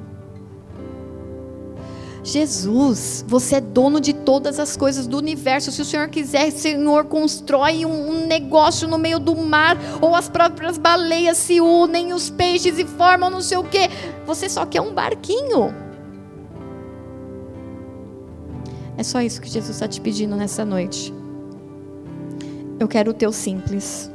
Jesus, 2.23 3.25
você 3.27 3.55
é 3.55 3.62
dono 3.62 3.99
de 3.99 4.13
todas 4.13 4.60
as 4.60 4.77
coisas 4.77 5.07
do 5.07 5.17
universo. 5.17 5.71
Se 5.71 5.81
o 5.81 5.86
Senhor 5.86 6.07
quiser, 6.07 6.51
Senhor, 6.51 7.05
constrói 7.05 7.86
um, 7.86 8.27
negócio 8.27 8.88
no 8.88 8.97
meio 8.97 9.19
do 9.19 9.36
mar, 9.36 9.75
ou 9.99 10.15
as 10.15 10.29
próprias 10.29 10.77
baleias 10.77 11.38
se 11.38 11.60
unem, 11.60 12.13
os 12.13 12.29
peixes 12.29 12.77
e 12.77 12.86
formam 12.86 13.29
não 13.29 13.41
sei 13.41 13.57
o 13.57 13.63
quê. 13.63 13.89
Você 14.25 14.47
só 14.47 14.65
quer 14.65 14.81
um 14.81 14.93
barquinho. 14.93 15.73
É 18.97 19.03
só 19.03 19.19
isso 19.19 19.41
que 19.41 19.49
Jesus 19.49 19.75
está 19.75 19.88
te 19.88 19.99
pedindo 19.99 20.36
nessa 20.36 20.63
noite. 20.63 21.12
Eu 22.79 22.88
quero 22.88 23.12
o 23.12 23.13
teu 23.15 23.31
simples. 23.31 24.12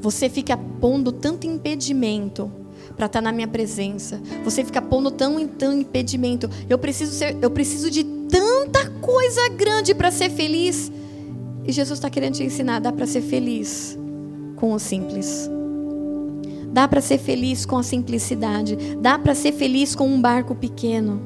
Você 0.00 0.28
fica 0.28 0.56
pondo 0.56 1.10
tanto 1.10 1.48
impedimento 1.48 2.50
para 2.96 3.06
estar 3.06 3.20
tá 3.20 3.22
na 3.22 3.32
minha 3.32 3.46
presença. 3.46 4.20
Você 4.44 4.64
fica 4.64 4.80
pondo 4.80 5.10
tão, 5.10 5.46
tão 5.46 5.78
impedimento. 5.78 6.48
Eu 6.68 6.78
preciso 6.78 7.12
ser, 7.12 7.36
eu 7.40 7.50
preciso 7.50 7.90
de 7.90 8.02
tanta 8.02 8.90
coisa 9.00 9.48
grande 9.50 9.94
para 9.94 10.10
ser 10.10 10.30
feliz. 10.30 10.90
E 11.64 11.72
Jesus 11.72 11.98
está 11.98 12.08
querendo 12.08 12.34
te 12.34 12.44
ensinar, 12.44 12.80
dá 12.80 12.92
para 12.92 13.06
ser 13.06 13.20
feliz 13.20 13.98
com 14.56 14.72
o 14.72 14.78
simples. 14.78 15.50
Dá 16.72 16.86
para 16.88 17.00
ser 17.00 17.18
feliz 17.18 17.64
com 17.64 17.76
a 17.76 17.82
simplicidade. 17.82 18.76
Dá 19.00 19.18
para 19.18 19.34
ser 19.34 19.52
feliz 19.52 19.94
com 19.94 20.06
um 20.06 20.20
barco 20.20 20.54
pequeno. 20.54 21.20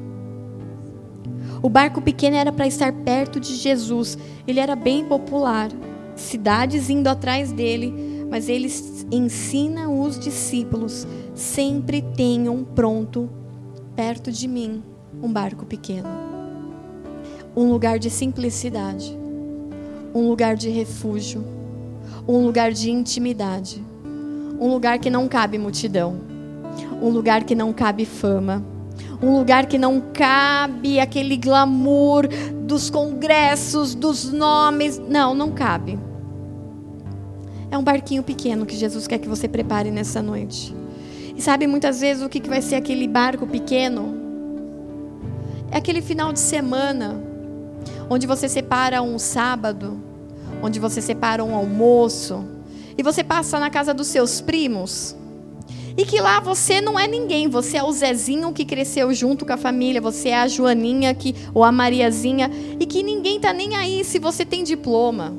O 1.61 1.69
barco 1.69 2.01
pequeno 2.01 2.35
era 2.35 2.51
para 2.51 2.67
estar 2.67 2.91
perto 2.91 3.39
de 3.39 3.55
Jesus. 3.55 4.17
Ele 4.47 4.59
era 4.59 4.75
bem 4.75 5.05
popular. 5.05 5.69
Cidades 6.15 6.89
indo 6.89 7.07
atrás 7.07 7.51
dele, 7.51 7.93
mas 8.29 8.49
ele 8.49 8.71
ensina 9.11 9.89
os 9.89 10.17
discípulos 10.17 11.05
sempre 11.33 12.01
tenham 12.01 12.63
pronto 12.63 13.29
perto 13.95 14.31
de 14.31 14.47
mim 14.47 14.83
um 15.21 15.31
barco 15.31 15.65
pequeno. 15.65 16.09
Um 17.55 17.69
lugar 17.69 17.99
de 17.99 18.09
simplicidade, 18.09 19.17
um 20.13 20.27
lugar 20.27 20.55
de 20.55 20.69
refúgio, 20.69 21.43
um 22.27 22.45
lugar 22.45 22.71
de 22.71 22.89
intimidade, 22.89 23.83
um 24.59 24.67
lugar 24.67 24.99
que 24.99 25.09
não 25.09 25.27
cabe 25.27 25.57
multidão, 25.57 26.19
um 27.01 27.09
lugar 27.09 27.43
que 27.43 27.55
não 27.55 27.73
cabe 27.73 28.05
fama, 28.05 28.63
um 29.21 29.37
lugar 29.37 29.65
que 29.65 29.77
não 29.77 30.01
cabe 30.13 30.99
aquele 30.99 31.37
glamour 31.37 32.27
dos 32.65 32.89
congressos, 32.89 33.93
dos 33.93 34.31
nomes. 34.31 34.97
Não, 34.97 35.35
não 35.35 35.51
cabe. 35.51 35.99
É 37.69 37.77
um 37.77 37.83
barquinho 37.83 38.23
pequeno 38.23 38.65
que 38.65 38.75
Jesus 38.75 39.07
quer 39.07 39.19
que 39.19 39.29
você 39.29 39.47
prepare 39.47 39.91
nessa 39.91 40.21
noite. 40.21 40.80
Sabe 41.41 41.65
muitas 41.65 42.01
vezes 42.01 42.21
o 42.21 42.29
que 42.29 42.47
vai 42.47 42.61
ser 42.61 42.75
aquele 42.75 43.07
barco 43.07 43.47
pequeno? 43.47 44.15
É 45.71 45.77
aquele 45.77 45.99
final 45.99 46.31
de 46.31 46.39
semana, 46.39 47.19
onde 48.07 48.27
você 48.27 48.47
separa 48.47 49.01
um 49.01 49.17
sábado, 49.17 49.99
onde 50.61 50.79
você 50.79 51.01
separa 51.01 51.43
um 51.43 51.55
almoço, 51.55 52.45
e 52.95 53.01
você 53.01 53.23
passa 53.23 53.59
na 53.59 53.71
casa 53.71 53.91
dos 53.91 54.05
seus 54.05 54.39
primos, 54.39 55.15
e 55.97 56.05
que 56.05 56.21
lá 56.21 56.39
você 56.39 56.79
não 56.79 56.99
é 56.99 57.07
ninguém, 57.07 57.49
você 57.49 57.77
é 57.77 57.83
o 57.83 57.91
Zezinho 57.91 58.53
que 58.53 58.63
cresceu 58.63 59.11
junto 59.11 59.43
com 59.43 59.53
a 59.53 59.57
família, 59.57 59.99
você 59.99 60.29
é 60.29 60.41
a 60.41 60.47
Joaninha 60.47 61.11
que, 61.15 61.33
ou 61.55 61.63
a 61.63 61.71
Mariazinha, 61.71 62.51
e 62.79 62.85
que 62.85 63.01
ninguém 63.01 63.37
está 63.37 63.51
nem 63.51 63.75
aí 63.75 64.03
se 64.03 64.19
você 64.19 64.45
tem 64.45 64.63
diploma. 64.63 65.33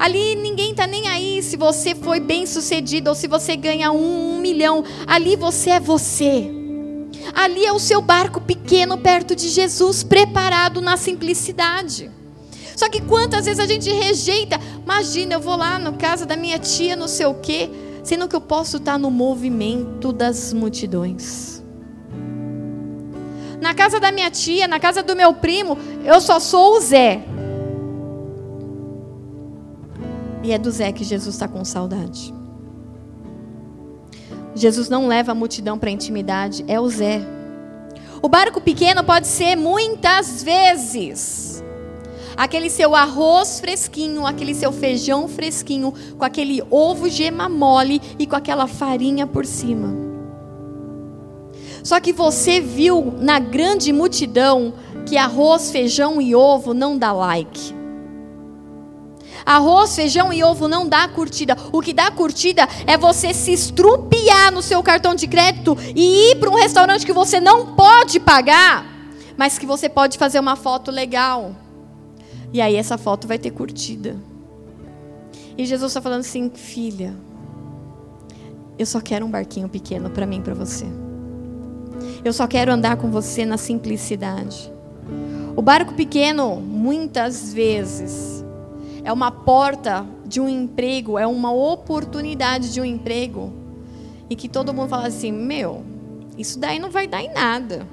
Ali 0.00 0.34
ninguém 0.34 0.70
está 0.70 0.86
nem 0.86 1.06
aí 1.08 1.42
se 1.42 1.58
você 1.58 1.94
foi 1.94 2.20
bem 2.20 2.46
sucedido 2.46 3.10
ou 3.10 3.14
se 3.14 3.28
você 3.28 3.54
ganha 3.54 3.92
um, 3.92 4.36
um 4.36 4.40
milhão. 4.40 4.82
Ali 5.06 5.36
você 5.36 5.68
é 5.68 5.78
você. 5.78 6.50
Ali 7.34 7.66
é 7.66 7.72
o 7.72 7.78
seu 7.78 8.00
barco 8.00 8.40
pequeno 8.40 8.96
perto 8.96 9.36
de 9.36 9.50
Jesus, 9.50 10.02
preparado 10.02 10.80
na 10.80 10.96
simplicidade. 10.96 12.10
Só 12.74 12.88
que 12.88 13.02
quantas 13.02 13.44
vezes 13.44 13.60
a 13.62 13.66
gente 13.66 13.90
rejeita? 13.90 14.58
Imagina, 14.82 15.34
eu 15.34 15.40
vou 15.40 15.54
lá 15.54 15.78
na 15.78 15.92
casa 15.92 16.24
da 16.24 16.34
minha 16.34 16.58
tia, 16.58 16.96
não 16.96 17.06
sei 17.06 17.26
o 17.26 17.34
quê, 17.34 17.68
sendo 18.02 18.26
que 18.26 18.34
eu 18.34 18.40
posso 18.40 18.78
estar 18.78 18.98
no 18.98 19.10
movimento 19.10 20.14
das 20.14 20.54
multidões. 20.54 21.62
Na 23.60 23.74
casa 23.74 24.00
da 24.00 24.10
minha 24.10 24.30
tia, 24.30 24.66
na 24.66 24.80
casa 24.80 25.02
do 25.02 25.14
meu 25.14 25.34
primo, 25.34 25.76
eu 26.02 26.22
só 26.22 26.40
sou 26.40 26.78
o 26.78 26.80
Zé. 26.80 27.22
E 30.50 30.52
é 30.52 30.58
do 30.58 30.68
Zé 30.68 30.90
que 30.90 31.04
Jesus 31.04 31.36
está 31.36 31.46
com 31.46 31.64
saudade. 31.64 32.34
Jesus 34.52 34.88
não 34.88 35.06
leva 35.06 35.30
a 35.30 35.34
multidão 35.34 35.78
para 35.78 35.90
a 35.90 35.92
intimidade, 35.92 36.64
é 36.66 36.80
o 36.80 36.88
Zé. 36.88 37.22
O 38.20 38.28
barco 38.28 38.60
pequeno 38.60 39.04
pode 39.04 39.28
ser 39.28 39.54
muitas 39.54 40.42
vezes 40.42 41.62
aquele 42.36 42.68
seu 42.68 42.96
arroz 42.96 43.60
fresquinho, 43.60 44.26
aquele 44.26 44.52
seu 44.52 44.72
feijão 44.72 45.28
fresquinho, 45.28 45.94
com 46.18 46.24
aquele 46.24 46.60
ovo 46.68 47.08
gema 47.08 47.48
mole 47.48 48.02
e 48.18 48.26
com 48.26 48.34
aquela 48.34 48.66
farinha 48.66 49.28
por 49.28 49.46
cima. 49.46 49.94
Só 51.84 52.00
que 52.00 52.12
você 52.12 52.60
viu 52.60 53.14
na 53.20 53.38
grande 53.38 53.92
multidão 53.92 54.74
que 55.06 55.16
arroz, 55.16 55.70
feijão 55.70 56.20
e 56.20 56.34
ovo 56.34 56.74
não 56.74 56.98
dá 56.98 57.12
like. 57.12 57.78
Arroz, 59.44 59.94
feijão 59.94 60.32
e 60.32 60.42
ovo 60.42 60.68
não 60.68 60.88
dá 60.88 61.08
curtida. 61.08 61.56
O 61.72 61.80
que 61.80 61.92
dá 61.92 62.10
curtida 62.10 62.68
é 62.86 62.96
você 62.96 63.32
se 63.32 63.52
estrupiar 63.52 64.52
no 64.52 64.62
seu 64.62 64.82
cartão 64.82 65.14
de 65.14 65.26
crédito 65.26 65.76
e 65.94 66.30
ir 66.30 66.36
para 66.36 66.50
um 66.50 66.56
restaurante 66.56 67.06
que 67.06 67.12
você 67.12 67.40
não 67.40 67.74
pode 67.74 68.20
pagar, 68.20 68.86
mas 69.36 69.58
que 69.58 69.66
você 69.66 69.88
pode 69.88 70.18
fazer 70.18 70.38
uma 70.38 70.56
foto 70.56 70.90
legal. 70.90 71.54
E 72.52 72.60
aí 72.60 72.76
essa 72.76 72.98
foto 72.98 73.28
vai 73.28 73.38
ter 73.38 73.50
curtida. 73.50 74.16
E 75.56 75.64
Jesus 75.64 75.90
está 75.90 76.00
falando 76.00 76.20
assim, 76.20 76.50
filha, 76.54 77.14
eu 78.78 78.86
só 78.86 79.00
quero 79.00 79.26
um 79.26 79.30
barquinho 79.30 79.68
pequeno 79.68 80.10
para 80.10 80.26
mim 80.26 80.38
e 80.38 80.42
para 80.42 80.54
você. 80.54 80.86
Eu 82.24 82.32
só 82.32 82.46
quero 82.46 82.72
andar 82.72 82.96
com 82.96 83.10
você 83.10 83.44
na 83.44 83.56
simplicidade. 83.56 84.72
O 85.56 85.62
barco 85.62 85.94
pequeno, 85.94 86.56
muitas 86.56 87.52
vezes, 87.52 88.44
é 89.10 89.12
uma 89.12 89.32
porta 89.32 90.06
de 90.24 90.40
um 90.40 90.48
emprego, 90.48 91.18
é 91.18 91.26
uma 91.26 91.52
oportunidade 91.52 92.72
de 92.72 92.80
um 92.80 92.84
emprego, 92.84 93.52
e 94.28 94.36
que 94.36 94.48
todo 94.48 94.72
mundo 94.72 94.88
fala 94.88 95.08
assim: 95.08 95.32
meu, 95.32 95.84
isso 96.38 96.60
daí 96.60 96.78
não 96.78 96.90
vai 96.90 97.08
dar 97.08 97.20
em 97.20 97.32
nada. 97.32 97.84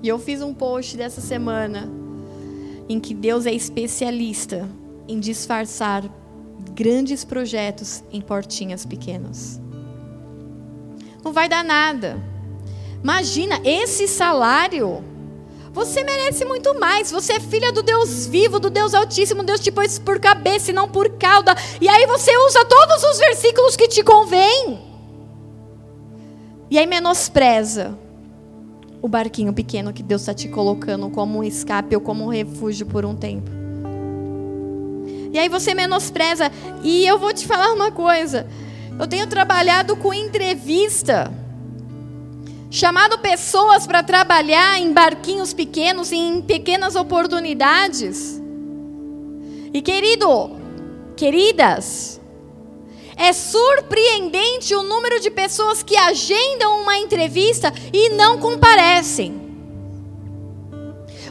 E 0.00 0.06
eu 0.06 0.16
fiz 0.16 0.40
um 0.42 0.54
post 0.54 0.96
dessa 0.96 1.20
semana 1.20 1.90
em 2.88 3.00
que 3.00 3.12
Deus 3.12 3.46
é 3.46 3.52
especialista 3.52 4.68
em 5.08 5.18
disfarçar 5.18 6.04
grandes 6.72 7.24
projetos 7.24 8.04
em 8.12 8.20
portinhas 8.20 8.86
pequenas. 8.86 9.60
Não 11.24 11.32
vai 11.32 11.48
dar 11.48 11.64
nada. 11.64 12.16
Imagina 13.02 13.60
esse 13.64 14.06
salário 14.06 15.02
Você 15.78 16.02
merece 16.02 16.44
muito 16.44 16.76
mais. 16.80 17.08
Você 17.12 17.34
é 17.34 17.38
filha 17.38 17.70
do 17.70 17.84
Deus 17.84 18.26
vivo, 18.26 18.58
do 18.58 18.68
Deus 18.68 18.94
Altíssimo. 18.94 19.44
Deus 19.44 19.60
te 19.60 19.70
pôs 19.70 19.96
por 19.96 20.18
cabeça 20.18 20.72
e 20.72 20.74
não 20.74 20.88
por 20.88 21.08
cauda. 21.10 21.54
E 21.80 21.88
aí 21.88 22.04
você 22.04 22.36
usa 22.36 22.64
todos 22.64 23.04
os 23.04 23.18
versículos 23.18 23.76
que 23.76 23.86
te 23.86 24.02
convêm. 24.02 24.80
E 26.68 26.76
aí 26.76 26.84
menospreza 26.84 27.96
o 29.00 29.06
barquinho 29.06 29.52
pequeno 29.52 29.92
que 29.92 30.02
Deus 30.02 30.22
está 30.22 30.34
te 30.34 30.48
colocando 30.48 31.08
como 31.10 31.38
um 31.38 31.44
escape 31.44 31.94
ou 31.94 32.00
como 32.00 32.24
um 32.24 32.28
refúgio 32.28 32.84
por 32.84 33.04
um 33.04 33.14
tempo. 33.14 33.48
E 35.32 35.38
aí 35.38 35.48
você 35.48 35.74
menospreza. 35.74 36.50
E 36.82 37.06
eu 37.06 37.20
vou 37.20 37.32
te 37.32 37.46
falar 37.46 37.72
uma 37.72 37.92
coisa. 37.92 38.48
Eu 38.98 39.06
tenho 39.06 39.28
trabalhado 39.28 39.94
com 39.94 40.12
entrevista 40.12 41.32
chamado 42.70 43.18
pessoas 43.18 43.86
para 43.86 44.02
trabalhar 44.02 44.78
em 44.78 44.92
barquinhos 44.92 45.52
pequenos, 45.52 46.12
em 46.12 46.42
pequenas 46.42 46.96
oportunidades. 46.96 48.40
E 49.72 49.80
querido, 49.80 50.50
queridas, 51.16 52.20
é 53.16 53.32
surpreendente 53.32 54.74
o 54.74 54.82
número 54.82 55.20
de 55.20 55.30
pessoas 55.30 55.82
que 55.82 55.96
agendam 55.96 56.82
uma 56.82 56.96
entrevista 56.98 57.72
e 57.92 58.10
não 58.10 58.38
comparecem. 58.38 59.48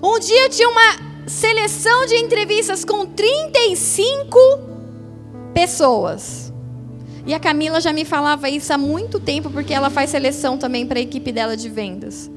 Um 0.04 0.19
dia 0.19 0.50
tinha 0.50 0.69
uma 0.69 1.28
seleção 1.28 2.06
de 2.06 2.15
entrevistas 2.17 2.86
com 2.86 3.06
35 3.06 4.38
pessoas. 5.54 6.47
E 7.28 7.34
a 7.34 7.40
Camila 7.40 7.82
já 7.82 7.92
me 7.92 8.06
falava 8.06 8.50
isso 8.50 8.72
há 8.72 8.78
muito 8.78 9.20
tempo, 9.20 9.50
porque 9.50 9.74
ela 9.74 9.90
faz 9.90 10.12
seleção 10.12 10.58
também 10.58 10.88
para 10.88 10.98
a 10.98 11.02
equipe 11.02 11.30
dela 11.30 11.58
de 11.58 11.68
vendas. 11.68 12.32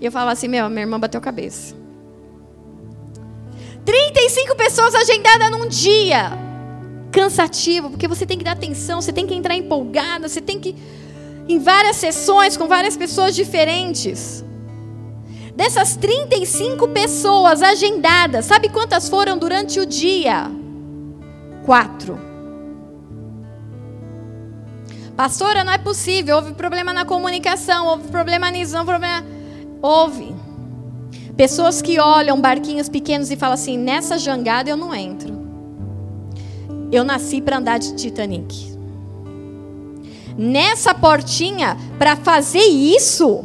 E 0.00 0.04
eu 0.04 0.10
falava 0.10 0.32
assim: 0.32 0.48
meu, 0.48 0.68
minha 0.68 0.82
irmã 0.82 0.98
bateu 0.98 1.20
cabeça. 1.20 1.76
35 3.84 4.56
pessoas 4.56 4.92
agendadas 4.92 5.50
num 5.52 5.68
dia. 5.68 6.32
Cansativo, 7.12 7.90
porque 7.90 8.08
você 8.08 8.26
tem 8.26 8.36
que 8.36 8.42
dar 8.42 8.52
atenção, 8.52 9.00
você 9.00 9.12
tem 9.12 9.24
que 9.24 9.34
entrar 9.34 9.54
empolgada, 9.54 10.28
você 10.28 10.40
tem 10.40 10.58
que. 10.58 10.74
em 11.48 11.60
várias 11.60 11.94
sessões 11.94 12.56
com 12.56 12.66
várias 12.66 12.96
pessoas 12.96 13.36
diferentes. 13.36 14.44
Dessas 15.54 15.94
35 15.94 16.88
pessoas 16.88 17.62
agendadas, 17.62 18.46
sabe 18.46 18.68
quantas 18.68 19.08
foram 19.08 19.38
durante 19.38 19.78
o 19.78 19.86
dia? 19.86 20.50
Quatro. 21.64 22.33
Pastora, 25.16 25.62
não 25.62 25.72
é 25.72 25.78
possível. 25.78 26.36
Houve 26.36 26.54
problema 26.54 26.92
na 26.92 27.04
comunicação, 27.04 27.86
houve 27.86 28.08
problema 28.08 28.50
nisso, 28.50 28.76
houve 28.76 28.90
problema. 28.90 29.24
Houve. 29.80 30.34
Pessoas 31.36 31.80
que 31.80 32.00
olham 32.00 32.40
barquinhos 32.40 32.88
pequenos 32.88 33.30
e 33.30 33.36
falam 33.36 33.54
assim: 33.54 33.78
nessa 33.78 34.18
jangada 34.18 34.70
eu 34.70 34.76
não 34.76 34.94
entro. 34.94 35.34
Eu 36.90 37.04
nasci 37.04 37.40
para 37.40 37.58
andar 37.58 37.78
de 37.78 37.94
Titanic. 37.94 38.74
Nessa 40.36 40.92
portinha, 40.92 41.76
para 41.96 42.16
fazer 42.16 42.64
isso, 42.64 43.44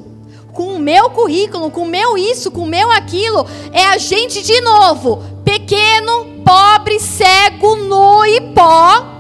com 0.54 0.74
o 0.76 0.80
meu 0.80 1.12
currículo, 1.12 1.70
com 1.70 1.82
o 1.82 1.88
meu 1.88 2.18
isso, 2.18 2.50
com 2.50 2.62
o 2.62 2.68
meu 2.68 2.92
aquilo, 2.92 3.46
é 3.72 3.86
a 3.86 3.98
gente 3.98 4.42
de 4.42 4.60
novo, 4.62 5.24
pequeno, 5.46 6.42
pobre, 6.44 7.00
cego, 7.00 7.76
nu 7.76 8.26
e 8.26 8.42
pó 8.54 9.19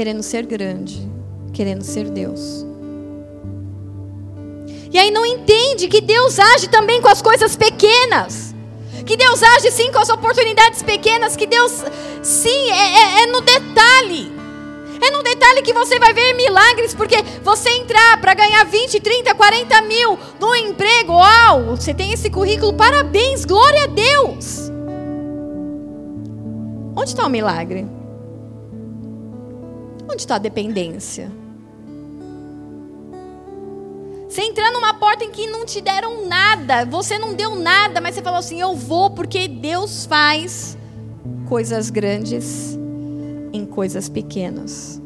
querendo 0.00 0.22
ser 0.22 0.46
grande, 0.46 1.06
querendo 1.52 1.82
ser 1.82 2.08
Deus. 2.08 2.64
E 4.90 4.98
aí 4.98 5.10
não 5.10 5.26
entende 5.26 5.88
que 5.88 6.00
Deus 6.00 6.38
age 6.38 6.70
também 6.70 7.02
com 7.02 7.08
as 7.08 7.20
coisas 7.20 7.54
pequenas. 7.54 8.54
Que 9.04 9.14
Deus 9.14 9.42
age 9.42 9.70
sim 9.70 9.92
com 9.92 9.98
as 9.98 10.08
oportunidades 10.08 10.82
pequenas. 10.82 11.36
Que 11.36 11.46
Deus, 11.46 11.84
sim, 12.22 12.70
é, 12.70 13.20
é, 13.20 13.22
é 13.24 13.26
no 13.26 13.42
detalhe. 13.42 14.32
É 15.02 15.10
no 15.10 15.22
detalhe 15.22 15.60
que 15.60 15.74
você 15.74 15.98
vai 15.98 16.14
ver 16.14 16.32
milagres, 16.32 16.94
porque 16.94 17.16
você 17.44 17.68
entrar 17.68 18.18
para 18.22 18.32
ganhar 18.32 18.64
20, 18.64 19.00
30, 19.00 19.34
40 19.34 19.82
mil 19.82 20.18
no 20.40 20.56
emprego, 20.56 21.12
uau, 21.12 21.76
você 21.76 21.92
tem 21.92 22.10
esse 22.10 22.30
currículo, 22.30 22.72
parabéns, 22.72 23.44
glória 23.44 23.84
a 23.84 23.86
Deus. 23.86 24.70
Onde 26.96 27.10
está 27.10 27.26
o 27.26 27.28
milagre? 27.28 27.99
Onde 30.10 30.22
está 30.22 30.34
a 30.34 30.38
dependência? 30.38 31.30
Você 34.28 34.42
entrar 34.42 34.72
numa 34.72 34.92
porta 34.94 35.24
em 35.24 35.30
que 35.30 35.46
não 35.46 35.64
te 35.64 35.80
deram 35.80 36.26
nada, 36.26 36.84
você 36.84 37.16
não 37.16 37.34
deu 37.34 37.54
nada, 37.54 38.00
mas 38.00 38.16
você 38.16 38.22
falou 38.22 38.40
assim: 38.40 38.60
Eu 38.60 38.74
vou 38.74 39.10
porque 39.10 39.46
Deus 39.46 40.06
faz 40.06 40.76
coisas 41.48 41.90
grandes 41.90 42.76
em 43.52 43.64
coisas 43.64 44.08
pequenas. 44.08 45.00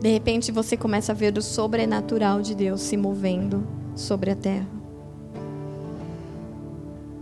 De 0.00 0.08
repente 0.08 0.50
você 0.50 0.76
começa 0.76 1.12
a 1.12 1.14
ver 1.14 1.36
o 1.38 1.42
sobrenatural 1.42 2.42
de 2.42 2.56
Deus 2.56 2.80
se 2.80 2.96
movendo 2.96 3.66
sobre 3.94 4.32
a 4.32 4.36
terra. 4.36 4.66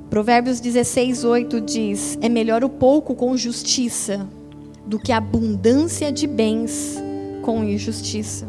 Provérbios 0.08 0.60
16, 0.60 1.24
8 1.24 1.60
diz: 1.60 2.18
É 2.22 2.28
melhor 2.30 2.64
o 2.64 2.70
pouco 2.70 3.14
com 3.14 3.36
justiça 3.36 4.26
do 4.86 4.98
que 4.98 5.12
abundância 5.12 6.12
de 6.12 6.26
bens 6.26 6.96
com 7.42 7.64
injustiça. 7.64 8.46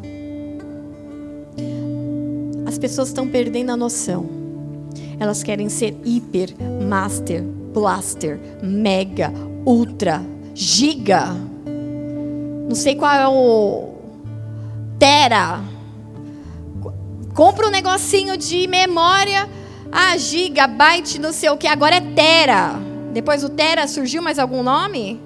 As 2.65 2.78
pessoas 2.78 3.10
estão 3.10 3.28
perdendo 3.28 3.71
a 3.71 3.78
noção. 3.78 4.28
Elas 5.19 5.43
querem 5.43 5.69
ser 5.69 5.95
hiper, 6.04 6.50
master, 6.88 7.43
blaster, 7.43 8.39
mega, 8.62 9.32
ultra, 9.65 10.21
giga. 10.54 11.28
Não 12.67 12.76
sei 12.76 12.95
qual 12.95 13.13
é 13.13 13.28
o 13.28 13.95
tera. 15.00 15.62
Compra 17.34 17.67
um 17.67 17.71
negocinho 17.71 18.38
de 18.38 18.65
memória, 18.67 19.48
ah, 19.91 20.17
gigabyte, 20.17 21.19
não 21.19 21.32
sei 21.32 21.50
o 21.50 21.58
que, 21.58 21.67
agora 21.67 21.95
é 21.95 22.02
tera. 22.02 22.80
Depois 23.13 23.43
o 23.43 23.50
tera 23.50 23.88
surgiu 23.88 24.21
mais 24.21 24.39
algum 24.39 24.63
nome? 24.63 25.21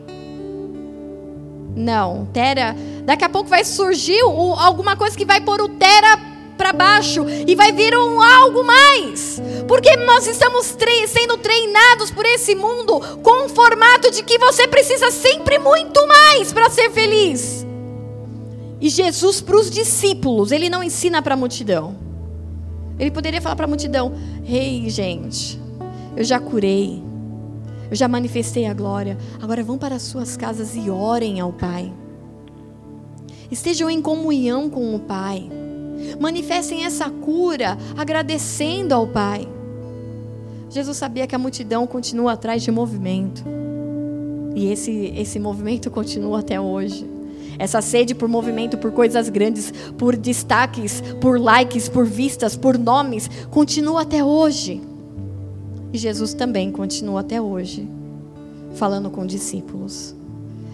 Não, 1.75 2.25
Tera. 2.33 2.75
Daqui 3.05 3.23
a 3.23 3.29
pouco 3.29 3.49
vai 3.49 3.63
surgir 3.63 4.21
o, 4.23 4.53
alguma 4.53 4.95
coisa 4.95 5.17
que 5.17 5.25
vai 5.25 5.41
pôr 5.41 5.61
o 5.61 5.69
Tera 5.69 6.19
para 6.57 6.73
baixo 6.73 7.25
e 7.47 7.55
vai 7.55 7.71
vir 7.71 7.97
um 7.97 8.21
algo 8.21 8.63
mais. 8.65 9.41
Porque 9.67 9.95
nós 9.95 10.27
estamos 10.27 10.71
tre 10.71 11.07
sendo 11.07 11.37
treinados 11.37 12.11
por 12.11 12.25
esse 12.25 12.53
mundo 12.53 12.99
com 13.23 13.45
um 13.45 13.49
formato 13.49 14.11
de 14.11 14.23
que 14.23 14.37
você 14.37 14.67
precisa 14.67 15.09
sempre 15.09 15.57
muito 15.57 16.05
mais 16.05 16.51
para 16.51 16.69
ser 16.69 16.91
feliz. 16.91 17.65
E 18.81 18.89
Jesus 18.89 19.41
para 19.41 19.57
os 19.57 19.69
discípulos, 19.69 20.51
ele 20.51 20.69
não 20.69 20.83
ensina 20.83 21.21
para 21.21 21.33
a 21.33 21.37
multidão. 21.37 21.97
Ele 22.97 23.11
poderia 23.11 23.41
falar 23.41 23.55
para 23.55 23.65
a 23.65 23.67
multidão: 23.67 24.13
"Ei, 24.45 24.83
hey, 24.83 24.89
gente, 24.89 25.59
eu 26.15 26.23
já 26.23 26.39
curei. 26.39 27.08
Eu 27.89 27.95
já 27.95 28.07
manifestei 28.07 28.65
a 28.65 28.73
glória. 28.73 29.17
Agora 29.41 29.63
vão 29.63 29.77
para 29.77 29.95
as 29.95 30.03
suas 30.03 30.37
casas 30.37 30.75
e 30.75 30.89
orem 30.89 31.39
ao 31.39 31.51
Pai. 31.51 31.91
Estejam 33.51 33.89
em 33.89 34.01
comunhão 34.01 34.69
com 34.69 34.95
o 34.95 34.99
Pai. 34.99 35.49
Manifestem 36.19 36.85
essa 36.85 37.09
cura 37.09 37.77
agradecendo 37.97 38.93
ao 38.93 39.07
Pai. 39.07 39.47
Jesus 40.69 40.97
sabia 40.97 41.25
que 41.25 41.35
a 41.35 41.39
multidão 41.39 41.87
continua 41.87 42.33
atrás 42.33 42.61
de 42.61 42.71
movimento. 42.71 43.43
E 44.55 44.71
esse, 44.71 45.13
esse 45.15 45.39
movimento 45.39 45.89
continua 45.89 46.39
até 46.39 46.59
hoje. 46.59 47.09
Essa 47.57 47.81
sede 47.81 48.13
por 48.13 48.29
movimento, 48.29 48.77
por 48.77 48.91
coisas 48.91 49.29
grandes, 49.29 49.71
por 49.97 50.15
destaques, 50.15 51.01
por 51.19 51.39
likes, 51.39 51.89
por 51.89 52.05
vistas, 52.05 52.55
por 52.55 52.77
nomes, 52.77 53.29
continua 53.49 54.03
até 54.03 54.23
hoje. 54.23 54.81
E 55.91 55.97
Jesus 55.97 56.33
também 56.33 56.71
continua 56.71 57.21
até 57.21 57.41
hoje 57.41 57.87
falando 58.75 59.09
com 59.09 59.25
discípulos. 59.25 60.15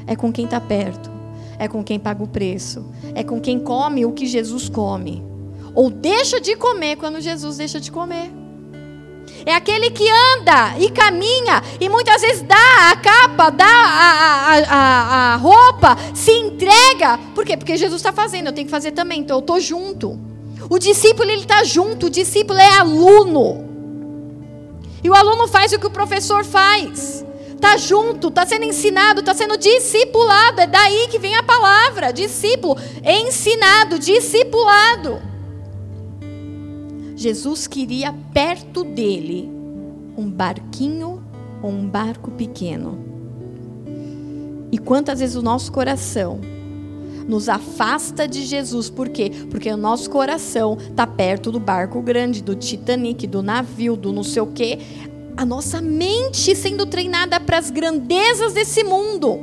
É 0.08 0.16
com 0.16 0.32
quem 0.32 0.46
está 0.46 0.62
perto, 0.62 1.10
é 1.58 1.68
com 1.68 1.84
quem 1.84 2.00
paga 2.00 2.24
o 2.24 2.28
preço, 2.28 2.86
é 3.16 3.24
com 3.24 3.40
quem 3.40 3.60
come 3.60 4.06
o 4.06 4.12
que 4.12 4.28
Jesus 4.28 4.70
come, 4.70 5.24
ou 5.74 5.90
deixa 5.90 6.40
de 6.40 6.56
comer 6.56 6.96
quando 6.96 7.20
Jesus 7.20 7.58
deixa 7.58 7.80
de 7.80 7.92
comer. 7.92 8.32
É 9.46 9.54
aquele 9.54 9.90
que 9.90 10.08
anda 10.08 10.78
e 10.80 10.92
caminha 10.92 11.64
e 11.80 11.90
muitas 11.90 12.22
vezes 12.22 12.44
dá 12.44 12.92
a 12.92 12.96
capa, 12.98 13.50
dá 13.50 13.66
a, 13.66 14.54
a, 14.54 14.64
a, 14.70 15.34
a 15.34 15.36
roupa, 15.38 15.98
se 16.14 16.32
entrega. 16.32 17.18
Por 17.34 17.44
quê? 17.44 17.58
Porque 17.58 17.76
Jesus 17.76 18.00
está 18.00 18.14
fazendo, 18.14 18.48
eu 18.48 18.54
tenho 18.54 18.68
que 18.68 18.72
fazer 18.72 18.92
também, 18.92 19.22
então 19.22 19.38
eu 19.38 19.42
estou 19.42 19.60
junto. 19.60 20.20
O 20.70 20.78
discípulo 20.78 21.30
ele 21.30 21.42
está 21.42 21.64
junto, 21.64 22.08
o 22.08 22.10
discípulo 22.10 22.60
é 22.60 22.78
aluno. 22.78 23.75
E 25.06 25.10
o 25.10 25.14
aluno 25.14 25.48
faz 25.48 25.72
o 25.72 25.78
que 25.78 25.86
o 25.86 25.92
professor 25.92 26.44
faz. 26.44 27.24
Está 27.54 27.78
junto, 27.78 28.30
está 28.30 28.44
sendo 28.44 28.64
ensinado, 28.64 29.20
está 29.20 29.36
sendo 29.36 29.56
discipulado. 29.56 30.62
É 30.62 30.66
daí 30.66 31.08
que 31.12 31.20
vem 31.20 31.36
a 31.36 31.44
palavra, 31.44 32.12
discípulo, 32.12 32.76
ensinado, 33.04 34.00
discipulado. 34.00 35.22
Jesus 37.16 37.68
queria 37.68 38.16
perto 38.34 38.84
dele 38.84 39.48
um 40.18 40.28
barquinho 40.28 41.24
ou 41.62 41.70
um 41.70 41.88
barco 41.88 42.32
pequeno. 42.32 42.98
E 44.72 44.80
quantas 44.80 45.20
vezes 45.20 45.36
o 45.36 45.44
nosso 45.44 45.72
coração 45.72 46.42
nos 47.28 47.50
afasta 47.50 48.28
de 48.28 48.46
Jesus, 48.46 48.90
por 48.90 49.10
quê? 49.10 49.32
Porque 49.50 49.70
o 49.70 49.78
nosso 49.78 50.10
coração 50.10 50.78
está 50.80 51.08
perto 51.08 51.52
do 51.52 51.60
barco 51.60 52.02
grande, 52.02 52.42
do 52.42 52.56
Titanic, 52.56 53.26
do 53.28 53.42
navio, 53.42 53.96
do 53.96 54.12
não 54.12 54.24
sei 54.24 54.42
o 54.42 54.48
quê. 54.48 54.80
A 55.36 55.46
nossa 55.46 55.82
mente 55.82 56.56
sendo 56.56 56.86
treinada 56.86 57.40
para 57.40 57.58
as 57.58 57.70
grandezas 57.70 58.54
desse 58.54 58.84
mundo. 58.84 59.40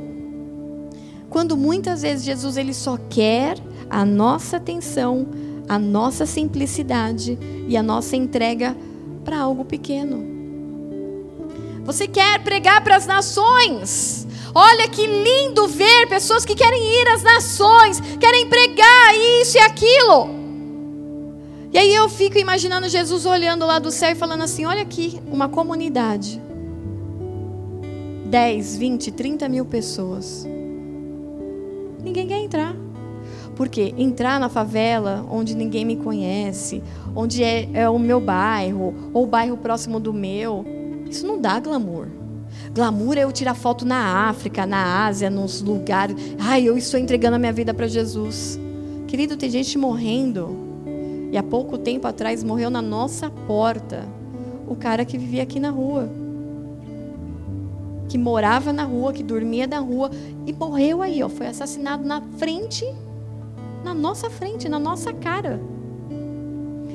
Quando 1.28 1.56
muitas 1.56 2.02
vezes 2.02 2.24
Jesus 2.24 2.56
ele 2.56 2.74
só 2.74 2.98
quer 3.08 3.58
a 3.90 4.04
nossa 4.04 4.56
atenção, 4.56 5.26
a 5.68 5.78
nossa 5.78 6.26
simplicidade 6.26 7.38
e 7.66 7.76
a 7.76 7.82
nossa 7.82 8.16
entrega 8.16 8.76
para 9.24 9.38
algo 9.38 9.64
pequeno. 9.64 10.32
Você 11.84 12.06
quer 12.06 12.42
pregar 12.44 12.82
para 12.84 12.96
as 12.96 13.06
nações? 13.06 14.26
Olha 14.54 14.88
que 14.88 15.06
lindo 15.06 15.66
ver 15.66 16.06
pessoas 16.08 16.44
que 16.44 16.54
querem 16.54 16.82
ir 17.00 17.08
às 17.08 17.22
nações, 17.22 18.00
querem 18.20 18.46
pregar 18.46 19.14
isso 19.40 19.56
e 19.56 19.60
aquilo. 19.60 20.42
E 21.72 21.78
aí 21.78 21.94
eu 21.94 22.06
fico 22.08 22.36
imaginando 22.38 22.86
Jesus 22.86 23.24
olhando 23.24 23.64
lá 23.64 23.78
do 23.78 23.90
céu 23.90 24.10
e 24.10 24.14
falando 24.14 24.42
assim: 24.42 24.66
olha 24.66 24.82
aqui, 24.82 25.18
uma 25.26 25.48
comunidade. 25.48 26.40
10, 28.26 28.76
20, 28.76 29.12
30 29.12 29.48
mil 29.48 29.64
pessoas. 29.64 30.46
Ninguém 32.02 32.26
quer 32.26 32.38
entrar. 32.38 32.76
Porque 33.56 33.94
entrar 33.96 34.40
na 34.40 34.48
favela 34.48 35.26
onde 35.30 35.54
ninguém 35.54 35.84
me 35.84 35.96
conhece, 35.96 36.82
onde 37.14 37.42
é, 37.42 37.68
é 37.72 37.88
o 37.88 37.98
meu 37.98 38.20
bairro, 38.20 39.10
ou 39.12 39.24
o 39.24 39.26
bairro 39.26 39.56
próximo 39.56 40.00
do 40.00 40.12
meu, 40.12 40.64
isso 41.08 41.26
não 41.26 41.38
dá 41.38 41.60
glamour. 41.60 42.08
Glamour 42.74 43.18
é 43.18 43.24
eu 43.24 43.32
tirar 43.32 43.54
foto 43.54 43.84
na 43.84 44.28
África, 44.28 44.64
na 44.64 45.06
Ásia, 45.06 45.28
nos 45.28 45.60
lugares. 45.60 46.16
Ai, 46.38 46.64
eu 46.64 46.78
estou 46.78 46.98
entregando 46.98 47.36
a 47.36 47.38
minha 47.38 47.52
vida 47.52 47.74
para 47.74 47.86
Jesus. 47.86 48.58
Querido, 49.06 49.36
tem 49.36 49.50
gente 49.50 49.76
morrendo. 49.76 50.56
E 51.30 51.36
há 51.36 51.42
pouco 51.42 51.76
tempo 51.76 52.06
atrás 52.06 52.42
morreu 52.42 52.70
na 52.70 52.80
nossa 52.80 53.28
porta 53.46 54.08
o 54.66 54.74
cara 54.74 55.04
que 55.04 55.18
vivia 55.18 55.42
aqui 55.42 55.60
na 55.60 55.68
rua. 55.68 56.08
Que 58.08 58.16
morava 58.16 58.72
na 58.72 58.84
rua, 58.84 59.12
que 59.12 59.22
dormia 59.22 59.66
na 59.66 59.78
rua 59.78 60.10
e 60.46 60.52
morreu 60.52 61.02
aí, 61.02 61.22
ó, 61.22 61.28
foi 61.28 61.46
assassinado 61.46 62.04
na 62.04 62.22
frente, 62.38 62.86
na 63.84 63.92
nossa 63.92 64.30
frente, 64.30 64.66
na 64.68 64.78
nossa 64.78 65.12
cara. 65.12 65.60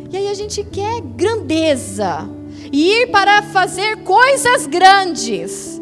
E 0.09 0.17
aí 0.17 0.28
a 0.28 0.34
gente 0.34 0.63
quer 0.63 1.01
grandeza 1.01 2.37
e 2.72 3.01
ir 3.01 3.07
para 3.07 3.41
fazer 3.41 3.97
coisas 4.03 4.68
grandes. 4.68 5.82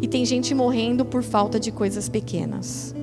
E 0.00 0.06
tem 0.06 0.24
gente 0.24 0.54
morrendo 0.54 1.04
por 1.04 1.22
falta 1.22 1.58
de 1.58 1.70
coisas 1.70 2.08
pequenas. 2.08 2.94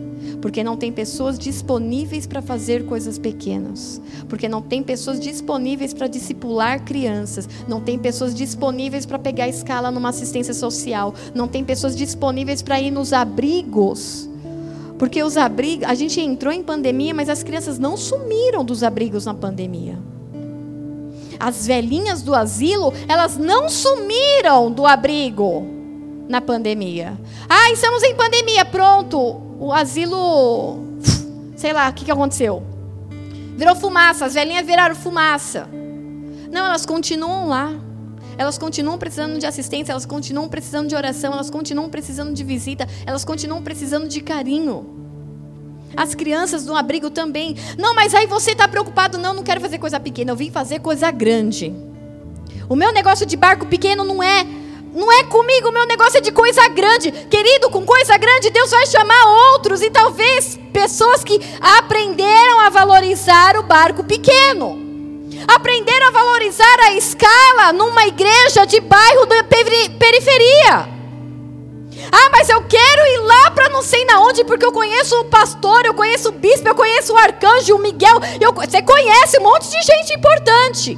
Porque 0.41 0.63
não 0.63 0.75
tem 0.75 0.91
pessoas 0.91 1.39
disponíveis 1.39 2.27
para 2.27 2.41
fazer 2.41 2.85
coisas 2.85 3.17
pequenas. 3.17 4.01
Porque 4.27 4.47
não 4.47 4.61
tem 4.61 4.83
pessoas 4.83 5.19
disponíveis 5.19 5.93
para 5.93 6.07
discipular 6.07 6.83
crianças. 6.83 7.47
Não 7.67 7.79
tem 7.79 7.97
pessoas 7.97 8.35
disponíveis 8.35 9.05
para 9.05 9.17
pegar 9.17 9.47
escala 9.47 9.89
numa 9.89 10.09
assistência 10.09 10.53
social. 10.53 11.13
Não 11.33 11.47
tem 11.47 11.63
pessoas 11.63 11.95
disponíveis 11.95 12.61
para 12.61 12.81
ir 12.81 12.91
nos 12.91 13.13
abrigos. 13.13 14.29
Porque 14.99 15.23
os 15.23 15.37
abrigos, 15.37 15.87
a 15.87 15.95
gente 15.95 16.19
entrou 16.19 16.53
em 16.53 16.61
pandemia, 16.61 17.13
mas 17.13 17.29
as 17.29 17.41
crianças 17.41 17.79
não 17.79 17.95
sumiram 17.97 18.63
dos 18.63 18.83
abrigos 18.83 19.25
na 19.25 19.33
pandemia 19.33 20.12
as 21.39 21.65
velhinhas 21.65 22.21
do 22.21 22.33
asilo, 22.33 22.93
elas 23.07 23.37
não 23.37 23.69
sumiram 23.69 24.71
do 24.71 24.85
abrigo 24.85 25.65
na 26.27 26.41
pandemia. 26.41 27.17
Ah, 27.49 27.71
estamos 27.71 28.03
em 28.03 28.15
pandemia, 28.15 28.65
pronto. 28.65 29.17
O 29.59 29.71
asilo, 29.71 30.79
sei 31.55 31.73
lá, 31.73 31.89
o 31.89 31.93
que, 31.93 32.05
que 32.05 32.11
aconteceu? 32.11 32.63
Virou 33.55 33.75
fumaça, 33.75 34.25
as 34.25 34.33
velhinhas 34.33 34.65
viraram 34.65 34.95
fumaça. 34.95 35.69
Não, 36.51 36.65
elas 36.65 36.85
continuam 36.85 37.47
lá. 37.47 37.71
Elas 38.37 38.57
continuam 38.57 38.97
precisando 38.97 39.37
de 39.37 39.45
assistência, 39.45 39.91
elas 39.91 40.05
continuam 40.05 40.49
precisando 40.49 40.87
de 40.87 40.95
oração, 40.95 41.33
elas 41.33 41.51
continuam 41.51 41.87
precisando 41.89 42.33
de 42.33 42.43
visita, 42.43 42.87
elas 43.05 43.23
continuam 43.23 43.61
precisando 43.61 44.07
de 44.07 44.21
carinho. 44.21 45.02
As 45.95 46.15
crianças 46.15 46.65
no 46.65 46.75
abrigo 46.75 47.09
também. 47.09 47.55
Não, 47.77 47.93
mas 47.93 48.13
aí 48.13 48.27
você 48.27 48.51
está 48.51 48.67
preocupado. 48.67 49.17
Não, 49.17 49.33
não 49.33 49.43
quero 49.43 49.61
fazer 49.61 49.77
coisa 49.77 49.99
pequena. 49.99 50.31
Eu 50.31 50.35
vim 50.35 50.51
fazer 50.51 50.79
coisa 50.79 51.11
grande. 51.11 51.73
O 52.69 52.75
meu 52.75 52.91
negócio 52.91 53.25
de 53.25 53.35
barco 53.35 53.65
pequeno 53.65 54.03
não 54.03 54.21
é. 54.21 54.45
Não 54.93 55.11
é 55.11 55.23
comigo, 55.23 55.69
o 55.69 55.71
meu 55.71 55.87
negócio 55.87 56.19
é 56.19 56.21
de 56.21 56.31
coisa 56.31 56.67
grande. 56.69 57.11
Querido, 57.11 57.69
com 57.71 57.83
coisa 57.83 58.15
grande, 58.15 58.51
Deus 58.51 58.69
vai 58.69 58.85
chamar 58.85 59.25
outros 59.53 59.81
e 59.81 59.89
talvez 59.89 60.59
pessoas 60.71 61.23
que 61.23 61.41
aprenderam 61.59 62.59
a 62.59 62.69
valorizar 62.69 63.57
o 63.57 63.63
barco 63.63 64.03
pequeno. 64.03 64.77
Aprenderam 65.47 66.07
a 66.09 66.11
valorizar 66.11 66.79
a 66.81 66.93
escala 66.93 67.73
numa 67.73 68.05
igreja 68.05 68.65
de 68.65 68.79
bairro 68.81 69.25
da 69.25 69.43
periferia. 69.43 70.92
Ah, 72.11 72.29
mas 72.31 72.49
eu 72.49 72.61
quero 72.63 73.01
ir 73.07 73.19
lá 73.19 73.51
para 73.51 73.69
não 73.69 73.81
sei 73.81 74.05
na 74.05 74.21
onde, 74.21 74.43
porque 74.43 74.65
eu 74.65 74.71
conheço 74.71 75.19
o 75.19 75.25
pastor, 75.25 75.85
eu 75.85 75.93
conheço 75.93 76.29
o 76.29 76.31
bispo, 76.31 76.67
eu 76.67 76.75
conheço 76.75 77.13
o 77.13 77.17
arcanjo, 77.17 77.75
o 77.75 77.81
Miguel. 77.81 78.19
Eu, 78.39 78.53
você 78.53 78.81
conhece 78.81 79.39
um 79.39 79.43
monte 79.43 79.69
de 79.69 79.81
gente 79.81 80.13
importante. 80.13 80.97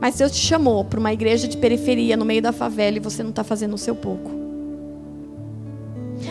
Mas 0.00 0.16
Deus 0.16 0.32
te 0.32 0.38
chamou 0.38 0.84
para 0.84 1.00
uma 1.00 1.12
igreja 1.12 1.48
de 1.48 1.56
periferia 1.56 2.16
no 2.16 2.24
meio 2.24 2.40
da 2.40 2.52
favela 2.52 2.96
e 2.96 3.00
você 3.00 3.22
não 3.22 3.30
está 3.30 3.42
fazendo 3.42 3.74
o 3.74 3.78
seu 3.78 3.94
pouco. 3.94 4.30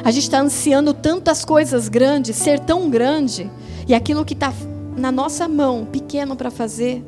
A 0.04 0.12
gente 0.12 0.24
está 0.24 0.40
ansiando 0.40 0.94
tantas 0.94 1.44
coisas 1.44 1.90
grandes, 1.90 2.36
ser 2.36 2.60
tão 2.60 2.90
grande, 2.90 3.50
e 3.88 3.94
aquilo 3.94 4.24
que 4.24 4.34
está 4.34 4.54
na 4.96 5.12
nossa 5.12 5.48
mão, 5.48 5.86
pequeno 5.86 6.36
para 6.36 6.52
fazer, 6.52 7.04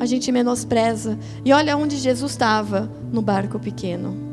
a 0.00 0.06
gente 0.06 0.30
menospreza. 0.30 1.18
E 1.44 1.52
olha 1.52 1.76
onde 1.76 1.96
Jesus 1.96 2.32
estava, 2.32 2.90
no 3.12 3.20
barco 3.20 3.58
pequeno. 3.58 4.27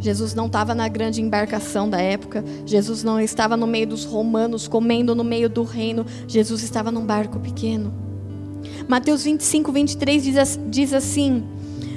Jesus 0.00 0.34
não 0.34 0.46
estava 0.46 0.74
na 0.74 0.88
grande 0.88 1.20
embarcação 1.20 1.88
da 1.88 2.00
época. 2.00 2.42
Jesus 2.64 3.04
não 3.04 3.20
estava 3.20 3.56
no 3.56 3.66
meio 3.66 3.86
dos 3.86 4.04
romanos 4.04 4.66
comendo 4.66 5.14
no 5.14 5.22
meio 5.22 5.48
do 5.48 5.62
reino. 5.62 6.06
Jesus 6.26 6.62
estava 6.62 6.90
num 6.90 7.04
barco 7.04 7.38
pequeno. 7.38 7.92
Mateus 8.88 9.24
25, 9.24 9.70
23 9.70 10.22
diz, 10.22 10.60
diz 10.68 10.92
assim: 10.94 11.44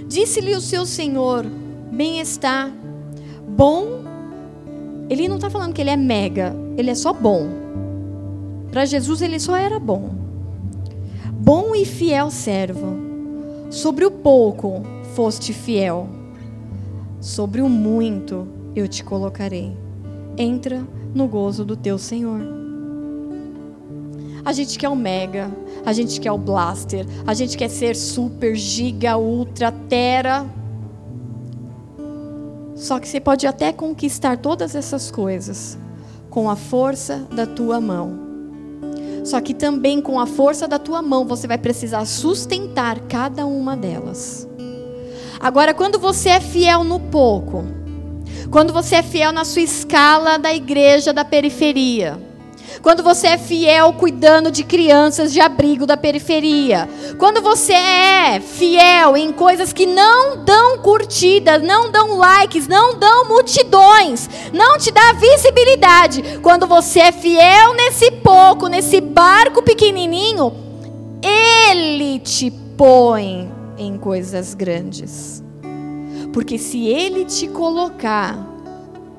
Disse-lhe 0.08 0.54
o 0.54 0.62
seu 0.62 0.86
Senhor: 0.86 1.46
Bem 1.92 2.20
está, 2.20 2.70
bom. 3.48 4.04
Ele 5.10 5.28
não 5.28 5.38
está 5.38 5.50
falando 5.50 5.74
que 5.74 5.82
ele 5.82 5.90
é 5.90 5.98
mega, 5.98 6.56
ele 6.78 6.90
é 6.90 6.96
só 6.96 7.14
bom. 7.14 7.48
Para 8.72 8.86
Jesus 8.86 9.22
ele 9.22 9.40
só 9.40 9.56
era 9.56 9.80
bom. 9.80 10.14
Bom 11.32 11.76
e 11.76 11.86
fiel 11.86 12.30
servo. 12.32 12.98
Sobre 13.70 14.06
o 14.06 14.12
pouco 14.12 14.82
foste 15.14 15.54
fiel 15.54 16.23
sobre 17.24 17.62
o 17.62 17.70
muito 17.70 18.46
eu 18.76 18.86
te 18.86 19.02
colocarei. 19.02 19.78
Entra 20.38 20.86
no 21.16 21.26
gozo 21.26 21.64
do 21.64 21.78
teu 21.78 21.98
Senhor. 21.98 22.42
A 24.44 24.52
gente 24.52 24.78
quer 24.78 24.90
o 24.90 24.96
mega, 24.96 25.50
a 25.86 25.94
gente 25.94 26.20
quer 26.20 26.34
o 26.34 26.38
blaster, 26.38 27.06
a 27.26 27.34
gente 27.34 27.58
quer 27.58 27.70
ser 27.70 27.96
super, 27.96 28.54
giga, 28.58 29.18
ultra, 29.18 29.72
tera. 29.72 30.46
Só 32.76 33.00
que 33.00 33.08
você 33.08 33.22
pode 33.22 33.48
até 33.48 33.72
conquistar 33.72 34.38
todas 34.38 34.76
essas 34.76 35.10
coisas 35.10 35.78
com 36.30 36.50
a 36.50 36.58
força 36.58 37.26
da 37.34 37.46
tua 37.46 37.80
mão. 37.80 38.20
Só 39.24 39.40
que 39.40 39.54
também 39.54 40.02
com 40.02 40.20
a 40.20 40.28
força 40.28 40.68
da 40.68 40.78
tua 40.78 41.02
mão 41.02 41.26
você 41.26 41.48
vai 41.48 41.58
precisar 41.58 42.04
sustentar 42.04 43.00
cada 43.08 43.46
uma 43.46 43.78
delas. 43.78 44.46
Agora, 45.44 45.74
quando 45.74 46.00
você 46.00 46.30
é 46.30 46.40
fiel 46.40 46.86
no 46.86 47.02
pouco, 47.02 47.66
quando 48.50 48.72
você 48.72 48.96
é 48.96 49.04
fiel 49.04 49.34
na 49.34 49.44
sua 49.44 49.62
escala 49.62 50.40
da 50.40 50.54
igreja 50.54 51.12
da 51.12 51.26
periferia, 51.26 52.18
quando 52.82 53.04
você 53.04 53.28
é 53.28 53.38
fiel 53.38 53.92
cuidando 53.92 54.50
de 54.50 54.64
crianças 54.64 55.34
de 55.34 55.42
abrigo 55.42 55.86
da 55.86 55.98
periferia, 55.98 56.90
quando 57.18 57.42
você 57.42 57.74
é 57.74 58.40
fiel 58.40 59.18
em 59.18 59.34
coisas 59.34 59.74
que 59.74 59.86
não 59.86 60.46
dão 60.46 60.78
curtidas, 60.78 61.62
não 61.62 61.92
dão 61.92 62.16
likes, 62.16 62.66
não 62.66 62.98
dão 62.98 63.28
multidões, 63.28 64.30
não 64.54 64.78
te 64.78 64.92
dá 64.92 65.12
visibilidade, 65.12 66.40
quando 66.42 66.66
você 66.66 67.02
é 67.02 67.12
fiel 67.12 67.74
nesse 67.74 68.10
pouco, 68.12 68.68
nesse 68.68 69.02
barco 69.02 69.62
pequenininho, 69.62 70.54
ele 71.22 72.20
te 72.20 72.50
põe 72.78 73.63
em 73.78 73.98
coisas 73.98 74.54
grandes. 74.54 75.44
Porque 76.32 76.58
se 76.58 76.88
Ele 76.88 77.26
te 77.26 77.48
colocar, 77.48 78.38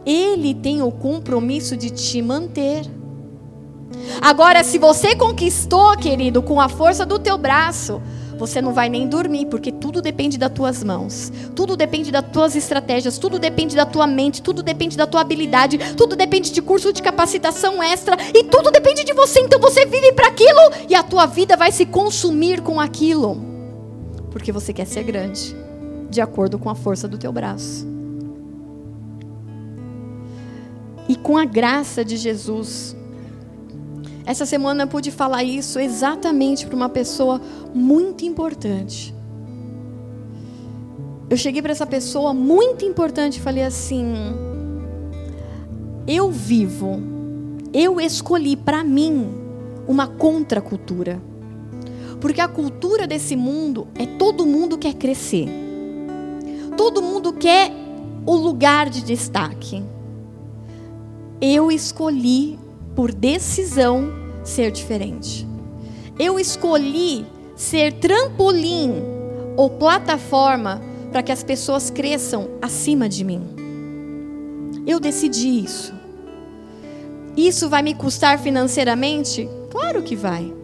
Ele 0.04 0.54
tem 0.54 0.82
o 0.82 0.90
compromisso 0.90 1.76
de 1.76 1.90
te 1.90 2.20
manter. 2.20 2.84
Agora, 4.20 4.64
se 4.64 4.78
você 4.78 5.14
conquistou, 5.14 5.96
querido, 5.96 6.42
com 6.42 6.60
a 6.60 6.68
força 6.68 7.06
do 7.06 7.18
teu 7.18 7.38
braço, 7.38 8.00
você 8.38 8.60
não 8.60 8.72
vai 8.72 8.88
nem 8.88 9.06
dormir, 9.08 9.46
porque 9.46 9.70
tudo 9.70 10.02
depende 10.02 10.36
das 10.36 10.52
tuas 10.52 10.82
mãos, 10.82 11.32
tudo 11.54 11.76
depende 11.76 12.10
das 12.10 12.24
tuas 12.32 12.56
estratégias, 12.56 13.18
tudo 13.18 13.38
depende 13.38 13.76
da 13.76 13.86
tua 13.86 14.06
mente, 14.06 14.42
tudo 14.42 14.62
depende 14.62 14.96
da 14.96 15.06
tua 15.06 15.20
habilidade, 15.20 15.78
tudo 15.96 16.16
depende 16.16 16.50
de 16.50 16.60
curso 16.60 16.92
de 16.92 17.02
capacitação 17.02 17.82
extra 17.82 18.16
e 18.34 18.44
tudo 18.44 18.70
depende 18.70 19.04
de 19.04 19.12
você. 19.12 19.40
Então 19.40 19.60
você 19.60 19.86
vive 19.86 20.12
para 20.12 20.28
aquilo 20.28 20.60
e 20.88 20.94
a 20.94 21.02
tua 21.02 21.26
vida 21.26 21.56
vai 21.56 21.70
se 21.70 21.86
consumir 21.86 22.60
com 22.60 22.80
aquilo, 22.80 23.53
porque 24.34 24.50
você 24.50 24.72
quer 24.72 24.84
ser 24.84 25.04
grande, 25.04 25.54
de 26.10 26.20
acordo 26.20 26.58
com 26.58 26.68
a 26.68 26.74
força 26.74 27.06
do 27.06 27.16
teu 27.16 27.32
braço. 27.32 27.86
E 31.08 31.14
com 31.14 31.38
a 31.38 31.44
graça 31.44 32.04
de 32.04 32.16
Jesus, 32.16 32.96
essa 34.26 34.44
semana 34.44 34.82
eu 34.82 34.88
pude 34.88 35.12
falar 35.12 35.44
isso 35.44 35.78
exatamente 35.78 36.66
para 36.66 36.74
uma 36.74 36.88
pessoa 36.88 37.40
muito 37.72 38.24
importante. 38.24 39.14
Eu 41.30 41.36
cheguei 41.36 41.62
para 41.62 41.70
essa 41.70 41.86
pessoa 41.86 42.34
muito 42.34 42.84
importante 42.84 43.36
e 43.36 43.40
falei 43.40 43.62
assim: 43.62 44.14
eu 46.08 46.28
vivo, 46.32 47.00
eu 47.72 48.00
escolhi 48.00 48.56
para 48.56 48.82
mim 48.82 49.32
uma 49.86 50.08
contracultura. 50.08 51.22
Porque 52.24 52.40
a 52.40 52.48
cultura 52.48 53.06
desse 53.06 53.36
mundo 53.36 53.86
é 53.94 54.06
todo 54.06 54.46
mundo 54.46 54.78
quer 54.78 54.94
crescer. 54.94 55.46
Todo 56.74 57.02
mundo 57.02 57.34
quer 57.34 57.70
o 58.24 58.34
lugar 58.34 58.88
de 58.88 59.04
destaque. 59.04 59.84
Eu 61.38 61.70
escolhi 61.70 62.58
por 62.96 63.12
decisão, 63.12 64.10
ser 64.42 64.70
diferente. 64.70 65.46
Eu 66.18 66.40
escolhi 66.40 67.26
ser 67.54 67.92
trampolim 67.92 69.02
ou 69.54 69.68
plataforma 69.68 70.80
para 71.12 71.22
que 71.22 71.30
as 71.30 71.42
pessoas 71.42 71.90
cresçam 71.90 72.48
acima 72.62 73.06
de 73.06 73.22
mim. 73.22 73.42
Eu 74.86 74.98
decidi 74.98 75.62
isso. 75.62 75.92
Isso 77.36 77.68
vai 77.68 77.82
me 77.82 77.94
custar 77.94 78.38
financeiramente? 78.38 79.46
Claro 79.70 80.02
que 80.02 80.16
vai. 80.16 80.63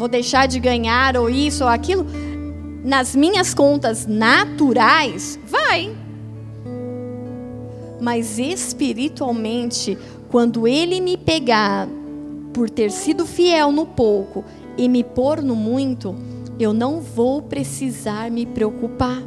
Vou 0.00 0.08
deixar 0.08 0.48
de 0.48 0.58
ganhar 0.58 1.14
ou 1.14 1.28
isso 1.28 1.62
ou 1.62 1.68
aquilo? 1.68 2.06
Nas 2.82 3.14
minhas 3.14 3.52
contas 3.52 4.06
naturais? 4.06 5.38
Vai. 5.46 5.94
Mas 8.00 8.38
espiritualmente, 8.38 9.98
quando 10.30 10.66
ele 10.66 11.02
me 11.02 11.18
pegar 11.18 11.86
por 12.50 12.70
ter 12.70 12.90
sido 12.90 13.26
fiel 13.26 13.70
no 13.70 13.84
pouco 13.84 14.42
e 14.78 14.88
me 14.88 15.04
pôr 15.04 15.42
no 15.42 15.54
muito, 15.54 16.16
eu 16.58 16.72
não 16.72 17.02
vou 17.02 17.42
precisar 17.42 18.30
me 18.30 18.46
preocupar. 18.46 19.22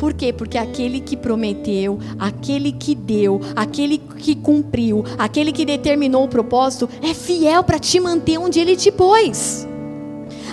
Por 0.00 0.14
quê? 0.14 0.32
Porque 0.32 0.56
aquele 0.56 0.98
que 0.98 1.14
prometeu, 1.14 1.98
aquele 2.18 2.72
que 2.72 2.94
deu, 2.94 3.38
aquele 3.54 3.98
que 3.98 4.34
cumpriu, 4.34 5.04
aquele 5.18 5.52
que 5.52 5.66
determinou 5.66 6.24
o 6.24 6.28
propósito, 6.28 6.88
é 7.02 7.12
fiel 7.12 7.62
para 7.62 7.78
te 7.78 8.00
manter 8.00 8.38
onde 8.38 8.58
ele 8.58 8.76
te 8.76 8.90
pôs. 8.90 9.68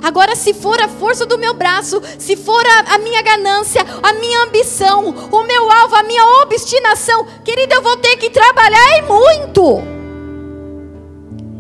Agora, 0.04 0.36
se 0.36 0.54
for 0.54 0.78
a 0.82 0.90
força 0.90 1.26
do 1.26 1.38
meu 1.38 1.54
braço, 1.54 2.02
se 2.20 2.36
for 2.36 2.62
a, 2.62 2.96
a, 2.96 2.98
minha 2.98 3.22
ganância, 3.22 3.86
a 4.04 4.14
minha 4.16 4.44
ambição, 4.44 5.16
o 5.32 5.44
meu 5.44 5.72
alvo, 5.72 5.96
a 5.96 6.04
minha 6.04 6.44
obstinação, 6.44 7.26
querida, 7.46 7.76
eu 7.76 7.82
vou 7.82 7.96
ter 7.96 8.18
que 8.18 8.30
trabalhar 8.30 8.98
e 8.98 9.02
muito. 9.04 9.82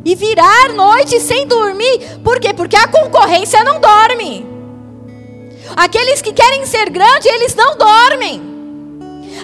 E 0.03 0.13
virar 0.13 0.73
noite 0.73 1.21
sem 1.21 1.47
dormir. 1.47 2.19
Por 2.21 2.37
quê? 2.41 2.53
Porque 2.53 2.75
a 2.75 2.89
concorrência 2.89 3.63
não 3.63 3.79
dorme. 3.79 4.56
Aqueles 5.75 6.21
que 6.21 6.33
querem 6.33 6.65
ser 6.65 6.89
grandes, 6.89 7.25
eles 7.25 7.55
não 7.55 7.77
dormem. 7.77 8.41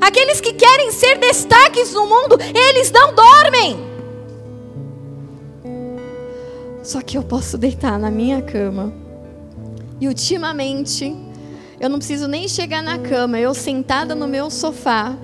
Aqueles 0.01 0.41
que 0.41 0.53
querem 0.53 0.91
ser 0.91 1.17
destaques 1.17 1.93
no 1.93 2.05
mundo, 2.05 2.37
eles 2.39 2.91
não 2.91 3.13
dormem. 3.13 3.93
Só 6.83 7.01
que 7.01 7.17
eu 7.17 7.23
posso 7.23 7.57
deitar 7.57 7.97
na 7.97 8.11
minha 8.11 8.41
cama. 8.41 8.93
E 9.99 10.07
ultimamente, 10.07 11.15
eu 11.79 11.89
não 11.89 11.97
preciso 11.97 12.27
nem 12.27 12.47
chegar 12.47 12.83
na 12.83 12.99
cama, 12.99 13.39
eu 13.39 13.53
sentada 13.53 14.13
no 14.13 14.27
meu 14.27 14.49
sofá, 14.49 15.15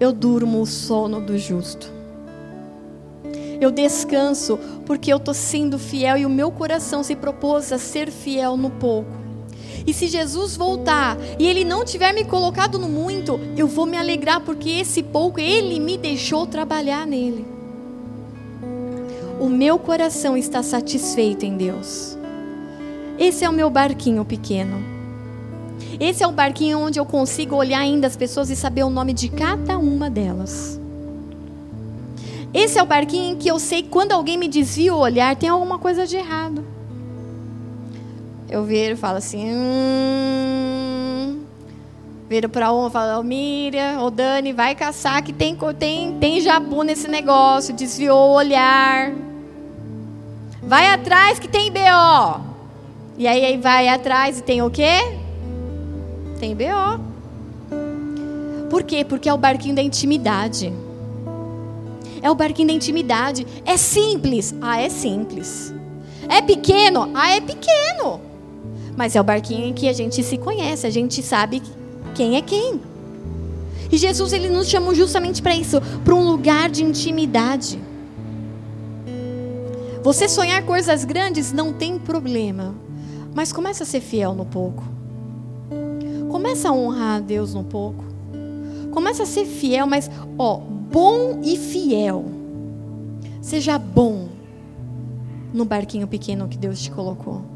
eu 0.00 0.12
durmo 0.12 0.62
o 0.62 0.66
sono 0.66 1.20
do 1.20 1.36
justo. 1.36 1.92
Eu 3.60 3.70
descanso 3.70 4.58
porque 4.86 5.12
eu 5.12 5.18
estou 5.18 5.34
sendo 5.34 5.78
fiel 5.78 6.16
e 6.16 6.26
o 6.26 6.30
meu 6.30 6.50
coração 6.50 7.02
se 7.02 7.14
propôs 7.14 7.72
a 7.72 7.78
ser 7.78 8.10
fiel 8.10 8.56
no 8.56 8.70
pouco. 8.70 9.23
E 9.86 9.92
se 9.92 10.06
Jesus 10.06 10.56
voltar 10.56 11.16
e 11.38 11.46
Ele 11.46 11.64
não 11.64 11.84
tiver 11.84 12.12
me 12.12 12.24
colocado 12.24 12.78
no 12.78 12.88
muito, 12.88 13.38
eu 13.56 13.66
vou 13.66 13.86
me 13.86 13.96
alegrar 13.96 14.40
porque 14.40 14.70
esse 14.70 15.02
pouco 15.02 15.38
Ele 15.38 15.78
me 15.78 15.98
deixou 15.98 16.46
trabalhar 16.46 17.06
nele 17.06 17.54
o 19.44 19.48
meu 19.50 19.78
coração 19.78 20.38
está 20.38 20.62
satisfeito 20.62 21.44
em 21.44 21.54
Deus. 21.54 22.16
Esse 23.18 23.44
é 23.44 23.50
o 23.50 23.52
meu 23.52 23.68
barquinho 23.68 24.24
pequeno. 24.24 24.82
Esse 26.00 26.22
é 26.22 26.26
o 26.26 26.32
barquinho 26.32 26.78
onde 26.78 26.98
eu 26.98 27.04
consigo 27.04 27.54
olhar 27.54 27.80
ainda 27.80 28.06
as 28.06 28.16
pessoas 28.16 28.48
e 28.48 28.56
saber 28.56 28.84
o 28.84 28.90
nome 28.90 29.12
de 29.12 29.28
cada 29.28 29.76
uma 29.76 30.08
delas. 30.08 30.80
Esse 32.54 32.78
é 32.78 32.82
o 32.82 32.86
barquinho 32.86 33.34
em 33.34 33.36
que 33.36 33.50
eu 33.50 33.58
sei 33.58 33.82
quando 33.82 34.12
alguém 34.12 34.38
me 34.38 34.48
desvia 34.48 34.94
o 34.94 34.98
olhar, 34.98 35.36
tem 35.36 35.50
alguma 35.50 35.78
coisa 35.78 36.06
de 36.06 36.16
errado. 36.16 36.64
Eu 38.54 38.62
viro 38.62 38.94
e 38.94 38.96
falo 38.96 39.18
assim. 39.18 39.52
Hum... 39.52 41.40
Viro 42.28 42.48
para 42.48 42.72
um, 42.72 42.88
falo, 42.88 43.18
oh, 43.18 43.22
Miriam, 43.24 43.98
ô 44.00 44.04
oh, 44.04 44.10
Dani, 44.10 44.52
vai 44.52 44.76
caçar 44.76 45.24
que 45.24 45.32
tem, 45.32 45.58
tem, 45.76 46.16
tem 46.20 46.40
jabu 46.40 46.84
nesse 46.84 47.08
negócio, 47.08 47.74
desviou 47.74 48.30
o 48.30 48.34
olhar. 48.34 49.12
Vai 50.62 50.86
atrás 50.86 51.40
que 51.40 51.48
tem 51.48 51.72
BO. 51.72 52.40
E 53.18 53.26
aí, 53.26 53.44
aí 53.44 53.56
vai 53.58 53.88
atrás 53.88 54.38
e 54.38 54.42
tem 54.44 54.62
o 54.62 54.70
quê? 54.70 55.18
Tem 56.38 56.54
BO. 56.54 57.00
Por 58.70 58.84
quê? 58.84 59.04
Porque 59.04 59.28
é 59.28 59.34
o 59.34 59.38
barquinho 59.38 59.74
da 59.74 59.82
intimidade. 59.82 60.72
É 62.22 62.30
o 62.30 62.36
barquinho 62.36 62.68
da 62.68 62.74
intimidade. 62.74 63.44
É 63.66 63.76
simples? 63.76 64.54
Ah, 64.62 64.80
é 64.80 64.88
simples. 64.88 65.74
É 66.28 66.40
pequeno? 66.40 67.10
Ah, 67.14 67.34
é 67.34 67.40
pequeno. 67.40 68.32
Mas 68.96 69.16
é 69.16 69.20
o 69.20 69.24
barquinho 69.24 69.66
em 69.66 69.72
que 69.72 69.88
a 69.88 69.92
gente 69.92 70.22
se 70.22 70.38
conhece, 70.38 70.86
a 70.86 70.90
gente 70.90 71.22
sabe 71.22 71.62
quem 72.14 72.36
é 72.36 72.42
quem. 72.42 72.80
E 73.90 73.96
Jesus 73.96 74.32
ele 74.32 74.48
nos 74.48 74.68
chamou 74.68 74.94
justamente 74.94 75.42
para 75.42 75.54
isso, 75.54 75.80
para 76.04 76.14
um 76.14 76.24
lugar 76.24 76.70
de 76.70 76.82
intimidade. 76.82 77.78
Você 80.02 80.28
sonhar 80.28 80.62
coisas 80.64 81.04
grandes 81.04 81.52
não 81.52 81.72
tem 81.72 81.98
problema, 81.98 82.74
mas 83.34 83.52
começa 83.52 83.84
a 83.84 83.86
ser 83.86 84.00
fiel 84.00 84.34
no 84.34 84.44
pouco. 84.44 84.84
Começa 86.30 86.68
a 86.68 86.72
honrar 86.72 87.16
a 87.16 87.20
Deus 87.20 87.54
no 87.54 87.64
pouco. 87.64 88.04
Começa 88.90 89.22
a 89.22 89.26
ser 89.26 89.46
fiel, 89.46 89.86
mas 89.86 90.10
ó, 90.38 90.58
bom 90.58 91.40
e 91.42 91.56
fiel. 91.56 92.26
Seja 93.40 93.78
bom 93.78 94.28
no 95.52 95.64
barquinho 95.64 96.06
pequeno 96.06 96.48
que 96.48 96.58
Deus 96.58 96.82
te 96.82 96.90
colocou. 96.90 97.53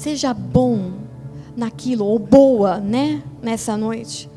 Seja 0.00 0.32
bom 0.32 0.92
naquilo 1.54 2.06
ou 2.06 2.18
boa, 2.18 2.78
né, 2.78 3.22
nessa 3.42 3.76
noite. 3.76 4.30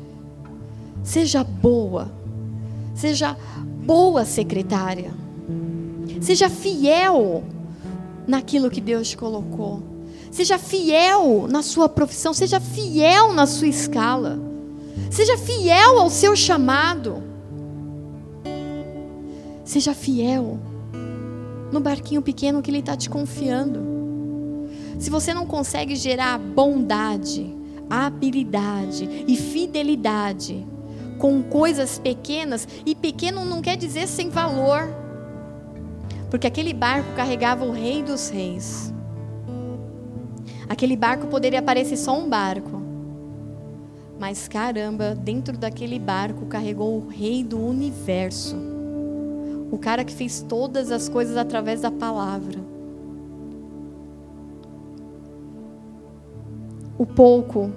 Seja 1.02 1.42
boa. 1.42 2.12
Seja 2.94 3.34
boa 3.82 4.26
secretária. 4.26 5.10
Seja 6.20 6.50
fiel 6.50 7.42
naquilo 8.26 8.68
que 8.68 8.78
Deus 8.78 9.08
te 9.08 9.16
colocou. 9.16 9.82
Seja 10.30 10.58
fiel 10.58 11.48
na 11.48 11.62
sua 11.62 11.88
profissão, 11.88 12.34
seja 12.34 12.60
fiel 12.60 13.32
na 13.32 13.46
sua 13.46 13.68
escala. 13.68 14.38
Seja 15.10 15.38
fiel 15.38 15.98
ao 15.98 16.10
seu 16.10 16.36
chamado. 16.36 17.22
Seja 19.64 19.94
fiel 19.94 20.58
no 21.72 21.80
barquinho 21.80 22.20
pequeno 22.20 22.60
que 22.60 22.70
Ele 22.70 22.80
está 22.80 22.94
te 22.94 23.08
confiando. 23.08 23.93
Se 24.98 25.10
você 25.10 25.34
não 25.34 25.46
consegue 25.46 25.96
gerar 25.96 26.38
bondade, 26.38 27.54
habilidade 27.88 29.08
e 29.26 29.36
fidelidade 29.36 30.66
com 31.18 31.42
coisas 31.42 31.98
pequenas, 31.98 32.66
e 32.84 32.94
pequeno 32.94 33.44
não 33.44 33.62
quer 33.62 33.76
dizer 33.76 34.06
sem 34.06 34.28
valor. 34.28 34.88
Porque 36.28 36.46
aquele 36.46 36.72
barco 36.72 37.14
carregava 37.14 37.64
o 37.64 37.70
Rei 37.70 38.02
dos 38.02 38.28
Reis. 38.28 38.92
Aquele 40.68 40.96
barco 40.96 41.26
poderia 41.28 41.62
parecer 41.62 41.96
só 41.96 42.18
um 42.18 42.28
barco. 42.28 42.82
Mas 44.18 44.48
caramba, 44.48 45.14
dentro 45.14 45.56
daquele 45.56 45.98
barco 45.98 46.46
carregou 46.46 46.98
o 46.98 47.08
Rei 47.08 47.44
do 47.44 47.58
universo. 47.58 48.56
O 49.70 49.78
cara 49.78 50.04
que 50.04 50.12
fez 50.12 50.44
todas 50.48 50.90
as 50.90 51.08
coisas 51.08 51.36
através 51.36 51.80
da 51.80 51.90
palavra. 51.90 52.73
O 56.96 57.04
pouco, 57.04 57.70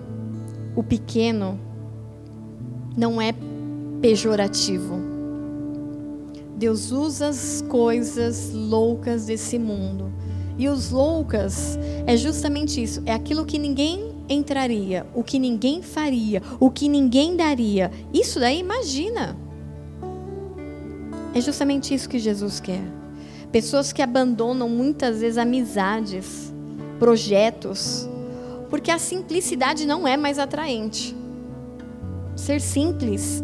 o 0.75 0.83
pequeno, 0.83 1.59
não 2.95 3.21
é 3.21 3.33
pejorativo. 4.01 4.95
Deus 6.55 6.91
usa 6.91 7.27
as 7.27 7.63
coisas 7.67 8.51
loucas 8.53 9.25
desse 9.27 9.59
mundo. 9.59 10.11
E 10.57 10.67
os 10.67 10.89
loucas 10.89 11.77
é 12.07 12.17
justamente 12.17 12.81
isso, 12.81 13.03
é 13.05 13.13
aquilo 13.13 13.45
que 13.45 13.59
ninguém 13.59 14.11
entraria, 14.27 15.05
o 15.13 15.23
que 15.23 15.37
ninguém 15.37 15.83
faria, 15.83 16.41
o 16.59 16.71
que 16.71 16.89
ninguém 16.89 17.35
daria. 17.35 17.91
Isso 18.11 18.39
daí, 18.39 18.59
imagina. 18.59 19.37
É 21.33 21.41
justamente 21.41 21.93
isso 21.93 22.09
que 22.09 22.17
Jesus 22.17 22.59
quer. 22.59 22.81
Pessoas 23.51 23.93
que 23.93 24.01
abandonam 24.01 24.67
muitas 24.67 25.21
vezes 25.21 25.37
amizades, 25.37 26.51
projetos, 26.97 28.09
porque 28.69 28.91
a 28.91 28.99
simplicidade 28.99 29.85
não 29.85 30.07
é 30.07 30.17
mais 30.17 30.39
atraente. 30.39 31.15
Ser 32.35 32.61
simples, 32.61 33.41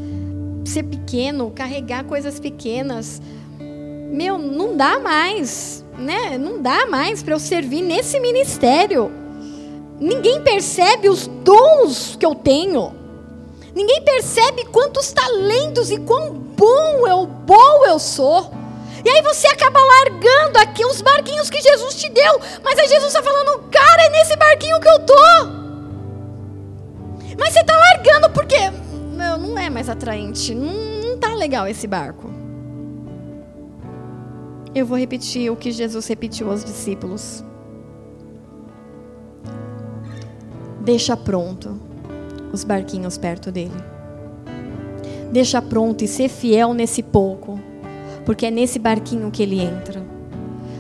ser 0.65 0.83
pequeno, 0.83 1.51
carregar 1.51 2.03
coisas 2.05 2.39
pequenas, 2.39 3.21
meu, 4.13 4.37
não 4.37 4.77
dá 4.77 4.99
mais, 4.99 5.83
né? 5.97 6.37
Não 6.37 6.61
dá 6.61 6.85
mais 6.85 7.23
para 7.23 7.33
eu 7.33 7.39
servir 7.39 7.81
nesse 7.81 8.19
ministério. 8.19 9.11
Ninguém 9.99 10.41
percebe 10.41 11.09
os 11.09 11.25
dons 11.25 12.15
que 12.19 12.25
eu 12.25 12.35
tenho. 12.35 12.93
Ninguém 13.73 14.03
percebe 14.03 14.65
quantos 14.65 15.11
talentos 15.11 15.89
e 15.89 15.97
quão 15.97 16.31
bom 16.33 17.07
eu, 17.07 17.25
bom 17.25 17.85
eu 17.87 17.97
sou. 17.97 18.51
E 19.05 19.09
aí 19.09 19.21
você 19.21 19.47
acaba 19.47 19.79
largando 19.79 20.59
aqui 20.59 20.85
os 20.85 21.01
barquinhos 21.01 21.49
que 21.49 21.61
Jesus 21.61 21.95
te 21.95 22.09
deu. 22.09 22.39
Mas 22.63 22.79
aí 22.79 22.87
Jesus 22.87 23.13
está 23.13 23.21
falando, 23.21 23.63
cara, 23.69 24.03
é 24.03 24.09
nesse 24.09 24.35
barquinho 24.37 24.79
que 24.79 24.89
eu 24.89 24.99
tô. 25.05 25.13
Mas 27.37 27.53
você 27.53 27.59
está 27.59 27.75
largando 27.75 28.29
porque 28.29 28.57
não 29.13 29.57
é 29.57 29.69
mais 29.69 29.89
atraente. 29.89 30.55
Não, 30.55 30.73
não 30.73 31.17
tá 31.17 31.33
legal 31.35 31.67
esse 31.67 31.85
barco. 31.87 32.31
Eu 34.73 34.85
vou 34.85 34.97
repetir 34.97 35.51
o 35.51 35.55
que 35.55 35.71
Jesus 35.71 36.07
repetiu 36.07 36.49
aos 36.49 36.63
discípulos. 36.63 37.43
Deixa 40.79 41.15
pronto 41.15 41.79
os 42.51 42.63
barquinhos 42.63 43.17
perto 43.17 43.51
dele. 43.51 43.71
Deixa 45.31 45.61
pronto 45.61 46.03
e 46.03 46.07
ser 46.07 46.29
fiel 46.29 46.73
nesse 46.73 47.01
pouco, 47.01 47.59
porque 48.25 48.45
é 48.45 48.51
nesse 48.51 48.79
barquinho 48.79 49.31
que 49.31 49.43
ele 49.43 49.59
entra. 49.59 50.03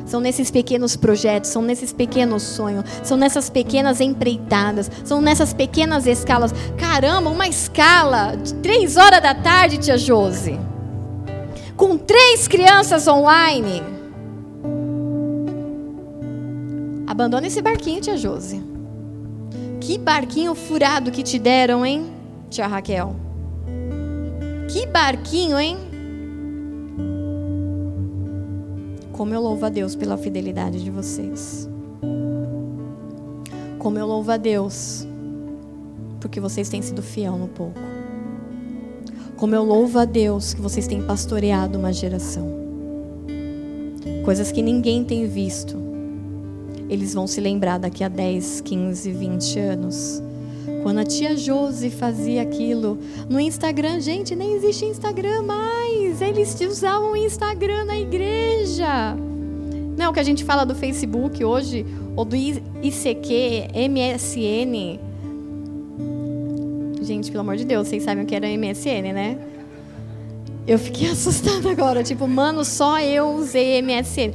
São 0.05 0.19
nesses 0.19 0.51
pequenos 0.51 0.95
projetos, 0.95 1.49
são 1.49 1.61
nesses 1.61 1.93
pequenos 1.93 2.43
sonhos, 2.43 2.83
são 3.01 3.17
nessas 3.17 3.49
pequenas 3.49 4.01
empreitadas, 4.01 4.91
são 5.03 5.21
nessas 5.21 5.53
pequenas 5.53 6.05
escalas. 6.05 6.53
Caramba, 6.77 7.29
uma 7.29 7.47
escala 7.47 8.35
de 8.35 8.53
três 8.55 8.97
horas 8.97 9.21
da 9.21 9.33
tarde, 9.33 9.77
tia 9.77 9.97
Josi. 9.97 10.59
Com 11.75 11.97
três 11.97 12.47
crianças 12.47 13.07
online. 13.07 13.81
Abandona 17.07 17.47
esse 17.47 17.61
barquinho, 17.61 18.01
tia 18.01 18.17
Josi. 18.17 18.61
Que 19.79 19.97
barquinho 19.97 20.53
furado 20.53 21.11
que 21.11 21.23
te 21.23 21.39
deram, 21.39 21.85
hein, 21.85 22.05
tia 22.49 22.67
Raquel? 22.67 23.15
Que 24.67 24.85
barquinho, 24.85 25.59
hein? 25.59 25.92
Como 29.13 29.33
eu 29.33 29.41
louvo 29.41 29.65
a 29.65 29.69
Deus 29.69 29.95
pela 29.95 30.17
fidelidade 30.17 30.83
de 30.83 30.91
vocês. 30.91 31.69
Como 33.79 33.97
eu 33.97 34.05
louvo 34.05 34.29
a 34.31 34.37
Deus 34.37 35.07
porque 36.19 36.39
vocês 36.39 36.67
têm 36.67 36.81
sido 36.81 37.01
fiel 37.01 37.37
no 37.37 37.47
pouco. 37.47 37.79
Como 39.37 39.55
eu 39.55 39.63
louvo 39.63 39.99
a 39.99 40.05
Deus 40.05 40.53
que 40.53 40.61
vocês 40.61 40.85
têm 40.85 41.01
pastoreado 41.01 41.79
uma 41.79 41.93
geração. 41.93 42.45
Coisas 44.25 44.51
que 44.51 44.61
ninguém 44.61 45.05
tem 45.05 45.25
visto 45.27 45.83
eles 46.89 47.13
vão 47.13 47.25
se 47.25 47.41
lembrar 47.41 47.79
daqui 47.79 48.03
a 48.03 48.07
10, 48.07 48.61
15, 48.61 49.11
20 49.11 49.59
anos. 49.59 50.21
Quando 50.83 50.99
a 50.99 51.03
tia 51.03 51.35
Josi 51.35 51.89
fazia 51.89 52.41
aquilo 52.41 52.99
no 53.29 53.39
Instagram, 53.39 53.99
gente, 53.99 54.35
nem 54.35 54.53
existe 54.53 54.85
Instagram 54.85 55.41
mais. 55.43 55.82
Eles 56.27 56.59
usavam 56.61 57.11
o 57.11 57.17
Instagram 57.17 57.85
na 57.85 57.97
igreja. 57.97 59.15
Não 59.97 60.05
é 60.05 60.09
o 60.09 60.13
que 60.13 60.19
a 60.19 60.23
gente 60.23 60.43
fala 60.43 60.65
do 60.65 60.73
Facebook 60.73 61.43
hoje, 61.43 61.85
ou 62.15 62.25
do 62.25 62.35
ICQ, 62.35 63.69
MSN. 63.89 64.99
Gente, 67.01 67.29
pelo 67.31 67.41
amor 67.41 67.57
de 67.57 67.65
Deus, 67.65 67.87
vocês 67.87 68.03
sabem 68.03 68.23
o 68.23 68.27
que 68.27 68.35
era 68.35 68.47
MSN, 68.47 69.13
né? 69.13 69.37
Eu 70.65 70.79
fiquei 70.79 71.09
assustada 71.11 71.69
agora, 71.69 72.03
tipo, 72.03 72.27
mano, 72.27 72.63
só 72.63 72.99
eu 72.99 73.29
usei 73.35 73.81
MSN. 73.81 74.31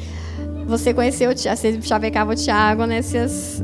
Você 0.66 0.92
conheceu 0.92 1.30
o 1.30 1.34
você 1.34 1.80
chavecava 1.80 2.32
o 2.32 2.36
Tiago 2.36 2.84
nessas. 2.84 3.62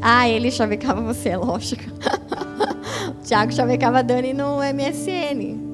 Ah, 0.00 0.28
ele 0.28 0.50
chavecava 0.50 1.00
você, 1.02 1.30
é 1.30 1.36
lógico. 1.38 1.82
o 3.10 3.24
Tiago 3.24 3.52
chavecava 3.52 3.98
a 3.98 4.02
Dani 4.02 4.32
no 4.32 4.58
MSN. 4.58 5.65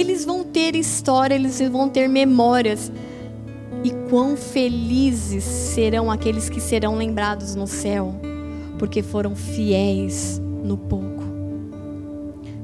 Eles 0.00 0.24
vão 0.24 0.42
ter 0.42 0.74
história, 0.74 1.34
eles 1.34 1.60
vão 1.60 1.86
ter 1.86 2.08
memórias. 2.08 2.90
E 3.84 3.90
quão 4.08 4.34
felizes 4.34 5.44
serão 5.44 6.10
aqueles 6.10 6.48
que 6.48 6.58
serão 6.58 6.96
lembrados 6.96 7.54
no 7.54 7.66
céu, 7.66 8.14
porque 8.78 9.02
foram 9.02 9.36
fiéis 9.36 10.40
no 10.64 10.78
pouco. 10.78 11.22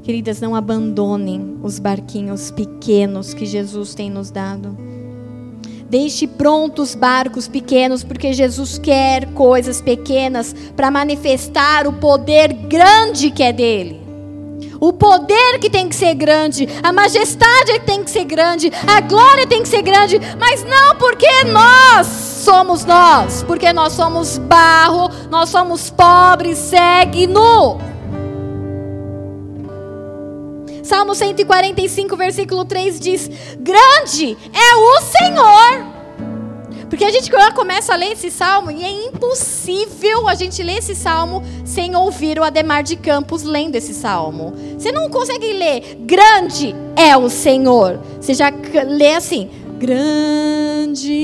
Queridas, 0.01 0.41
não 0.41 0.55
abandonem 0.55 1.59
os 1.61 1.77
barquinhos 1.77 2.49
pequenos 2.49 3.35
que 3.35 3.45
Jesus 3.45 3.93
tem 3.93 4.09
nos 4.09 4.31
dado. 4.31 4.75
Deixe 5.87 6.25
prontos 6.25 6.95
barcos 6.95 7.47
pequenos, 7.47 8.03
porque 8.03 8.33
Jesus 8.33 8.79
quer 8.79 9.27
coisas 9.33 9.79
pequenas 9.79 10.55
para 10.75 10.89
manifestar 10.89 11.87
o 11.87 11.93
poder 11.93 12.51
grande 12.51 13.29
que 13.29 13.43
é 13.43 13.53
dele. 13.53 14.06
O 14.79 14.93
poder 14.93 15.59
que 15.59 15.69
tem 15.69 15.89
que 15.89 15.95
ser 15.95 16.13
grande, 16.13 16.67
a 16.83 16.93
majestade 16.93 17.73
que 17.73 17.85
tem 17.85 18.03
que 18.03 18.11
ser 18.11 18.25
grande, 18.25 18.71
a 18.87 19.01
glória 19.01 19.47
tem 19.47 19.61
que 19.61 19.67
ser 19.67 19.81
grande, 19.81 20.19
mas 20.39 20.63
não 20.63 20.95
porque 20.95 21.43
nós 21.45 22.07
somos 22.07 22.85
nós, 22.85 23.43
porque 23.43 23.73
nós 23.73 23.93
somos 23.93 24.37
barro, 24.37 25.09
nós 25.29 25.49
somos 25.49 25.89
pobres, 25.89 26.57
cego 26.57 27.17
e 27.17 27.27
nu. 27.27 27.77
Salmo 30.83 31.13
145, 31.13 32.15
versículo 32.15 32.63
3 32.63 32.99
diz: 32.99 33.29
Grande 33.59 34.37
é 34.53 34.75
o 34.75 35.01
Senhor. 35.01 35.96
Porque 36.89 37.03
a 37.03 37.11
gente 37.11 37.29
começa 37.53 37.93
a 37.93 37.97
ler 37.97 38.13
esse 38.13 38.31
salmo 38.31 38.71
e 38.71 38.83
é 38.83 39.07
impossível 39.07 40.27
a 40.27 40.33
gente 40.35 40.63
ler 40.63 40.77
esse 40.77 40.95
salmo 40.95 41.43
sem 41.65 41.95
ouvir 41.95 42.39
o 42.39 42.43
Ademar 42.43 42.83
de 42.83 42.95
Campos 42.95 43.43
lendo 43.43 43.75
esse 43.75 43.93
salmo. 43.93 44.53
Você 44.77 44.91
não 44.91 45.09
consegue 45.09 45.51
ler, 45.53 45.97
grande 46.01 46.75
é 46.95 47.15
o 47.17 47.29
Senhor. 47.29 47.99
Você 48.19 48.33
já 48.33 48.51
lê 48.87 49.13
assim, 49.15 49.49
grande 49.77 51.17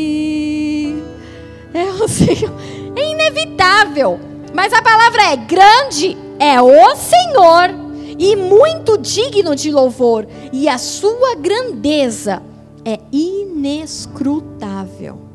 é 1.74 1.86
o 2.04 2.08
Senhor. 2.08 2.54
É 2.96 3.12
inevitável. 3.12 4.20
Mas 4.54 4.72
a 4.74 4.82
palavra 4.82 5.32
é 5.32 5.38
grande 5.38 6.18
é 6.40 6.62
o 6.62 6.96
Senhor 6.96 7.84
e 8.20 8.36
muito 8.36 8.98
digno 8.98 9.56
de 9.56 9.72
louvor, 9.72 10.28
e 10.52 10.68
a 10.70 10.78
sua 10.78 11.34
grandeza 11.36 12.44
é 12.86 13.00
inescrutável. 13.12 15.33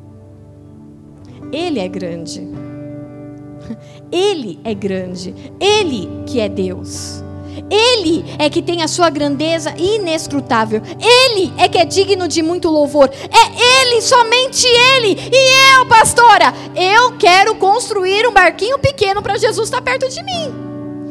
Ele 1.53 1.81
é 1.81 1.89
grande. 1.89 2.49
Ele 4.11 4.59
é 4.65 4.75
grande. 4.75 5.35
Ele 5.61 6.09
que 6.27 6.41
é 6.41 6.49
Deus. 6.49 7.23
Ele 7.71 8.25
é 8.39 8.49
que 8.49 8.63
tem 8.63 8.83
a 8.83 8.89
sua 8.89 9.11
grandeza 9.11 9.75
inescrutável. 9.77 10.81
Ele 11.01 11.53
é 11.59 11.69
que 11.69 11.79
é 11.79 11.85
digno 11.85 12.29
de 12.29 12.43
muito 12.43 12.69
louvor. 12.69 13.11
É 13.11 13.83
Ele, 13.83 14.01
somente 14.01 14.67
Ele. 14.67 15.19
E 15.33 15.77
eu, 15.77 15.87
pastora, 15.87 16.55
eu 16.75 17.17
quero 17.19 17.57
construir 17.57 18.27
um 18.27 18.33
barquinho 18.33 18.79
pequeno 18.79 19.23
para 19.23 19.39
Jesus 19.39 19.67
estar 19.67 19.83
perto 19.83 20.09
de 20.09 20.23
mim. 20.23 20.68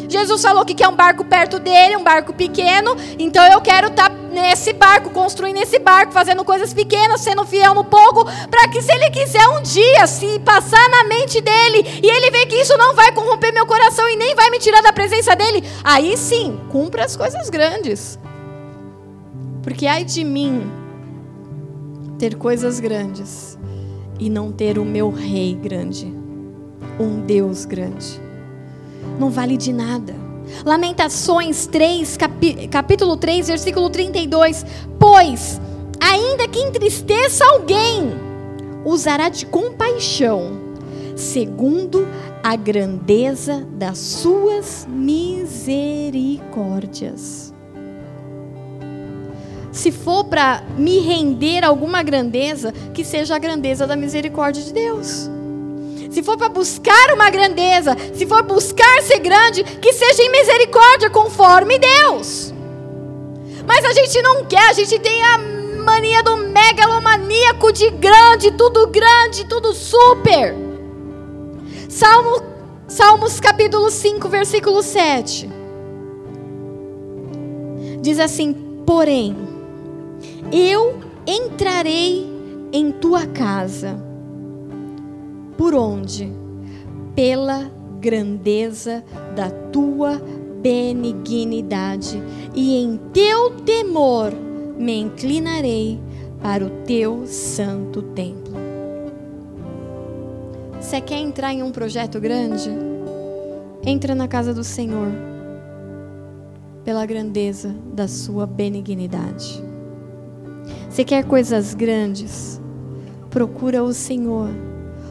Jesus 0.07 0.41
falou 0.41 0.65
que 0.65 0.73
quer 0.73 0.87
um 0.87 0.95
barco 0.95 1.23
perto 1.25 1.59
dele, 1.59 1.97
um 1.97 2.03
barco 2.03 2.33
pequeno. 2.33 2.95
Então 3.19 3.45
eu 3.47 3.61
quero 3.61 3.87
estar 3.87 4.09
tá 4.09 4.15
nesse 4.31 4.71
barco, 4.73 5.09
construindo 5.09 5.57
esse 5.57 5.79
barco, 5.79 6.11
fazendo 6.11 6.45
coisas 6.45 6.73
pequenas, 6.73 7.21
sendo 7.21 7.45
fiel 7.45 7.73
no 7.73 7.83
pouco, 7.83 8.25
para 8.49 8.67
que 8.69 8.81
se 8.81 8.91
ele 8.91 9.09
quiser 9.09 9.47
um 9.49 9.61
dia 9.61 10.05
se 10.05 10.39
passar 10.39 10.89
na 10.89 11.03
mente 11.05 11.41
dele 11.41 11.99
e 12.03 12.07
ele 12.07 12.31
ver 12.31 12.45
que 12.45 12.55
isso 12.55 12.77
não 12.77 12.95
vai 12.95 13.11
corromper 13.11 13.53
meu 13.53 13.65
coração 13.65 14.07
e 14.09 14.15
nem 14.15 14.35
vai 14.35 14.49
me 14.49 14.59
tirar 14.59 14.81
da 14.81 14.93
presença 14.93 15.35
dele, 15.35 15.63
aí 15.83 16.15
sim, 16.15 16.59
cumpra 16.69 17.05
as 17.05 17.15
coisas 17.15 17.49
grandes. 17.49 18.19
Porque 19.63 19.87
ai 19.87 20.05
de 20.05 20.23
mim, 20.23 20.71
ter 22.17 22.35
coisas 22.35 22.79
grandes 22.79 23.57
e 24.19 24.29
não 24.29 24.51
ter 24.51 24.77
o 24.77 24.85
meu 24.85 25.09
rei 25.09 25.53
grande, 25.55 26.13
um 26.99 27.19
Deus 27.21 27.65
grande. 27.65 28.26
Não 29.19 29.29
vale 29.29 29.57
de 29.57 29.73
nada. 29.73 30.27
Lamentações 30.65 31.67
3, 31.67 32.17
capi, 32.17 32.67
capítulo 32.67 33.15
3, 33.17 33.47
versículo 33.47 33.89
32. 33.89 34.65
Pois, 34.99 35.59
ainda 35.99 36.47
que 36.47 36.59
entristeça 36.59 37.43
alguém, 37.45 38.13
usará 38.85 39.29
de 39.29 39.45
compaixão, 39.45 40.51
segundo 41.15 42.07
a 42.43 42.55
grandeza 42.55 43.67
das 43.73 43.97
suas 43.97 44.87
misericórdias. 44.89 47.53
Se 49.71 49.91
for 49.91 50.23
para 50.23 50.63
me 50.77 50.99
render 50.99 51.63
alguma 51.63 52.01
grandeza, 52.01 52.73
que 52.93 53.03
seja 53.03 53.35
a 53.35 53.39
grandeza 53.39 53.85
da 53.85 53.95
misericórdia 53.95 54.63
de 54.63 54.73
Deus. 54.73 55.29
Se 56.09 56.23
for 56.23 56.37
para 56.37 56.49
buscar 56.49 57.13
uma 57.13 57.29
grandeza, 57.29 57.95
se 58.13 58.25
for 58.25 58.43
buscar 58.43 59.01
ser 59.01 59.19
grande, 59.19 59.63
que 59.63 59.93
seja 59.93 60.23
em 60.23 60.31
misericórdia 60.31 61.09
conforme 61.09 61.77
Deus. 61.77 62.53
Mas 63.65 63.83
a 63.83 63.93
gente 63.93 64.21
não 64.21 64.45
quer, 64.45 64.69
a 64.69 64.73
gente 64.73 64.97
tem 64.99 65.21
a 65.23 65.37
mania 65.83 66.23
do 66.23 66.37
megalomaníaco 66.37 67.71
de 67.71 67.89
grande, 67.91 68.51
tudo 68.51 68.87
grande, 68.87 69.45
tudo 69.45 69.73
super. 69.73 70.55
Salmo, 71.89 72.41
Salmos 72.87 73.39
capítulo 73.39 73.89
5, 73.89 74.29
versículo 74.29 74.81
7. 74.81 75.49
Diz 78.01 78.19
assim: 78.19 78.53
Porém, 78.85 79.35
eu 80.51 80.99
entrarei 81.25 82.25
em 82.71 82.91
tua 82.91 83.25
casa. 83.25 84.06
Por 85.57 85.73
onde? 85.73 86.31
Pela 87.15 87.71
grandeza 87.99 89.03
da 89.35 89.49
tua 89.49 90.21
benignidade, 90.61 92.21
e 92.53 92.77
em 92.77 92.97
teu 93.11 93.51
temor 93.61 94.31
me 94.77 94.99
inclinarei 94.99 95.99
para 96.41 96.65
o 96.65 96.69
teu 96.85 97.25
santo 97.25 98.01
templo. 98.01 98.55
Você 100.79 101.01
quer 101.01 101.17
entrar 101.17 101.53
em 101.53 101.63
um 101.63 101.71
projeto 101.71 102.19
grande? 102.19 102.69
Entra 103.83 104.13
na 104.13 104.27
casa 104.27 104.53
do 104.53 104.63
Senhor 104.63 105.11
pela 106.83 107.05
grandeza 107.05 107.75
da 107.93 108.07
sua 108.07 108.45
benignidade. 108.45 109.61
Você 110.89 111.03
quer 111.03 111.25
coisas 111.25 111.73
grandes? 111.73 112.61
Procura 113.29 113.83
o 113.83 113.93
Senhor, 113.93 114.49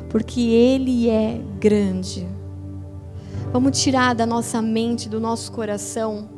porque 0.09 0.41
Ele 0.41 1.09
é 1.09 1.41
grande. 1.59 2.27
Vamos 3.53 3.81
tirar 3.81 4.15
da 4.15 4.27
nossa 4.27 4.61
mente, 4.61 5.09
do 5.09 5.21
nosso 5.21 5.53
coração, 5.53 6.29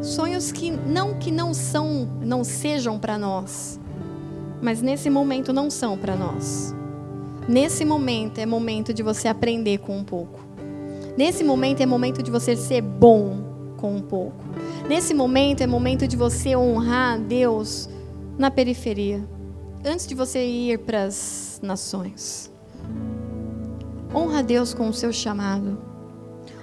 sonhos 0.00 0.50
que 0.50 0.70
não 0.70 1.14
que 1.14 1.30
não 1.30 1.52
são, 1.52 2.08
não 2.20 2.42
sejam 2.42 2.98
para 2.98 3.18
nós, 3.18 3.78
mas 4.62 4.82
nesse 4.82 5.10
momento 5.10 5.52
não 5.52 5.70
são 5.70 5.96
para 5.96 6.16
nós. 6.16 6.74
Nesse 7.48 7.84
momento 7.84 8.38
é 8.38 8.46
momento 8.46 8.92
de 8.92 9.02
você 9.02 9.28
aprender 9.28 9.78
com 9.78 9.96
um 9.96 10.04
pouco. 10.04 10.40
Nesse 11.16 11.42
momento 11.42 11.80
é 11.80 11.86
momento 11.86 12.22
de 12.22 12.30
você 12.30 12.54
ser 12.54 12.82
bom 12.82 13.72
com 13.76 13.96
um 13.96 14.02
pouco. 14.02 14.36
Nesse 14.88 15.14
momento 15.14 15.62
é 15.62 15.66
momento 15.66 16.06
de 16.06 16.16
você 16.16 16.54
honrar 16.54 17.18
Deus 17.18 17.88
na 18.36 18.50
periferia, 18.50 19.26
antes 19.84 20.06
de 20.06 20.14
você 20.14 20.44
ir 20.44 20.78
para 20.80 21.04
as 21.04 21.60
nações. 21.62 22.50
Honra 24.14 24.42
Deus 24.42 24.74
com 24.74 24.88
o 24.88 24.94
seu 24.94 25.12
chamado. 25.12 25.78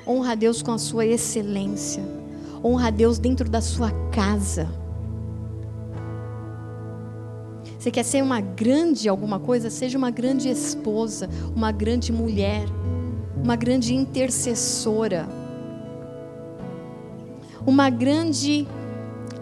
Honra 0.07 0.35
Deus 0.35 0.61
com 0.61 0.71
a 0.71 0.77
sua 0.77 1.05
excelência. 1.05 2.03
Honra 2.63 2.91
Deus 2.91 3.19
dentro 3.19 3.49
da 3.49 3.61
sua 3.61 3.91
casa. 4.11 4.67
Você 7.77 7.91
quer 7.91 8.03
ser 8.03 8.23
uma 8.23 8.41
grande 8.41 9.07
alguma 9.07 9.39
coisa? 9.39 9.69
Seja 9.69 9.97
uma 9.97 10.09
grande 10.09 10.49
esposa, 10.49 11.29
uma 11.55 11.71
grande 11.71 12.11
mulher, 12.11 12.65
uma 13.43 13.55
grande 13.55 13.93
intercessora 13.93 15.27
uma 17.65 17.89
grande 17.89 18.67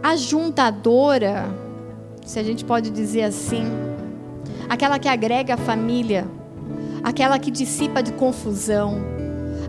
ajuntadora, 0.01 1.45
se 2.25 2.39
a 2.39 2.43
gente 2.43 2.63
pode 2.63 2.89
dizer 2.89 3.23
assim, 3.23 3.63
aquela 4.69 4.99
que 4.99 5.07
agrega 5.07 5.55
a 5.55 5.57
família, 5.57 6.27
aquela 7.03 7.37
que 7.37 7.51
dissipa 7.51 8.01
de 8.01 8.13
confusão, 8.13 8.97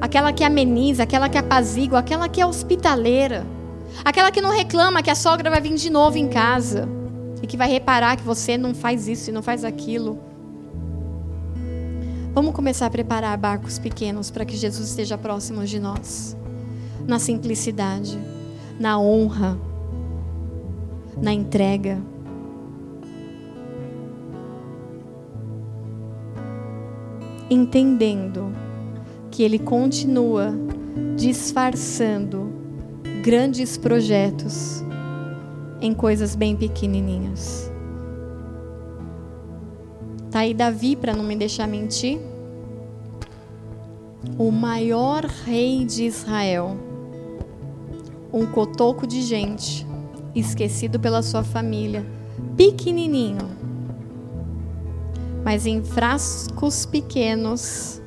aquela 0.00 0.32
que 0.32 0.44
ameniza, 0.44 1.02
aquela 1.02 1.28
que 1.28 1.38
apazigua, 1.38 1.98
aquela 1.98 2.28
que 2.28 2.40
é 2.40 2.46
hospitaleira, 2.46 3.46
aquela 4.04 4.30
que 4.30 4.40
não 4.40 4.50
reclama 4.50 5.02
que 5.02 5.10
a 5.10 5.14
sogra 5.14 5.50
vai 5.50 5.60
vir 5.60 5.74
de 5.74 5.90
novo 5.90 6.16
em 6.16 6.28
casa 6.28 6.88
e 7.42 7.46
que 7.46 7.56
vai 7.56 7.68
reparar 7.68 8.16
que 8.16 8.22
você 8.22 8.56
não 8.56 8.74
faz 8.74 9.08
isso 9.08 9.30
e 9.30 9.32
não 9.32 9.42
faz 9.42 9.64
aquilo. 9.64 10.18
Vamos 12.32 12.52
começar 12.52 12.86
a 12.86 12.90
preparar 12.90 13.36
barcos 13.36 13.78
pequenos 13.78 14.30
para 14.30 14.44
que 14.44 14.56
Jesus 14.56 14.88
esteja 14.88 15.16
próximo 15.16 15.64
de 15.64 15.78
nós, 15.78 16.36
na 17.06 17.18
simplicidade 17.18 18.18
na 18.78 18.98
honra, 18.98 19.58
na 21.20 21.32
entrega. 21.32 22.02
Entendendo 27.54 28.52
que 29.30 29.44
Ele 29.44 29.60
continua 29.60 30.52
disfarçando 31.16 32.52
grandes 33.22 33.76
projetos 33.76 34.82
em 35.80 35.94
coisas 35.94 36.34
bem 36.34 36.56
pequenininhas. 36.56 37.70
Tá 40.32 40.40
aí 40.40 40.52
Davi 40.52 40.96
para 40.96 41.14
não 41.14 41.22
me 41.22 41.36
deixar 41.36 41.68
mentir. 41.68 42.18
O 44.36 44.50
maior 44.50 45.24
rei 45.24 45.84
de 45.84 46.04
Israel 46.04 46.76
um 48.32 48.46
cotoco 48.46 49.06
de 49.06 49.22
gente, 49.22 49.86
esquecido 50.34 50.98
pela 50.98 51.22
sua 51.22 51.44
família, 51.44 52.04
pequenininho. 52.56 53.63
Mas 55.44 55.66
em 55.66 55.82
frascos 55.82 56.86
pequenos 56.86 58.00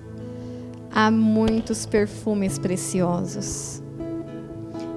há 0.92 1.12
muitos 1.12 1.86
perfumes 1.86 2.58
preciosos. 2.58 3.82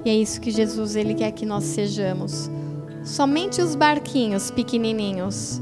E 0.03 0.09
é 0.09 0.15
isso 0.15 0.41
que 0.41 0.49
Jesus 0.49 0.95
ele 0.95 1.13
quer 1.13 1.31
que 1.31 1.45
nós 1.45 1.63
sejamos. 1.63 2.49
Somente 3.03 3.61
os 3.61 3.75
barquinhos 3.75 4.49
pequenininhos, 4.49 5.61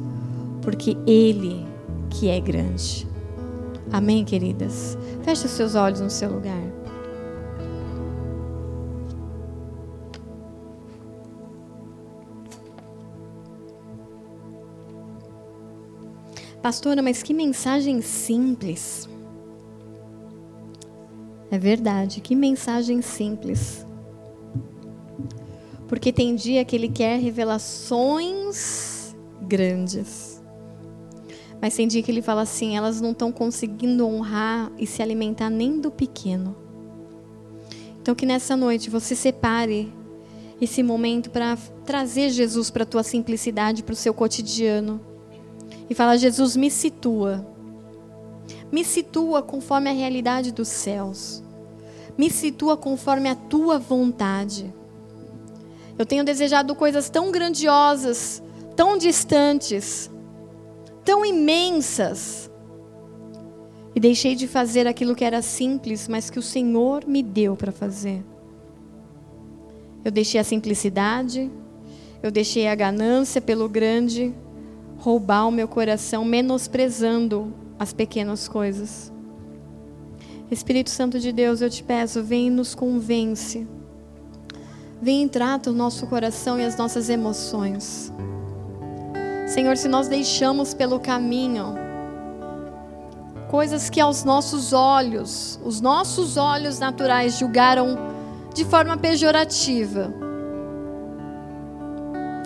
porque 0.62 0.98
ele 1.06 1.68
que 2.10 2.30
é 2.30 2.40
grande. 2.40 3.08
Amém, 3.92 4.24
queridas. 4.24 4.98
Feche 5.24 5.46
os 5.46 5.52
seus 5.52 5.76
olhos 5.76 6.00
no 6.00 6.10
seu 6.10 6.32
lugar. 6.32 6.79
Pastora, 16.62 17.01
mas 17.01 17.24
que 17.24 17.34
mensagem 17.34 18.01
simples. 18.01 19.07
É 21.49 21.57
verdade, 21.57 22.20
que 22.20 22.36
mensagem 22.36 23.01
simples. 23.01 23.86
Porque 25.88 26.12
tem 26.12 26.36
dia 26.36 26.66
que 26.66 26.76
ele 26.76 26.89
quer 26.89 27.18
revelações 27.18 29.16
grandes. 29.41 30.41
Mas 31.62 31.76
tem 31.76 31.88
dia 31.88 32.03
que 32.03 32.12
ele 32.12 32.22
fala 32.22 32.41
assim: 32.41 32.76
elas 32.76 32.99
não 32.99 33.12
estão 33.12 33.32
conseguindo 33.32 34.05
honrar 34.05 34.70
e 34.78 34.86
se 34.86 35.01
alimentar 35.01 35.49
nem 35.49 35.80
do 35.80 35.89
pequeno. 35.89 36.55
Então, 38.01 38.14
que 38.14 38.26
nessa 38.26 38.57
noite 38.57 38.89
você 38.89 39.16
separe 39.16 39.93
esse 40.60 40.84
momento 40.84 41.30
para 41.30 41.57
trazer 41.86 42.30
Jesus 42.32 42.70
para 42.70 42.84
a 42.84 42.86
tua 42.86 43.03
simplicidade, 43.03 43.82
para 43.82 43.93
o 43.93 43.95
seu 43.95 44.14
cotidiano 44.14 45.09
e 45.90 45.96
fala: 45.96 46.18
Jesus, 46.18 46.56
me 46.56 46.70
situa. 46.70 47.46
Me 48.72 48.84
situa 48.84 49.42
conforme 49.42 49.90
a 49.90 49.94
realidade 49.94 50.52
dos 50.52 50.68
céus. 50.68 51.44
Me 52.18 52.30
situa 52.30 52.78
conforme 52.78 53.30
a 53.30 53.36
tua 53.36 53.80
vontade. 53.80 54.74
Eu 55.98 56.06
tenho 56.06 56.24
desejado 56.24 56.76
coisas 56.76 57.10
tão 57.10 57.32
grandiosas, 57.32 58.44
tão 58.76 58.98
distantes, 58.98 60.10
tão 61.04 61.26
imensas. 61.26 62.50
E 63.96 64.00
deixei 64.00 64.36
de 64.36 64.48
fazer 64.48 64.86
aquilo 64.86 65.16
que 65.16 65.26
era 65.26 65.42
simples, 65.42 66.08
mas 66.08 66.30
que 66.30 66.40
o 66.40 66.44
Senhor 66.44 67.06
me 67.06 67.24
deu 67.24 67.56
para 67.56 67.72
fazer. 67.72 68.24
Eu 70.06 70.12
deixei 70.12 70.40
a 70.40 70.44
simplicidade, 70.44 71.52
eu 72.22 72.32
deixei 72.32 72.68
a 72.68 72.76
ganância 72.76 73.42
pelo 73.42 73.68
grande, 73.68 74.34
roubar 75.00 75.47
o 75.47 75.52
meu 75.52 75.68
coração, 75.68 76.24
menosprezando 76.24 77.54
as 77.80 77.93
pequenas 77.93 78.47
coisas. 78.47 79.12
Espírito 80.52 80.89
Santo 80.89 81.20
de 81.20 81.32
Deus, 81.32 81.62
eu 81.62 81.70
te 81.70 81.84
peço, 81.84 82.24
vem 82.24 82.47
e 82.47 82.50
nos 82.50 82.76
convence. 82.76 83.68
Vem 85.02 85.24
e 85.24 85.30
trata 85.30 85.72
o 85.72 85.74
nosso 85.74 86.06
coração 86.08 86.60
e 86.60 86.66
as 86.66 86.76
nossas 86.76 87.10
emoções. 87.10 88.12
Senhor, 89.47 89.78
se 89.78 89.88
nós 89.88 90.08
deixamos 90.08 90.74
pelo 90.74 91.00
caminho 91.00 91.76
coisas 93.50 93.89
que 93.89 94.00
aos 94.00 94.24
nossos 94.24 94.74
olhos, 94.74 95.60
os 95.64 95.80
nossos 95.82 96.38
olhos 96.38 96.78
naturais 96.78 97.39
julgaram 97.39 97.97
de 98.54 98.66
forma 98.66 98.97
pejorativa, 98.97 100.14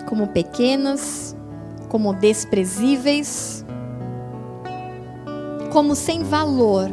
como 0.06 0.28
pequenas, 0.28 1.33
como 1.94 2.12
desprezíveis, 2.12 3.64
como 5.70 5.94
sem 5.94 6.24
valor 6.24 6.90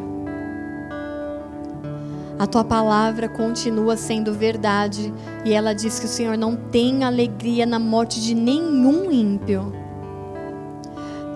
a 2.38 2.46
tua 2.46 2.64
palavra 2.64 3.28
continua 3.28 3.98
sendo 3.98 4.32
verdade 4.32 5.12
e 5.44 5.54
ela 5.54 5.74
diz 5.74 6.00
que 6.00 6.06
o 6.06 6.08
Senhor 6.08 6.38
não 6.38 6.56
tem 6.56 7.04
alegria 7.04 7.66
na 7.66 7.80
morte 7.80 8.22
de 8.22 8.36
nenhum 8.36 9.12
ímpio. 9.12 9.74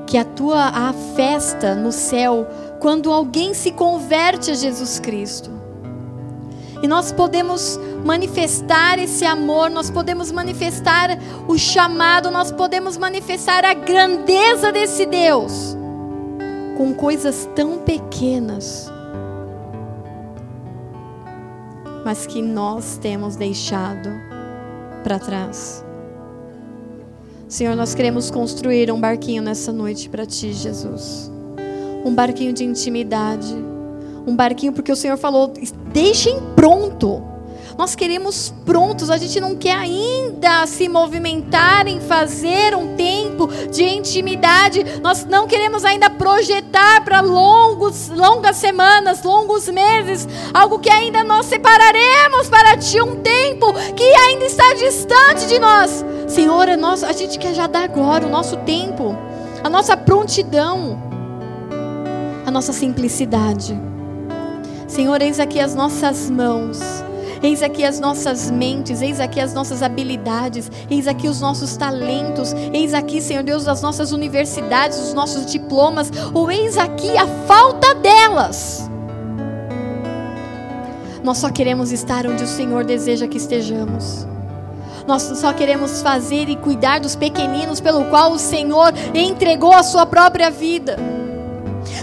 Que 0.05 0.19
a 0.19 0.23
tua 0.23 0.65
a 0.65 0.93
festa 1.15 1.73
no 1.73 1.91
céu 1.91 2.47
quando 2.79 3.11
alguém 3.11 3.55
se 3.55 3.71
converte 3.71 4.51
a 4.51 4.53
Jesus 4.53 4.99
Cristo. 4.99 5.49
E 6.83 6.87
nós 6.87 7.11
podemos 7.11 7.79
manifestar 8.05 8.99
esse 8.99 9.25
amor, 9.25 9.69
nós 9.69 9.89
podemos 9.89 10.31
manifestar 10.31 11.17
o 11.47 11.57
chamado, 11.57 12.31
nós 12.31 12.51
podemos 12.51 12.95
manifestar 12.95 13.65
a 13.65 13.73
grandeza 13.73 14.71
desse 14.71 15.05
Deus 15.05 15.75
com 16.77 16.93
coisas 16.93 17.49
tão 17.55 17.79
pequenas 17.79 18.93
mas 22.05 22.27
que 22.27 22.39
nós 22.39 22.99
temos 23.01 23.35
deixado 23.35 24.11
para 25.03 25.17
trás. 25.17 25.83
Senhor, 27.47 27.75
nós 27.75 27.95
queremos 27.95 28.29
construir 28.29 28.91
um 28.91 28.99
barquinho 28.99 29.41
nessa 29.41 29.73
noite 29.73 30.07
para 30.07 30.23
Ti, 30.23 30.53
Jesus. 30.53 31.31
Um 32.05 32.13
barquinho 32.13 32.53
de 32.53 32.63
intimidade. 32.63 33.55
Um 34.27 34.35
barquinho, 34.35 34.71
porque 34.71 34.91
o 34.91 34.95
Senhor 34.95 35.17
falou: 35.17 35.51
deixem 35.91 36.37
pronto 36.55 37.23
nós 37.77 37.93
queremos 37.93 38.53
prontos, 38.65 39.09
a 39.09 39.17
gente 39.17 39.39
não 39.39 39.55
quer 39.55 39.75
ainda 39.75 40.65
se 40.65 40.87
movimentar 40.87 41.87
em 41.87 41.99
fazer 41.99 42.73
um 42.73 42.95
tempo 42.95 43.47
de 43.69 43.83
intimidade. 43.83 44.83
Nós 45.01 45.25
não 45.25 45.45
queremos 45.45 45.83
ainda 45.83 46.09
projetar 46.09 47.03
para 47.03 47.19
longos, 47.19 48.09
longas 48.09 48.55
semanas, 48.55 49.23
longos 49.23 49.67
meses, 49.67 50.27
algo 50.53 50.79
que 50.79 50.89
ainda 50.89 51.23
nós 51.23 51.47
separaremos 51.47 52.49
para 52.49 52.77
ti 52.77 53.01
um 53.01 53.17
tempo 53.17 53.73
que 53.95 54.03
ainda 54.03 54.45
está 54.45 54.73
distante 54.73 55.45
de 55.47 55.59
nós. 55.59 56.05
Senhor, 56.27 56.69
é 56.69 56.77
nosso, 56.77 57.05
a 57.05 57.11
gente 57.11 57.37
quer 57.37 57.53
já 57.53 57.67
dar 57.67 57.83
agora 57.83 58.25
o 58.25 58.29
nosso 58.29 58.55
tempo, 58.57 59.15
a 59.61 59.69
nossa 59.69 59.97
prontidão, 59.97 60.97
a 62.45 62.51
nossa 62.51 62.71
simplicidade. 62.71 63.77
Senhor, 64.87 65.21
eis 65.21 65.41
aqui 65.41 65.59
as 65.59 65.75
nossas 65.75 66.29
mãos. 66.29 67.04
Eis 67.45 67.61
aqui 67.61 67.85
as 67.85 67.99
nossas 67.99 68.49
mentes, 68.49 69.03
eis 69.03 69.19
aqui 69.19 69.39
as 69.39 69.53
nossas 69.53 69.83
habilidades, 69.83 70.71
eis 70.89 71.07
aqui 71.07 71.27
os 71.27 71.39
nossos 71.39 71.77
talentos, 71.77 72.53
eis 72.73 72.91
aqui, 72.91 73.21
Senhor 73.21 73.43
Deus, 73.43 73.67
as 73.67 73.83
nossas 73.83 74.11
universidades, 74.11 74.97
os 74.97 75.13
nossos 75.13 75.45
diplomas, 75.45 76.11
ou 76.33 76.51
eis 76.51 76.75
aqui 76.75 77.15
a 77.15 77.27
falta 77.45 77.93
delas. 77.93 78.89
Nós 81.23 81.37
só 81.37 81.51
queremos 81.51 81.91
estar 81.91 82.25
onde 82.25 82.43
o 82.43 82.47
Senhor 82.47 82.83
deseja 82.83 83.27
que 83.27 83.37
estejamos. 83.37 84.25
Nós 85.05 85.21
só 85.21 85.53
queremos 85.53 86.01
fazer 86.01 86.49
e 86.49 86.55
cuidar 86.55 86.99
dos 86.99 87.15
pequeninos 87.15 87.79
pelo 87.79 88.05
qual 88.05 88.31
o 88.31 88.39
Senhor 88.39 88.91
entregou 89.13 89.71
a 89.71 89.83
sua 89.83 90.07
própria 90.07 90.49
vida. 90.49 90.97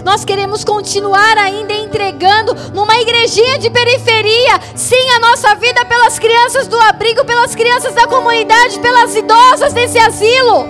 Nós 0.03 0.25
queremos 0.25 0.63
continuar 0.63 1.37
ainda 1.37 1.73
entregando 1.73 2.53
numa 2.73 2.99
igrejinha 2.99 3.57
de 3.57 3.69
periferia, 3.69 4.59
sim, 4.75 5.09
a 5.15 5.19
nossa 5.19 5.55
vida 5.55 5.85
pelas 5.85 6.19
crianças 6.19 6.67
do 6.67 6.79
abrigo, 6.79 7.23
pelas 7.25 7.55
crianças 7.55 7.93
da 7.93 8.07
comunidade, 8.07 8.79
pelas 8.79 9.15
idosas 9.15 9.73
desse 9.73 9.97
asilo. 9.97 10.67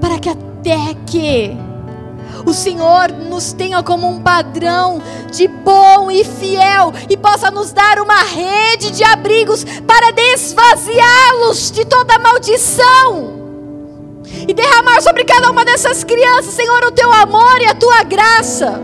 Para 0.00 0.18
que 0.18 0.28
até 0.28 0.94
que 1.06 1.56
o 2.46 2.52
Senhor 2.52 3.12
nos 3.12 3.52
tenha 3.52 3.82
como 3.82 4.08
um 4.08 4.20
padrão 4.20 5.00
de 5.30 5.46
bom 5.46 6.10
e 6.10 6.24
fiel 6.24 6.92
e 7.08 7.16
possa 7.16 7.50
nos 7.50 7.72
dar 7.72 8.00
uma 8.00 8.22
rede 8.22 8.90
de 8.90 9.04
abrigos 9.04 9.64
para 9.86 10.10
desvaziá-los 10.12 11.70
de 11.70 11.84
toda 11.84 12.18
maldição 12.18 13.41
e 14.26 14.52
derramar 14.54 15.00
sobre 15.00 15.24
cada 15.24 15.50
uma 15.50 15.64
dessas 15.64 16.04
crianças, 16.04 16.54
Senhor, 16.54 16.84
o 16.84 16.92
teu 16.92 17.12
amor 17.12 17.60
e 17.60 17.66
a 17.66 17.74
tua 17.74 18.02
graça. 18.02 18.80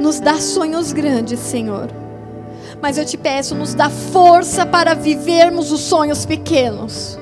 Nos 0.00 0.20
dá 0.20 0.40
sonhos 0.40 0.92
grandes, 0.92 1.38
Senhor. 1.40 1.88
Mas 2.80 2.96
eu 2.96 3.04
te 3.04 3.16
peço, 3.16 3.54
nos 3.54 3.74
dá 3.74 3.90
força 3.90 4.64
para 4.64 4.94
vivermos 4.94 5.70
os 5.70 5.80
sonhos 5.80 6.24
pequenos. 6.24 7.18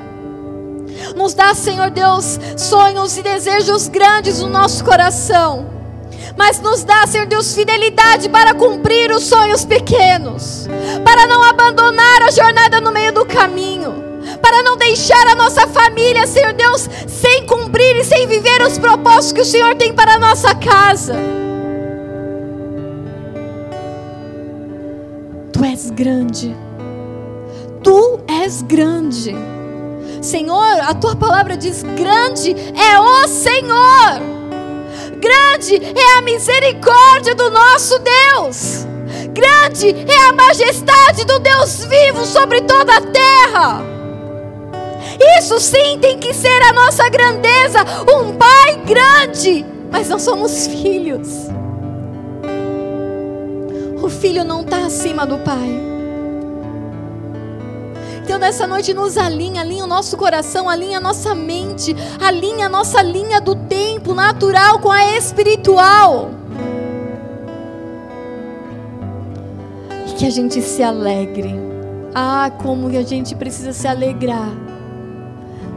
Nos 1.17 1.35
dá, 1.35 1.55
Senhor 1.55 1.91
Deus, 1.91 2.39
sonhos 2.57 3.17
e 3.17 3.23
desejos 3.23 3.89
grandes 3.89 4.41
no 4.41 4.49
nosso 4.49 4.85
coração 4.85 5.78
mas 6.37 6.61
nos 6.61 6.85
dá, 6.85 7.07
Senhor 7.07 7.27
Deus, 7.27 7.55
fidelidade 7.55 8.29
para 8.29 8.55
cumprir 8.55 9.11
os 9.11 9.25
sonhos 9.25 9.65
pequenos, 9.65 10.69
para 11.05 11.27
não 11.27 11.43
abandonar 11.43 12.23
a 12.23 12.31
jornada 12.31 12.81
no 12.81 12.93
meio 12.93 13.13
do 13.13 13.25
caminho, 13.25 14.05
para 14.43 14.63
não 14.63 14.77
deixar 14.77 15.27
a 15.29 15.35
nossa 15.35 15.67
família, 15.67 16.27
Senhor 16.27 16.53
Deus, 16.53 16.89
sem 17.07 17.47
cumprir 17.47 17.97
e 17.97 18.05
sem 18.05 18.27
viver 18.27 18.63
os 18.63 18.79
propósitos 18.79 19.33
que 19.33 19.41
o 19.41 19.45
Senhor 19.45 19.75
tem 19.77 19.93
para 19.93 20.15
a 20.15 20.19
nossa 20.19 20.55
casa. 20.55 21.15
Tu 25.53 25.65
és 25.65 25.91
grande, 25.91 26.57
tu 27.83 28.21
és 28.29 28.63
grande. 28.63 29.35
Senhor, 30.21 30.81
a 30.81 30.95
tua 30.95 31.17
palavra 31.17 31.57
diz: 31.57 31.83
grande 31.83 32.55
é 32.77 33.01
o 33.01 33.29
Senhor. 33.29 34.38
Grande 35.21 35.77
é 35.77 36.19
a 36.19 36.23
misericórdia 36.23 37.35
do 37.35 37.51
nosso 37.51 37.99
Deus. 37.99 38.87
Grande 39.33 39.95
é 40.11 40.29
a 40.29 40.33
majestade 40.33 41.25
do 41.25 41.39
Deus 41.39 41.85
vivo 41.85 42.25
sobre 42.25 42.61
toda 42.63 42.97
a 42.97 43.01
terra. 43.01 43.83
Isso 45.39 45.59
sim 45.59 45.99
tem 46.01 46.19
que 46.19 46.33
ser 46.33 46.63
a 46.63 46.73
nossa 46.73 47.09
grandeza. 47.09 47.81
Um 48.13 48.37
Pai 48.37 48.77
grande, 48.85 49.65
mas 49.91 50.09
nós 50.09 50.23
somos 50.23 50.67
filhos. 50.67 51.29
O 54.03 54.09
filho 54.09 54.45
não 54.45 54.61
está 54.63 54.87
acima 54.87 55.27
do 55.27 55.39
Pai. 55.39 55.98
Então, 58.29 58.39
nessa 58.39 58.67
noite, 58.67 58.93
nos 58.93 59.17
alinha, 59.17 59.63
alinha 59.63 59.85
o 59.85 59.87
nosso 59.87 60.15
coração, 60.15 60.69
alinha 60.69 60.99
a 60.99 61.01
nossa 61.01 61.35
mente, 61.35 61.97
alinha 62.21 62.67
a 62.67 62.69
nossa 62.69 63.01
linha 63.01 63.41
do 63.41 63.55
tempo 63.55 64.13
natural 64.13 64.81
com 64.81 64.91
a 64.91 65.17
espiritual. 65.17 66.29
E 70.07 70.13
que 70.13 70.27
a 70.27 70.31
gente 70.31 70.61
se 70.61 70.83
alegre. 70.83 71.55
Ah, 72.15 72.53
como 72.61 72.89
a 72.89 73.03
gente 73.03 73.35
precisa 73.35 73.73
se 73.73 73.89
alegrar 73.89 74.51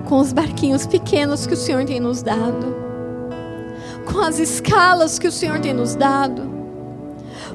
com 0.09 0.19
os 0.19 0.33
barquinhos 0.33 0.85
pequenos 0.85 1.47
que 1.47 1.53
o 1.53 1.57
Senhor 1.57 1.85
tem 1.85 2.01
nos 2.01 2.21
dado, 2.21 2.75
com 4.11 4.19
as 4.19 4.39
escalas 4.39 5.17
que 5.17 5.27
o 5.29 5.31
Senhor 5.31 5.61
tem 5.61 5.73
nos 5.73 5.95
dado 5.95 6.50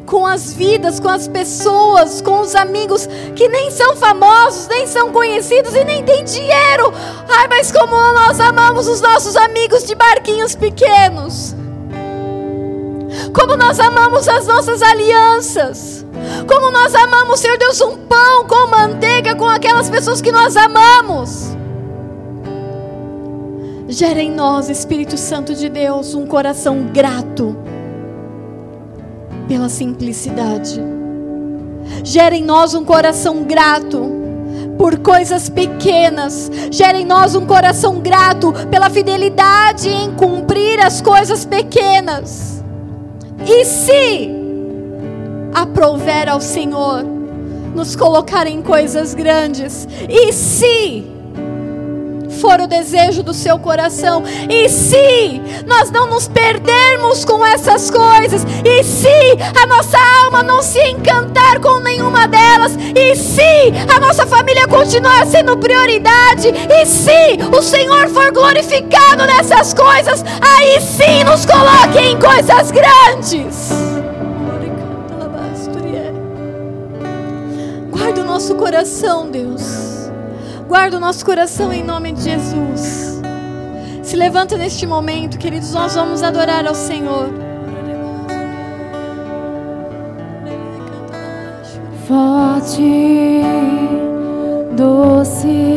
com 0.06 0.24
as 0.24 0.52
vidas, 0.52 1.00
com 1.00 1.08
as 1.08 1.26
pessoas, 1.26 2.22
com 2.22 2.40
os 2.40 2.54
amigos 2.54 3.08
que 3.34 3.48
nem 3.48 3.70
são 3.70 3.96
famosos, 3.96 4.68
nem 4.68 4.86
são 4.86 5.12
conhecidos 5.12 5.74
e 5.74 5.84
nem 5.84 6.04
têm 6.04 6.24
dinheiro. 6.24 6.92
Ai, 7.28 7.48
mas 7.48 7.72
como 7.72 7.94
nós 8.12 8.38
amamos 8.38 8.86
os 8.86 9.00
nossos 9.00 9.36
amigos 9.36 9.84
de 9.84 9.94
barquinhos 9.94 10.54
pequenos. 10.54 11.54
Como 13.34 13.56
nós 13.56 13.80
amamos 13.80 14.28
as 14.28 14.46
nossas 14.46 14.80
alianças. 14.80 16.06
Como 16.48 16.70
nós 16.70 16.94
amamos, 16.94 17.40
Senhor 17.40 17.58
Deus, 17.58 17.80
um 17.80 17.96
pão 17.98 18.46
com 18.46 18.68
manteiga 18.68 19.34
com 19.34 19.48
aquelas 19.48 19.90
pessoas 19.90 20.20
que 20.20 20.32
nós 20.32 20.56
amamos. 20.56 21.56
Gera 23.88 24.20
em 24.20 24.30
nós, 24.30 24.68
Espírito 24.68 25.16
Santo 25.16 25.54
de 25.54 25.68
Deus, 25.68 26.14
um 26.14 26.26
coração 26.26 26.90
grato 26.92 27.56
pela 29.48 29.68
simplicidade. 29.68 30.80
Gera 32.02 32.36
em 32.36 32.44
nós 32.44 32.74
um 32.74 32.84
coração 32.84 33.44
grato 33.44 34.10
por 34.76 34.98
coisas 34.98 35.48
pequenas. 35.48 36.50
Gera 36.70 36.98
em 36.98 37.04
nós 37.04 37.34
um 37.34 37.46
coração 37.46 38.00
grato 38.00 38.52
pela 38.70 38.90
fidelidade 38.90 39.88
em 39.88 40.12
cumprir 40.12 40.80
as 40.80 41.00
coisas 41.00 41.44
pequenas. 41.44 42.62
E 43.46 43.64
se 43.64 44.30
aprover 45.54 46.28
ao 46.28 46.40
Senhor 46.40 47.04
nos 47.74 47.94
colocar 47.94 48.46
em 48.46 48.62
coisas 48.62 49.12
grandes, 49.12 49.86
e 50.08 50.32
se 50.32 51.15
for 52.46 52.60
o 52.60 52.66
desejo 52.68 53.24
do 53.24 53.34
seu 53.34 53.58
coração. 53.58 54.22
E 54.48 54.68
se 54.68 55.42
nós 55.66 55.90
não 55.90 56.06
nos 56.06 56.28
perdermos 56.28 57.24
com 57.24 57.44
essas 57.44 57.90
coisas, 57.90 58.46
e 58.64 58.84
se 58.84 59.08
a 59.60 59.66
nossa 59.66 59.98
alma 60.24 60.44
não 60.44 60.62
se 60.62 60.80
encantar 60.90 61.58
com 61.58 61.80
nenhuma 61.80 62.28
delas, 62.28 62.78
e 62.94 63.16
se 63.16 63.42
a 63.92 63.98
nossa 63.98 64.24
família 64.24 64.68
continuar 64.68 65.26
sendo 65.26 65.56
prioridade, 65.56 66.52
e 66.70 66.86
se 66.86 67.36
o 67.52 67.60
Senhor 67.60 68.08
for 68.10 68.30
glorificado 68.30 69.26
nessas 69.26 69.74
coisas, 69.74 70.24
aí 70.40 70.80
sim 70.80 71.24
nos 71.24 71.44
coloque 71.44 71.98
em 71.98 72.16
coisas 72.16 72.70
grandes. 72.70 73.70
Guarda 77.90 78.20
o 78.20 78.24
nosso 78.24 78.54
coração, 78.54 79.28
Deus. 79.28 79.95
Guarda 80.68 80.96
o 80.96 81.00
nosso 81.00 81.24
coração 81.24 81.72
em 81.72 81.84
nome 81.84 82.12
de 82.12 82.22
Jesus. 82.22 83.22
Se 84.02 84.16
levanta 84.16 84.56
neste 84.56 84.84
momento, 84.84 85.38
queridos, 85.38 85.72
nós 85.72 85.94
vamos 85.94 86.24
adorar 86.24 86.66
ao 86.66 86.74
Senhor. 86.74 87.28
Forte, 92.08 93.42
doce, 94.76 95.75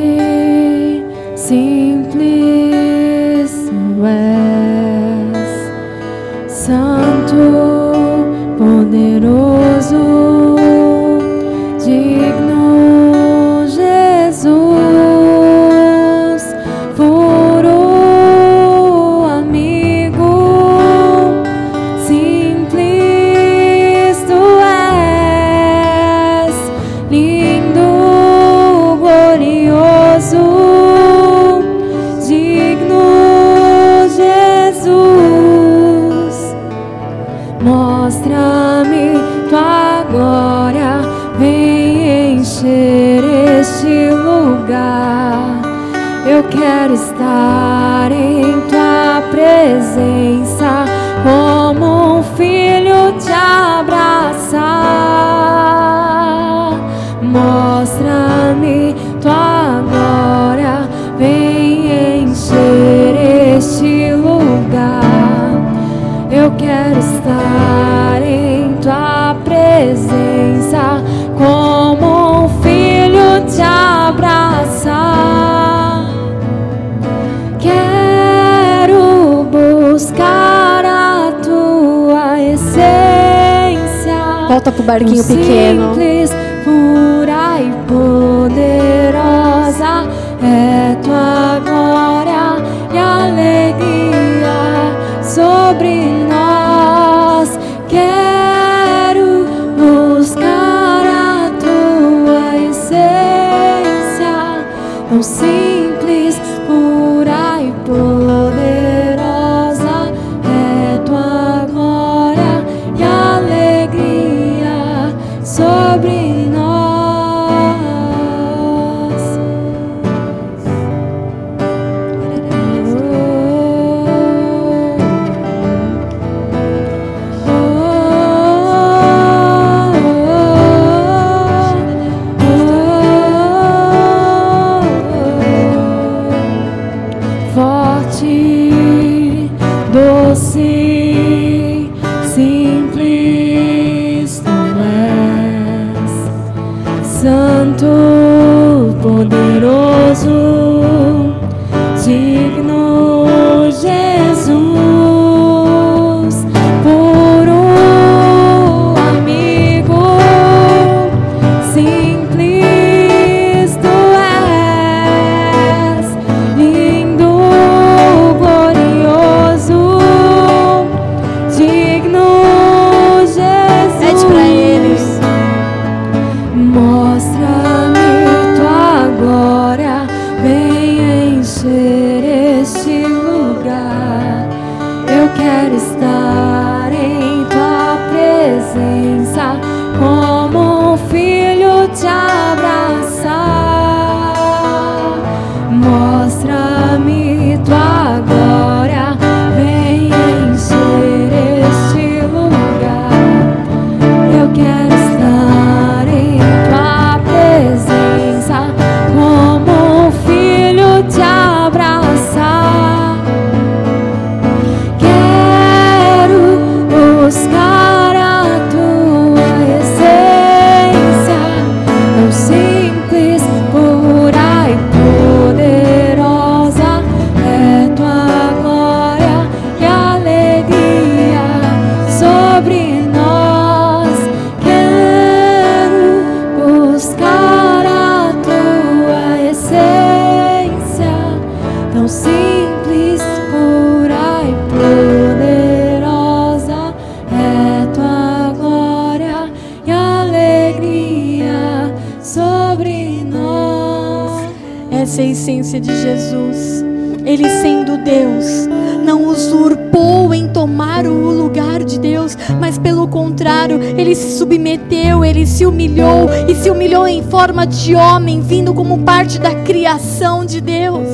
humilhou 266.69 267.07
em 267.07 267.23
forma 267.23 267.65
de 267.65 267.95
homem, 267.95 268.41
vindo 268.41 268.73
como 268.73 268.99
parte 268.99 269.39
da 269.39 269.53
criação 269.63 270.45
de 270.45 270.61
Deus. 270.61 271.07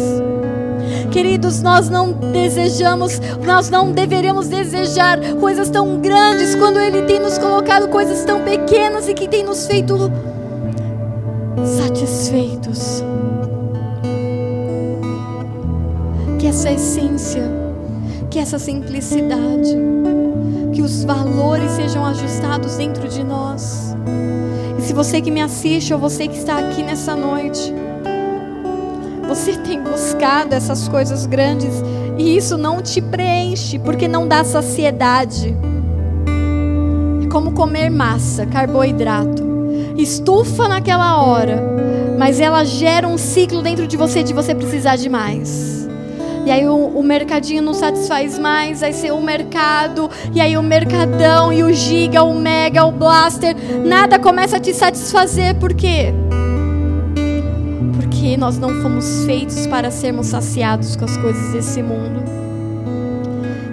Queridos, 1.12 1.62
nós 1.62 1.89
não 1.89 2.12
desejamos, 2.12 3.22
nós 3.45 3.70
não 3.70 3.91
deveríamos 3.91 4.49
desejar 4.49 5.18
coisas 5.39 5.70
tão 5.70 5.99
grandes 6.01 6.56
quando 6.56 6.78
Ele 6.78 7.03
tem 7.03 7.20
nos 7.20 7.38
colocado 7.38 7.88
coisas 7.88 8.26
tão 8.26 8.41
pequenas 8.41 9.08
e 9.08 9.14
que 9.14 9.28
tem 9.28 9.43
nos 9.43 9.66
feito 9.66 10.12
satisfeitos. 11.64 13.01
Que 16.38 16.47
essa 16.47 16.70
essência, 16.70 17.43
que 18.30 18.38
essa 18.38 18.60
simplicidade, 18.60 19.74
que 20.74 20.82
os 20.82 21.06
valores 21.06 21.72
sejam 21.72 22.06
ajustados 22.06 22.76
dentro 22.76 23.08
de 23.08 23.24
nós. 23.24 23.95
Se 24.86 24.93
você 24.93 25.19
que 25.19 25.31
me 25.31 25.41
assiste 25.41 25.91
ou 25.95 25.99
você 25.99 26.27
que 26.27 26.38
está 26.38 26.59
aqui 26.59 26.83
nessa 26.83 27.15
noite, 27.15 27.73
você 29.27 29.57
tem 29.65 29.81
buscado 29.81 30.53
essas 30.53 30.88
coisas 30.88 31.25
grandes 31.25 31.73
e 32.19 32.38
isso 32.38 32.55
não 32.55 32.83
te 32.83 33.01
preenche, 33.01 33.79
porque 33.79 34.07
não 34.07 34.27
dá 34.27 34.43
saciedade. 34.43 35.55
É 37.23 37.27
como 37.29 37.53
comer 37.53 37.89
massa, 37.89 38.45
carboidrato. 38.45 39.43
Estufa 39.97 40.67
naquela 40.67 41.19
hora, 41.23 41.63
mas 42.19 42.39
ela 42.39 42.63
gera 42.63 43.07
um 43.07 43.17
ciclo 43.17 43.63
dentro 43.63 43.88
de 43.88 43.97
você 43.97 44.21
de 44.21 44.36
você 44.36 44.53
precisar 44.53 44.97
de 44.97 45.09
mais. 45.09 45.84
E 46.45 46.51
aí 46.51 46.67
o, 46.67 46.75
o, 46.75 47.01
mercadinho 47.01 47.63
não 47.63 47.73
satisfaz 47.73 48.37
mais, 48.37 48.81
vai 48.81 48.93
ser 48.93 49.11
o 49.11 49.19
mercado, 49.19 50.09
e 50.31 50.39
aí 50.39 50.55
o 50.55 50.61
mercadão, 50.61 51.51
e 51.51 51.63
o 51.63 51.73
giga, 51.73 52.21
o 52.21 52.35
mega, 52.35 52.85
o 52.85 52.91
blaster, 52.91 53.55
nada 53.83 54.19
começa 54.19 54.57
a 54.57 54.59
te 54.59 54.71
satisfazer, 54.71 55.55
por 55.55 55.73
quê? 55.73 56.13
Porque 57.95 58.37
nós 58.37 58.59
não 58.59 58.81
fomos 58.83 59.25
feitos 59.25 59.65
para 59.65 59.89
sermos 59.89 60.27
saciados 60.27 60.95
com 60.95 61.05
as 61.05 61.17
coisas 61.17 61.51
desse 61.51 61.81
mundo. 61.81 62.23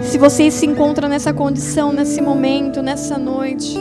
Se 0.01 0.17
você 0.17 0.49
se 0.49 0.65
encontra 0.65 1.07
nessa 1.07 1.31
condição, 1.31 1.93
nesse 1.93 2.21
momento, 2.21 2.81
nessa 2.81 3.17
noite, 3.17 3.77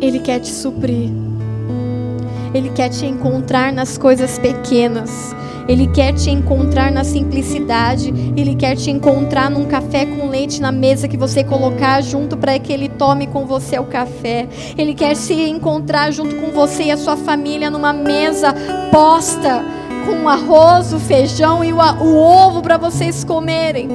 Ele 0.00 0.18
quer 0.18 0.38
te 0.38 0.50
suprir. 0.50 1.10
Ele 2.54 2.70
quer 2.70 2.88
te 2.88 3.04
encontrar 3.04 3.72
nas 3.72 3.98
coisas 3.98 4.38
pequenas. 4.38 5.34
Ele 5.68 5.86
quer 5.86 6.12
te 6.12 6.30
encontrar 6.30 6.92
na 6.92 7.04
simplicidade. 7.04 8.12
Ele 8.36 8.54
quer 8.54 8.76
te 8.76 8.90
encontrar 8.90 9.50
num 9.50 9.64
café 9.64 10.04
com 10.04 10.28
leite 10.28 10.60
na 10.60 10.70
mesa 10.70 11.08
que 11.08 11.16
você 11.16 11.42
colocar 11.42 12.02
junto 12.02 12.36
para 12.36 12.58
que 12.58 12.72
ele 12.72 12.88
tome 12.88 13.26
com 13.26 13.46
você 13.46 13.78
o 13.78 13.84
café. 13.84 14.46
Ele 14.76 14.94
quer 14.94 15.16
se 15.16 15.34
encontrar 15.48 16.10
junto 16.12 16.34
com 16.36 16.50
você 16.50 16.84
e 16.84 16.90
a 16.90 16.96
sua 16.96 17.16
família 17.16 17.70
numa 17.70 17.92
mesa 17.92 18.54
posta 18.90 19.64
com 20.04 20.24
o 20.24 20.28
arroz, 20.28 20.92
o 20.92 20.98
feijão 20.98 21.64
e 21.64 21.72
o, 21.72 21.78
o 21.78 22.16
ovo 22.16 22.60
para 22.60 22.76
vocês 22.76 23.24
comerem. 23.24 23.88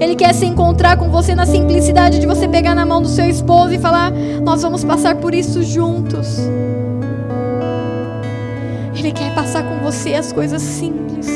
Ele 0.00 0.16
quer 0.16 0.34
se 0.34 0.44
encontrar 0.44 0.96
com 0.96 1.08
você 1.08 1.34
na 1.34 1.46
simplicidade 1.46 2.18
de 2.18 2.26
você 2.26 2.48
pegar 2.48 2.74
na 2.74 2.84
mão 2.84 3.00
do 3.00 3.08
seu 3.08 3.24
esposo 3.24 3.72
e 3.72 3.78
falar: 3.78 4.10
Nós 4.42 4.62
vamos 4.62 4.82
passar 4.82 5.16
por 5.16 5.32
isso 5.34 5.62
juntos. 5.62 6.38
Ele 9.02 9.10
quer 9.10 9.34
passar 9.34 9.64
com 9.64 9.78
você 9.78 10.14
as 10.14 10.32
coisas 10.32 10.62
simples. 10.62 11.26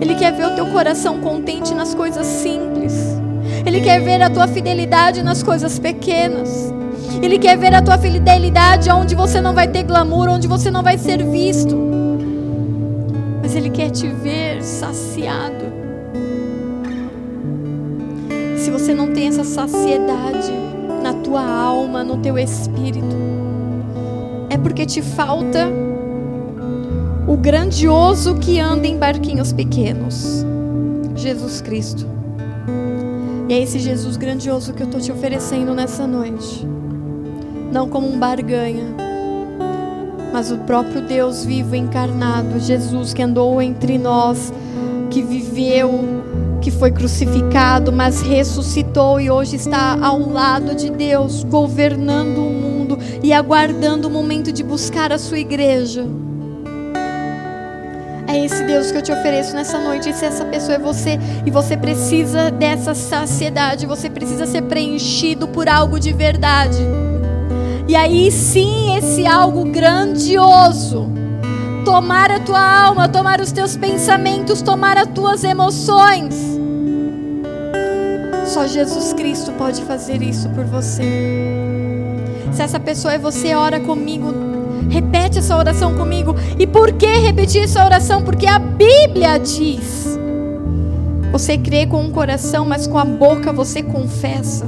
Ele 0.00 0.16
quer 0.16 0.32
ver 0.32 0.46
o 0.46 0.50
teu 0.56 0.66
coração 0.66 1.20
contente 1.20 1.72
nas 1.72 1.94
coisas 1.94 2.26
simples. 2.26 2.92
Ele 3.64 3.80
quer 3.80 4.00
ver 4.00 4.20
a 4.20 4.28
tua 4.28 4.48
fidelidade 4.48 5.22
nas 5.22 5.44
coisas 5.44 5.78
pequenas. 5.78 6.74
Ele 7.22 7.38
quer 7.38 7.56
ver 7.56 7.72
a 7.72 7.80
tua 7.80 7.96
fidelidade 7.96 8.90
onde 8.90 9.14
você 9.14 9.40
não 9.40 9.54
vai 9.54 9.68
ter 9.68 9.84
glamour, 9.84 10.28
onde 10.28 10.48
você 10.48 10.68
não 10.68 10.82
vai 10.82 10.98
ser 10.98 11.24
visto. 11.24 11.76
Mas 13.40 13.54
Ele 13.54 13.70
quer 13.70 13.90
te 13.90 14.08
ver 14.08 14.60
saciado. 14.60 15.66
Se 18.56 18.72
você 18.72 18.92
não 18.92 19.12
tem 19.12 19.28
essa 19.28 19.44
saciedade 19.44 20.52
na 21.00 21.14
tua 21.14 21.46
alma, 21.46 22.02
no 22.02 22.16
teu 22.16 22.36
espírito, 22.36 23.14
é 24.50 24.58
porque 24.58 24.84
te 24.84 25.00
falta 25.00 25.85
o 27.26 27.36
grandioso 27.36 28.36
que 28.36 28.60
anda 28.60 28.86
em 28.86 28.96
barquinhos 28.96 29.52
pequenos, 29.52 30.46
Jesus 31.16 31.60
Cristo. 31.60 32.06
E 33.48 33.54
é 33.54 33.60
esse 33.60 33.80
Jesus 33.80 34.16
grandioso 34.16 34.72
que 34.72 34.82
eu 34.82 34.86
estou 34.86 35.00
te 35.00 35.10
oferecendo 35.10 35.74
nessa 35.74 36.06
noite, 36.06 36.64
não 37.72 37.88
como 37.88 38.08
um 38.08 38.16
barganha, 38.16 38.94
mas 40.32 40.52
o 40.52 40.58
próprio 40.58 41.02
Deus 41.02 41.44
vivo 41.44 41.74
encarnado, 41.74 42.60
Jesus 42.60 43.12
que 43.12 43.22
andou 43.22 43.60
entre 43.60 43.98
nós, 43.98 44.52
que 45.10 45.20
viveu, 45.20 46.04
que 46.60 46.70
foi 46.70 46.92
crucificado, 46.92 47.92
mas 47.92 48.22
ressuscitou 48.22 49.20
e 49.20 49.30
hoje 49.30 49.56
está 49.56 49.98
ao 50.00 50.20
lado 50.20 50.76
de 50.76 50.90
Deus, 50.90 51.42
governando 51.42 52.38
o 52.38 52.50
mundo 52.50 52.98
e 53.20 53.32
aguardando 53.32 54.06
o 54.06 54.10
momento 54.10 54.52
de 54.52 54.62
buscar 54.62 55.10
a 55.10 55.18
sua 55.18 55.40
igreja. 55.40 56.06
É 58.36 58.44
esse 58.44 58.62
Deus 58.64 58.92
que 58.92 58.98
eu 58.98 59.02
te 59.02 59.10
ofereço 59.10 59.54
nessa 59.54 59.78
noite. 59.78 60.10
E 60.10 60.12
se 60.12 60.26
essa 60.26 60.44
pessoa 60.44 60.74
é 60.74 60.78
você 60.78 61.18
e 61.46 61.50
você 61.50 61.74
precisa 61.74 62.50
dessa 62.50 62.94
saciedade, 62.94 63.86
você 63.86 64.10
precisa 64.10 64.44
ser 64.44 64.60
preenchido 64.64 65.48
por 65.48 65.66
algo 65.70 65.98
de 65.98 66.12
verdade. 66.12 66.76
E 67.88 67.96
aí 67.96 68.30
sim, 68.30 68.94
esse 68.94 69.26
algo 69.26 69.64
grandioso 69.64 71.10
tomar 71.82 72.30
a 72.30 72.40
tua 72.40 72.60
alma, 72.60 73.08
tomar 73.08 73.40
os 73.40 73.52
teus 73.52 73.74
pensamentos, 73.74 74.60
tomar 74.60 74.98
as 74.98 75.08
tuas 75.08 75.42
emoções. 75.42 76.34
Só 78.44 78.66
Jesus 78.66 79.14
Cristo 79.14 79.50
pode 79.52 79.80
fazer 79.84 80.20
isso 80.20 80.50
por 80.50 80.64
você. 80.66 81.02
Se 82.52 82.60
essa 82.60 82.78
pessoa 82.78 83.14
é 83.14 83.18
você, 83.18 83.54
ora 83.54 83.80
comigo 83.80 84.55
Repete 84.88 85.38
essa 85.38 85.56
oração 85.56 85.94
comigo. 85.94 86.34
E 86.58 86.66
por 86.66 86.92
que 86.92 87.06
repetir 87.06 87.64
essa 87.64 87.84
oração? 87.84 88.22
Porque 88.22 88.46
a 88.46 88.58
Bíblia 88.58 89.38
diz: 89.38 90.18
você 91.32 91.58
crê 91.58 91.86
com 91.86 92.06
o 92.06 92.10
coração, 92.10 92.64
mas 92.64 92.86
com 92.86 92.98
a 92.98 93.04
boca 93.04 93.52
você 93.52 93.82
confessa. 93.82 94.66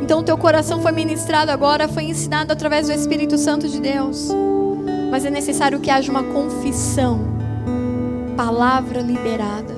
Então, 0.00 0.22
teu 0.22 0.36
coração 0.36 0.80
foi 0.80 0.92
ministrado 0.92 1.50
agora, 1.50 1.88
foi 1.88 2.04
ensinado 2.04 2.52
através 2.52 2.86
do 2.86 2.92
Espírito 2.92 3.38
Santo 3.38 3.66
de 3.66 3.80
Deus. 3.80 4.28
Mas 5.10 5.24
é 5.24 5.30
necessário 5.30 5.80
que 5.80 5.90
haja 5.90 6.10
uma 6.10 6.22
confissão, 6.22 7.20
palavra 8.36 9.00
liberada, 9.00 9.74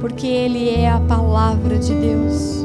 porque 0.00 0.26
Ele 0.26 0.68
é 0.68 0.90
a 0.90 1.00
palavra 1.00 1.78
de 1.78 1.94
Deus. 1.94 2.57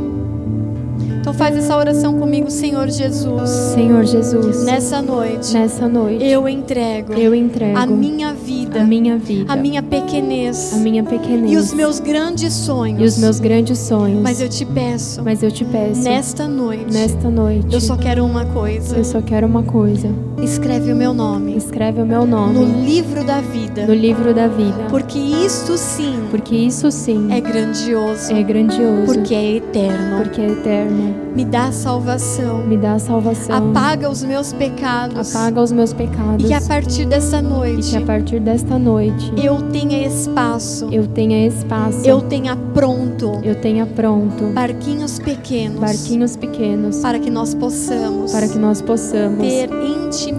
Então 1.24 1.34
faz 1.34 1.56
essa 1.56 1.78
oração 1.78 2.20
comigo, 2.20 2.52
Senhor 2.52 2.90
Jesus. 2.90 3.50
Senhor 3.50 4.04
Jesus. 4.04 4.66
Nessa 4.66 5.02
noite. 5.02 5.54
Nessa 5.54 5.88
noite. 5.88 6.22
Eu 6.22 6.50
entrego. 6.50 7.14
Eu 7.14 7.34
entrego. 7.34 7.78
A 7.78 7.86
minha 7.86 8.34
vida. 8.34 8.82
A 8.82 8.84
minha 8.84 9.18
vida. 9.18 9.54
A 9.54 9.56
minha 9.56 9.82
pequenez. 9.82 10.74
A 10.74 10.78
minha 10.80 11.02
pequenez. 11.02 11.50
E 11.50 11.56
os 11.56 11.74
meus 11.74 12.02
grandes 12.02 12.52
sonhos. 12.52 13.02
E 13.02 13.06
os 13.06 13.18
meus 13.18 13.40
grandes 13.40 13.80
sonhos. 13.80 14.22
Mas 14.22 14.42
eu 14.42 14.50
te 14.50 14.66
peço. 14.66 15.24
Mas 15.24 15.42
eu 15.42 15.50
te 15.50 15.64
peço. 15.64 16.02
Nesta 16.02 16.46
noite. 16.46 16.94
Nesta 16.94 17.30
noite. 17.30 17.74
Eu 17.74 17.80
só 17.80 17.96
quero 17.96 18.26
uma 18.26 18.46
coisa. 18.48 18.98
Eu 18.98 19.06
só 19.06 19.22
quero 19.22 19.48
uma 19.48 19.64
coisa. 19.64 20.10
Escreve 20.44 20.92
o 20.92 20.96
meu 20.96 21.14
nome. 21.14 21.56
Escreve 21.56 22.02
o 22.02 22.06
meu 22.06 22.26
nome. 22.26 22.54
No 22.54 22.86
livro 22.86 23.24
da 23.24 23.40
vida. 23.40 23.88
No 23.88 23.94
livro 23.94 24.34
da 24.34 24.50
vida. 24.50 24.88
Porque 24.90 25.18
isto 25.18 25.78
sim. 25.78 26.28
Porque 26.30 26.54
isso 26.54 26.92
sim. 26.92 27.32
É 27.32 27.40
grandioso. 27.40 28.34
É 28.34 28.44
grandioso. 28.44 29.06
Porque 29.06 29.34
é 29.34 29.56
eterno. 29.56 30.18
Porque 30.18 30.42
é 30.42 30.48
eterno. 30.50 31.16
Me 31.34 31.46
dá 31.46 31.72
salvação. 31.72 32.58
Me 32.68 32.76
dá 32.76 33.00
salvação. 33.00 33.72
Apaga 33.72 34.10
os 34.10 34.22
meus 34.22 34.52
pecados. 34.52 35.34
Apaga 35.34 35.62
os 35.62 35.72
meus 35.72 35.94
pecados. 35.94 36.44
E 36.44 36.50
que 36.50 36.54
a 36.54 36.62
partir 36.62 37.06
dessa 37.06 37.42
noite. 37.42 37.88
E 37.88 37.92
que 37.92 37.98
a 37.98 38.06
partir 38.06 38.40
desta 38.42 38.78
noite. 38.78 39.34
Eu 39.42 39.62
tenha 39.70 40.06
espaço. 40.06 40.90
Eu 40.92 41.08
tenha 41.08 41.48
espaço. 41.48 42.06
Eu 42.06 42.20
tenha 42.20 42.58
pronto. 42.74 43.40
Eu 43.44 43.56
tenha 43.56 43.86
pronto. 43.86 44.48
Barquinhos 44.54 45.20
pequenos. 45.20 45.80
Barquinhos 45.80 46.36
pequenos. 46.36 47.00
Para 47.00 47.18
que 47.18 47.32
nós 47.32 47.56
possamos. 47.56 48.34
Para 48.34 48.48
que 48.50 48.58
nós 48.58 48.82
possamos 48.82 49.38
ter 49.38 49.70
intimidade. 49.72 50.33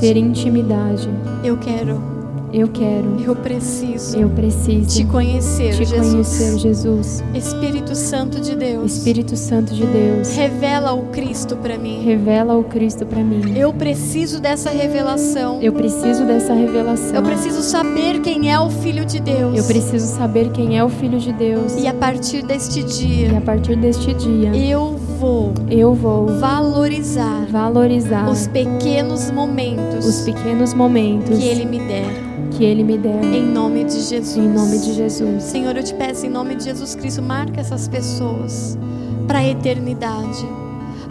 Ter 0.00 0.16
intimidade. 0.16 1.08
Eu 1.44 1.56
quero 1.58 2.20
Eu 2.52 2.66
quero. 2.68 3.16
Eu 3.24 3.36
preciso 3.36 4.18
Eu 4.18 4.28
preciso 4.28 4.98
te 4.98 5.04
conhecer, 5.04 5.72
te 5.72 5.84
Jesus. 5.84 6.10
conhecer, 6.10 6.58
Jesus. 6.58 7.24
Espírito 7.32 7.94
Santo 7.94 8.40
de 8.40 8.56
Deus, 8.56 8.96
Espírito 8.96 9.36
Santo 9.36 9.72
de 9.72 9.86
Deus, 9.86 10.30
revela 10.34 10.92
o 10.92 11.06
Cristo 11.06 11.56
para 11.56 11.78
mim. 11.78 12.02
revela 12.02 12.56
o 12.56 12.64
Cristo 12.64 13.06
para 13.06 13.22
mim. 13.22 13.56
Eu 13.56 13.72
preciso 13.72 14.40
dessa 14.40 14.70
revelação. 14.70 15.60
Eu 15.62 15.72
preciso 15.72 16.24
dessa 16.24 16.52
revelação. 16.52 17.14
Eu 17.14 17.22
preciso 17.22 17.62
saber 17.62 18.20
quem 18.20 18.52
é 18.52 18.58
o 18.58 18.68
Filho 18.68 19.04
de 19.04 19.20
Deus. 19.20 19.56
Eu 19.56 19.64
preciso 19.64 20.06
saber 20.06 20.50
quem 20.50 20.76
é 20.76 20.84
o 20.84 20.88
Filho 20.88 21.18
de 21.18 21.32
Deus. 21.32 21.76
E 21.76 21.86
a 21.86 21.94
partir 21.94 22.42
deste 22.42 22.80
E 22.80 22.82
a 22.82 22.86
dia, 22.86 23.40
partir 23.42 23.76
deste 23.76 24.12
dia, 24.14 24.54
eu 24.56 24.98
vou 25.20 25.52
eu 25.70 25.92
vou 25.92 26.26
valorizar 26.38 27.44
valorizar 27.50 28.26
os 28.30 28.46
pequenos 28.46 29.30
momentos 29.30 30.06
os 30.06 30.22
pequenos 30.22 30.72
momentos 30.72 31.38
que 31.38 31.44
Ele 31.44 31.66
me 31.66 31.78
der. 31.78 32.06
que 32.52 32.64
Ele 32.64 32.82
me 32.82 32.96
der. 32.96 33.22
Em 33.22 33.44
nome 33.44 33.84
de 33.84 34.00
Jesus. 34.00 34.36
Em 34.36 34.48
nome 34.48 34.78
de 34.78 34.94
Jesus. 34.94 35.42
Senhor, 35.42 35.76
eu 35.76 35.82
te 35.82 35.92
peço 35.94 36.24
em 36.24 36.30
nome 36.30 36.54
de 36.56 36.64
Jesus 36.64 36.94
Cristo, 36.94 37.20
marca 37.22 37.60
essas 37.60 37.86
pessoas 37.86 38.78
para 39.26 39.40
a 39.40 39.46
eternidade. 39.46 40.46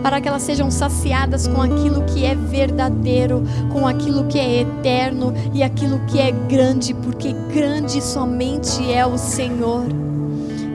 Para 0.02 0.20
que 0.20 0.28
elas 0.28 0.42
sejam 0.42 0.72
saciadas 0.72 1.48
com 1.48 1.62
aquilo 1.62 2.04
que 2.06 2.26
é 2.26 2.34
verdadeiro, 2.34 3.44
com 3.72 3.86
aquilo 3.86 4.26
que 4.26 4.40
é 4.40 4.62
eterno 4.62 5.34
e 5.54 5.62
aquilo 5.62 6.00
que 6.08 6.20
é 6.20 6.32
grande, 6.32 6.94
porque 6.94 7.34
grande 7.54 8.02
somente 8.02 8.92
é 8.92 9.06
o 9.06 9.18
Senhor. 9.18 9.86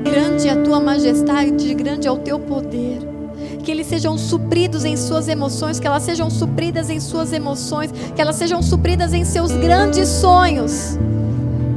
Grande 0.04 0.46
é 0.46 0.52
a 0.52 0.62
tua 0.62 0.78
majestade, 0.78 1.74
grande 1.74 2.06
é 2.06 2.12
o 2.12 2.18
teu 2.18 2.38
poder. 2.38 3.13
Que 3.64 3.70
eles 3.70 3.86
sejam 3.86 4.18
supridos 4.18 4.84
em 4.84 4.94
suas 4.94 5.26
emoções, 5.26 5.80
que 5.80 5.86
elas 5.86 6.02
sejam 6.02 6.28
supridas 6.28 6.90
em 6.90 7.00
suas 7.00 7.32
emoções, 7.32 7.90
que 8.14 8.20
elas 8.20 8.36
sejam 8.36 8.62
supridas 8.62 9.14
em 9.14 9.24
seus 9.24 9.52
grandes 9.52 10.06
sonhos. 10.06 10.98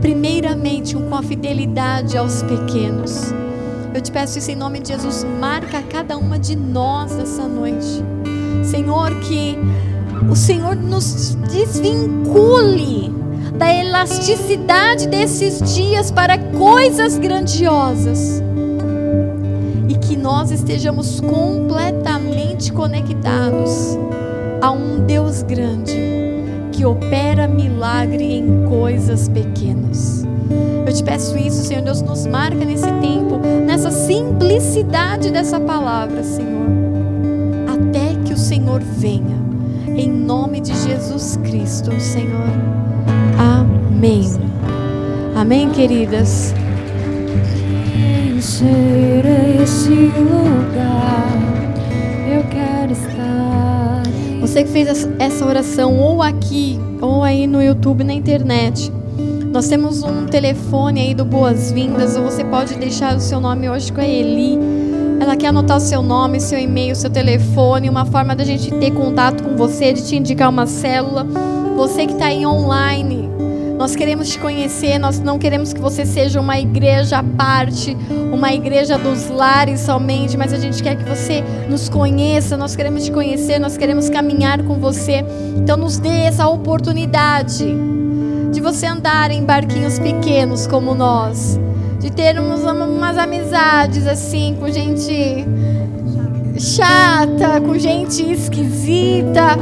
Primeiramente, 0.01 0.95
com 0.95 1.15
a 1.15 1.23
fidelidade 1.23 2.17
aos 2.17 2.43
pequenos. 2.43 3.33
Eu 3.93 4.01
te 4.01 4.11
peço 4.11 4.37
isso 4.37 4.51
em 4.51 4.55
nome 4.55 4.81
de 4.81 4.89
Jesus, 4.89 5.25
marca 5.39 5.81
cada 5.81 6.17
uma 6.17 6.37
de 6.37 6.57
nós 6.57 7.15
nessa 7.15 7.47
noite. 7.47 8.03
Senhor, 8.65 9.17
que 9.21 9.57
o 10.29 10.35
Senhor 10.35 10.75
nos 10.75 11.35
desvincule 11.49 13.09
da 13.57 13.73
elasticidade 13.73 15.07
desses 15.07 15.61
dias 15.73 16.11
para 16.11 16.37
coisas 16.37 17.17
grandiosas 17.17 18.43
que 19.97 20.15
nós 20.15 20.51
estejamos 20.51 21.19
completamente 21.19 22.71
conectados 22.71 23.97
a 24.61 24.71
um 24.71 25.05
Deus 25.05 25.43
grande 25.43 25.95
que 26.71 26.85
opera 26.85 27.47
milagre 27.47 28.23
em 28.23 28.65
coisas 28.67 29.27
pequenas. 29.27 30.25
Eu 30.85 30.93
te 30.93 31.03
peço 31.03 31.37
isso, 31.37 31.63
Senhor 31.63 31.83
Deus, 31.83 32.01
nos 32.01 32.25
marca 32.25 32.63
nesse 32.63 32.89
tempo, 33.01 33.39
nessa 33.65 33.91
simplicidade 33.91 35.31
dessa 35.31 35.59
palavra, 35.59 36.23
Senhor, 36.23 36.67
até 37.67 38.15
que 38.23 38.33
o 38.33 38.37
Senhor 38.37 38.81
venha, 38.81 39.37
em 39.87 40.09
nome 40.09 40.61
de 40.61 40.73
Jesus 40.73 41.37
Cristo, 41.43 41.99
Senhor. 41.99 42.47
Amém. 43.37 44.23
Amém, 45.35 45.69
queridas. 45.69 46.53
Lugar, 50.17 51.27
eu 52.33 52.43
quero 52.49 52.93
estar. 52.93 54.03
Você 54.39 54.63
que 54.63 54.69
fez 54.69 54.87
essa- 55.19 55.45
oração 55.45 55.99
ou 55.99 56.23
aqui 56.23 56.79
ou 57.01 57.23
aí 57.23 57.45
no 57.45 57.61
YouTube, 57.61 58.05
na 58.05 58.13
internet. 58.13 58.89
Nós 59.51 59.67
temos 59.67 60.01
um 60.01 60.25
telefone 60.27 61.01
aí 61.01 61.13
do 61.13 61.25
Boas-Vindas, 61.25 62.15
ou 62.15 62.23
você 62.23 62.45
pode 62.45 62.75
deixar 62.75 63.17
o 63.17 63.19
seu 63.19 63.41
nome 63.41 63.69
hoje 63.69 63.91
com 63.91 63.99
a 63.99 64.07
Eli. 64.07 64.57
Ela 65.19 65.35
quer 65.35 65.47
anotar 65.47 65.75
o 65.75 65.81
seu 65.81 66.01
nome, 66.01 66.39
seu 66.39 66.57
e-mail, 66.57 66.95
seu 66.95 67.09
telefone, 67.09 67.89
uma 67.89 68.05
forma 68.05 68.33
da 68.33 68.45
gente 68.45 68.71
ter 68.71 68.91
contato 68.91 69.43
com 69.43 69.57
você, 69.57 69.91
de 69.91 70.05
te 70.05 70.15
indicar 70.15 70.49
uma 70.49 70.65
célula. 70.65 71.27
Você 71.75 72.05
que 72.07 72.13
está 72.13 72.27
aí 72.27 72.45
online, 72.45 73.26
nós 73.77 73.95
queremos 73.95 74.29
te 74.29 74.39
conhecer, 74.39 74.97
nós 74.97 75.19
não 75.19 75.37
queremos 75.37 75.71
que 75.71 75.79
você 75.79 76.05
seja 76.05 76.41
uma 76.41 76.59
igreja 76.59 77.19
à 77.19 77.23
parte, 77.23 77.95
uma 78.33 78.51
igreja 78.53 78.97
dos 78.97 79.29
lares 79.29 79.81
somente, 79.81 80.35
mas 80.35 80.51
a 80.51 80.57
gente 80.57 80.81
quer 80.81 80.97
que 80.97 81.03
você 81.07 81.43
nos 81.69 81.87
conheça, 81.87 82.57
nós 82.57 82.75
queremos 82.75 83.05
te 83.05 83.11
conhecer, 83.11 83.59
nós 83.59 83.77
queremos 83.77 84.09
caminhar 84.09 84.63
com 84.63 84.75
você. 84.79 85.23
Então 85.55 85.77
nos 85.77 85.97
dê 85.99 86.09
essa 86.25 86.47
oportunidade 86.47 87.65
de 88.51 88.59
você 88.61 88.87
andar 88.87 89.29
em 89.29 89.43
barquinhos 89.43 89.99
pequenos 89.99 90.65
como 90.65 90.95
nós, 90.95 91.59
de 91.99 92.11
termos 92.11 92.61
uma- 92.61 92.85
umas 92.85 93.17
amizades 93.17 94.07
assim 94.07 94.55
com 94.59 94.69
gente 94.69 95.45
chata, 96.59 97.61
com 97.61 97.77
gente 97.77 98.31
esquisita, 98.31 99.57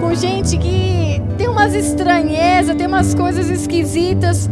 com 0.00 0.14
gente 0.14 0.56
que 0.56 1.09
umas 1.60 1.74
estranhezas, 1.74 2.74
tem 2.74 2.86
umas 2.86 3.14
coisas 3.14 3.50
esquisitas. 3.50 4.48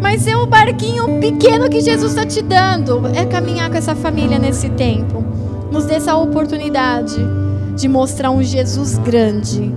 Mas 0.00 0.26
é 0.26 0.34
o 0.34 0.46
barquinho 0.46 1.20
pequeno 1.20 1.68
que 1.68 1.80
Jesus 1.80 2.12
está 2.12 2.24
te 2.24 2.40
dando. 2.40 3.02
É 3.14 3.26
caminhar 3.26 3.70
com 3.70 3.76
essa 3.76 3.94
família 3.94 4.38
nesse 4.38 4.70
tempo. 4.70 5.22
Nos 5.70 5.84
dê 5.84 5.96
essa 5.96 6.16
oportunidade 6.16 7.16
de 7.76 7.86
mostrar 7.86 8.30
um 8.30 8.42
Jesus 8.42 8.96
grande 8.96 9.70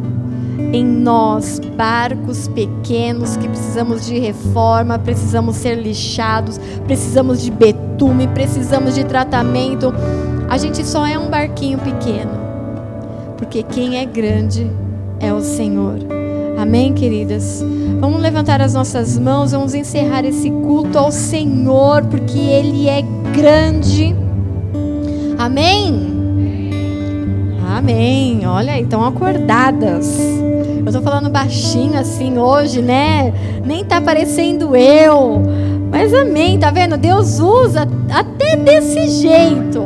em 0.72 0.85
nós, 0.85 1.60
barcos 1.76 2.48
pequenos 2.48 3.35
que 3.35 3.49
precisamos 3.49 4.06
de 4.06 4.18
reforma, 4.18 4.98
precisamos 4.98 5.57
ser 5.57 5.76
lixados, 5.76 6.57
precisamos 6.85 7.41
de 7.41 7.52
betume, 7.52 8.27
precisamos 8.27 8.95
de 8.95 9.03
tratamento. 9.03 9.93
A 10.48 10.57
gente 10.57 10.85
só 10.88 11.06
é 11.06 11.19
um 11.19 11.30
barquinho 11.30 11.80
pequeno, 11.80 12.31
porque 13.38 13.61
quem 13.61 13.98
é 13.98 14.06
grande 14.06 14.72
é 15.19 15.34
o 15.34 15.41
Senhor. 15.41 16.20
Amém, 16.61 16.93
queridas? 16.93 17.65
Vamos 17.99 18.21
levantar 18.21 18.61
as 18.61 18.75
nossas 18.75 19.17
mãos, 19.17 19.51
vamos 19.51 19.73
encerrar 19.73 20.23
esse 20.23 20.51
culto 20.51 20.95
ao 20.95 21.11
Senhor, 21.11 22.05
porque 22.05 22.38
Ele 22.38 22.88
é 22.88 23.01
grande. 23.35 24.15
Amém? 25.39 26.07
Amém. 27.67 28.45
Olha 28.45 28.73
aí, 28.73 28.83
estão 28.83 29.03
acordadas. 29.03 30.19
Eu 30.85 30.91
tô 30.91 31.01
falando 31.01 31.31
baixinho 31.31 31.99
assim 31.99 32.38
hoje, 32.38 32.79
né? 32.79 33.33
Nem 33.65 33.83
tá 33.83 33.99
parecendo 33.99 34.75
eu. 34.75 35.41
Mas 35.89 36.13
amém, 36.13 36.59
tá 36.59 36.69
vendo? 36.69 36.95
Deus 36.95 37.39
usa 37.39 37.88
até 38.07 38.55
desse 38.55 39.07
jeito. 39.07 39.83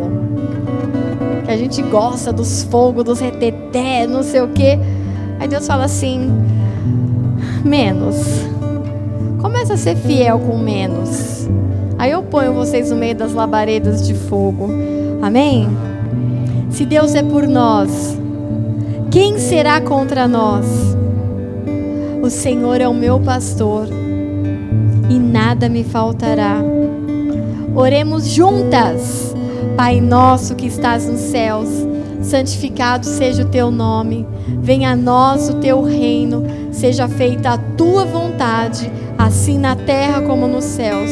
Que 1.45 1.52
a 1.52 1.56
gente 1.56 1.81
gosta 1.84 2.34
dos 2.34 2.64
fogos, 2.64 3.06
dos 3.06 3.22
reteté, 3.22 4.06
não 4.06 4.22
sei 4.22 4.41
o 4.41 4.49
quê. 4.49 4.77
Aí 5.39 5.47
Deus 5.47 5.65
fala 5.65 5.85
assim: 5.85 6.44
menos. 7.66 8.16
Começa 9.42 9.74
a 9.74 9.78
ser 9.78 9.96
fiel 9.96 10.40
com 10.40 10.58
menos. 10.58 11.50
Aí 11.98 12.12
eu 12.12 12.24
ponho 12.24 12.54
vocês 12.54 12.92
no 12.92 12.96
meio 12.96 13.16
das 13.16 13.34
labaredas 13.34 14.06
de 14.06 14.14
fogo. 14.14 14.70
Amém? 15.22 15.68
Se 16.70 16.86
Deus 16.86 17.16
é 17.16 17.24
por 17.24 17.48
nós, 17.48 18.18
quem 19.10 19.40
será 19.40 19.82
contra 19.82 20.28
nós? 20.28 20.66
O 22.22 22.30
Senhor 22.30 22.82
é 22.82 22.88
o 22.88 22.94
meu 22.94 23.20
pastor 23.20 23.88
e 25.10 25.20
nada 25.20 25.70
me 25.70 25.84
faltará. 25.84 26.58
Oremos 27.76 28.28
juntas. 28.28 29.34
Pai 29.78 30.00
nosso 30.00 30.56
que 30.56 30.68
estás 30.68 31.06
nos 31.06 31.20
céus, 31.20 31.68
santificado 32.22 33.06
seja 33.06 33.44
o 33.44 33.50
teu 33.50 33.70
nome. 33.70 34.26
Venha 34.62 34.92
a 34.92 34.96
nós 34.96 35.50
o 35.50 35.56
teu 35.56 35.82
reino. 35.82 36.44
Seja 36.86 37.07
feita 37.07 37.49
a 37.49 37.57
tua 37.57 38.06
vontade, 38.06 38.91
assim 39.18 39.57
na 39.57 39.76
terra 39.76 40.22
como 40.22 40.48
nos 40.48 40.66
céus. 40.66 41.10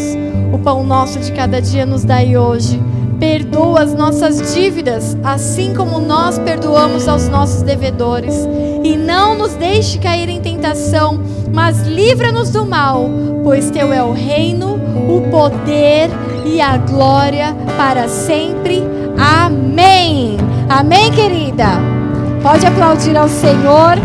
O 0.54 0.60
pão 0.60 0.84
nosso 0.84 1.18
de 1.18 1.32
cada 1.32 1.60
dia 1.60 1.84
nos 1.84 2.04
dai 2.04 2.38
hoje. 2.38 2.80
Perdoa 3.20 3.82
as 3.82 3.92
nossas 3.96 4.54
dívidas, 4.54 5.18
assim 5.24 5.74
como 5.74 6.00
nós 6.00 6.38
perdoamos 6.38 7.08
aos 7.08 7.28
nossos 7.28 7.64
devedores. 7.64 8.48
E 8.84 8.96
não 8.96 9.36
nos 9.36 9.56
deixe 9.56 9.98
cair 9.98 10.30
em 10.30 10.40
tentação, 10.40 11.20
mas 11.52 11.82
livra-nos 11.88 12.52
do 12.52 12.68
mal, 12.68 13.10
pois 13.44 13.72
teu 13.72 13.92
é 13.92 14.04
o 14.04 14.14
reino, 14.14 14.76
o 14.76 15.28
poder 15.32 16.08
e 16.46 16.62
a 16.62 16.78
glória 16.78 17.52
para 17.76 18.08
sempre. 18.08 18.84
Amém. 19.18 20.38
Amém, 20.70 21.12
querida. 21.12 21.66
Pode 22.44 22.64
aplaudir 22.64 23.18
ao 23.18 23.28
Senhor. 23.28 23.98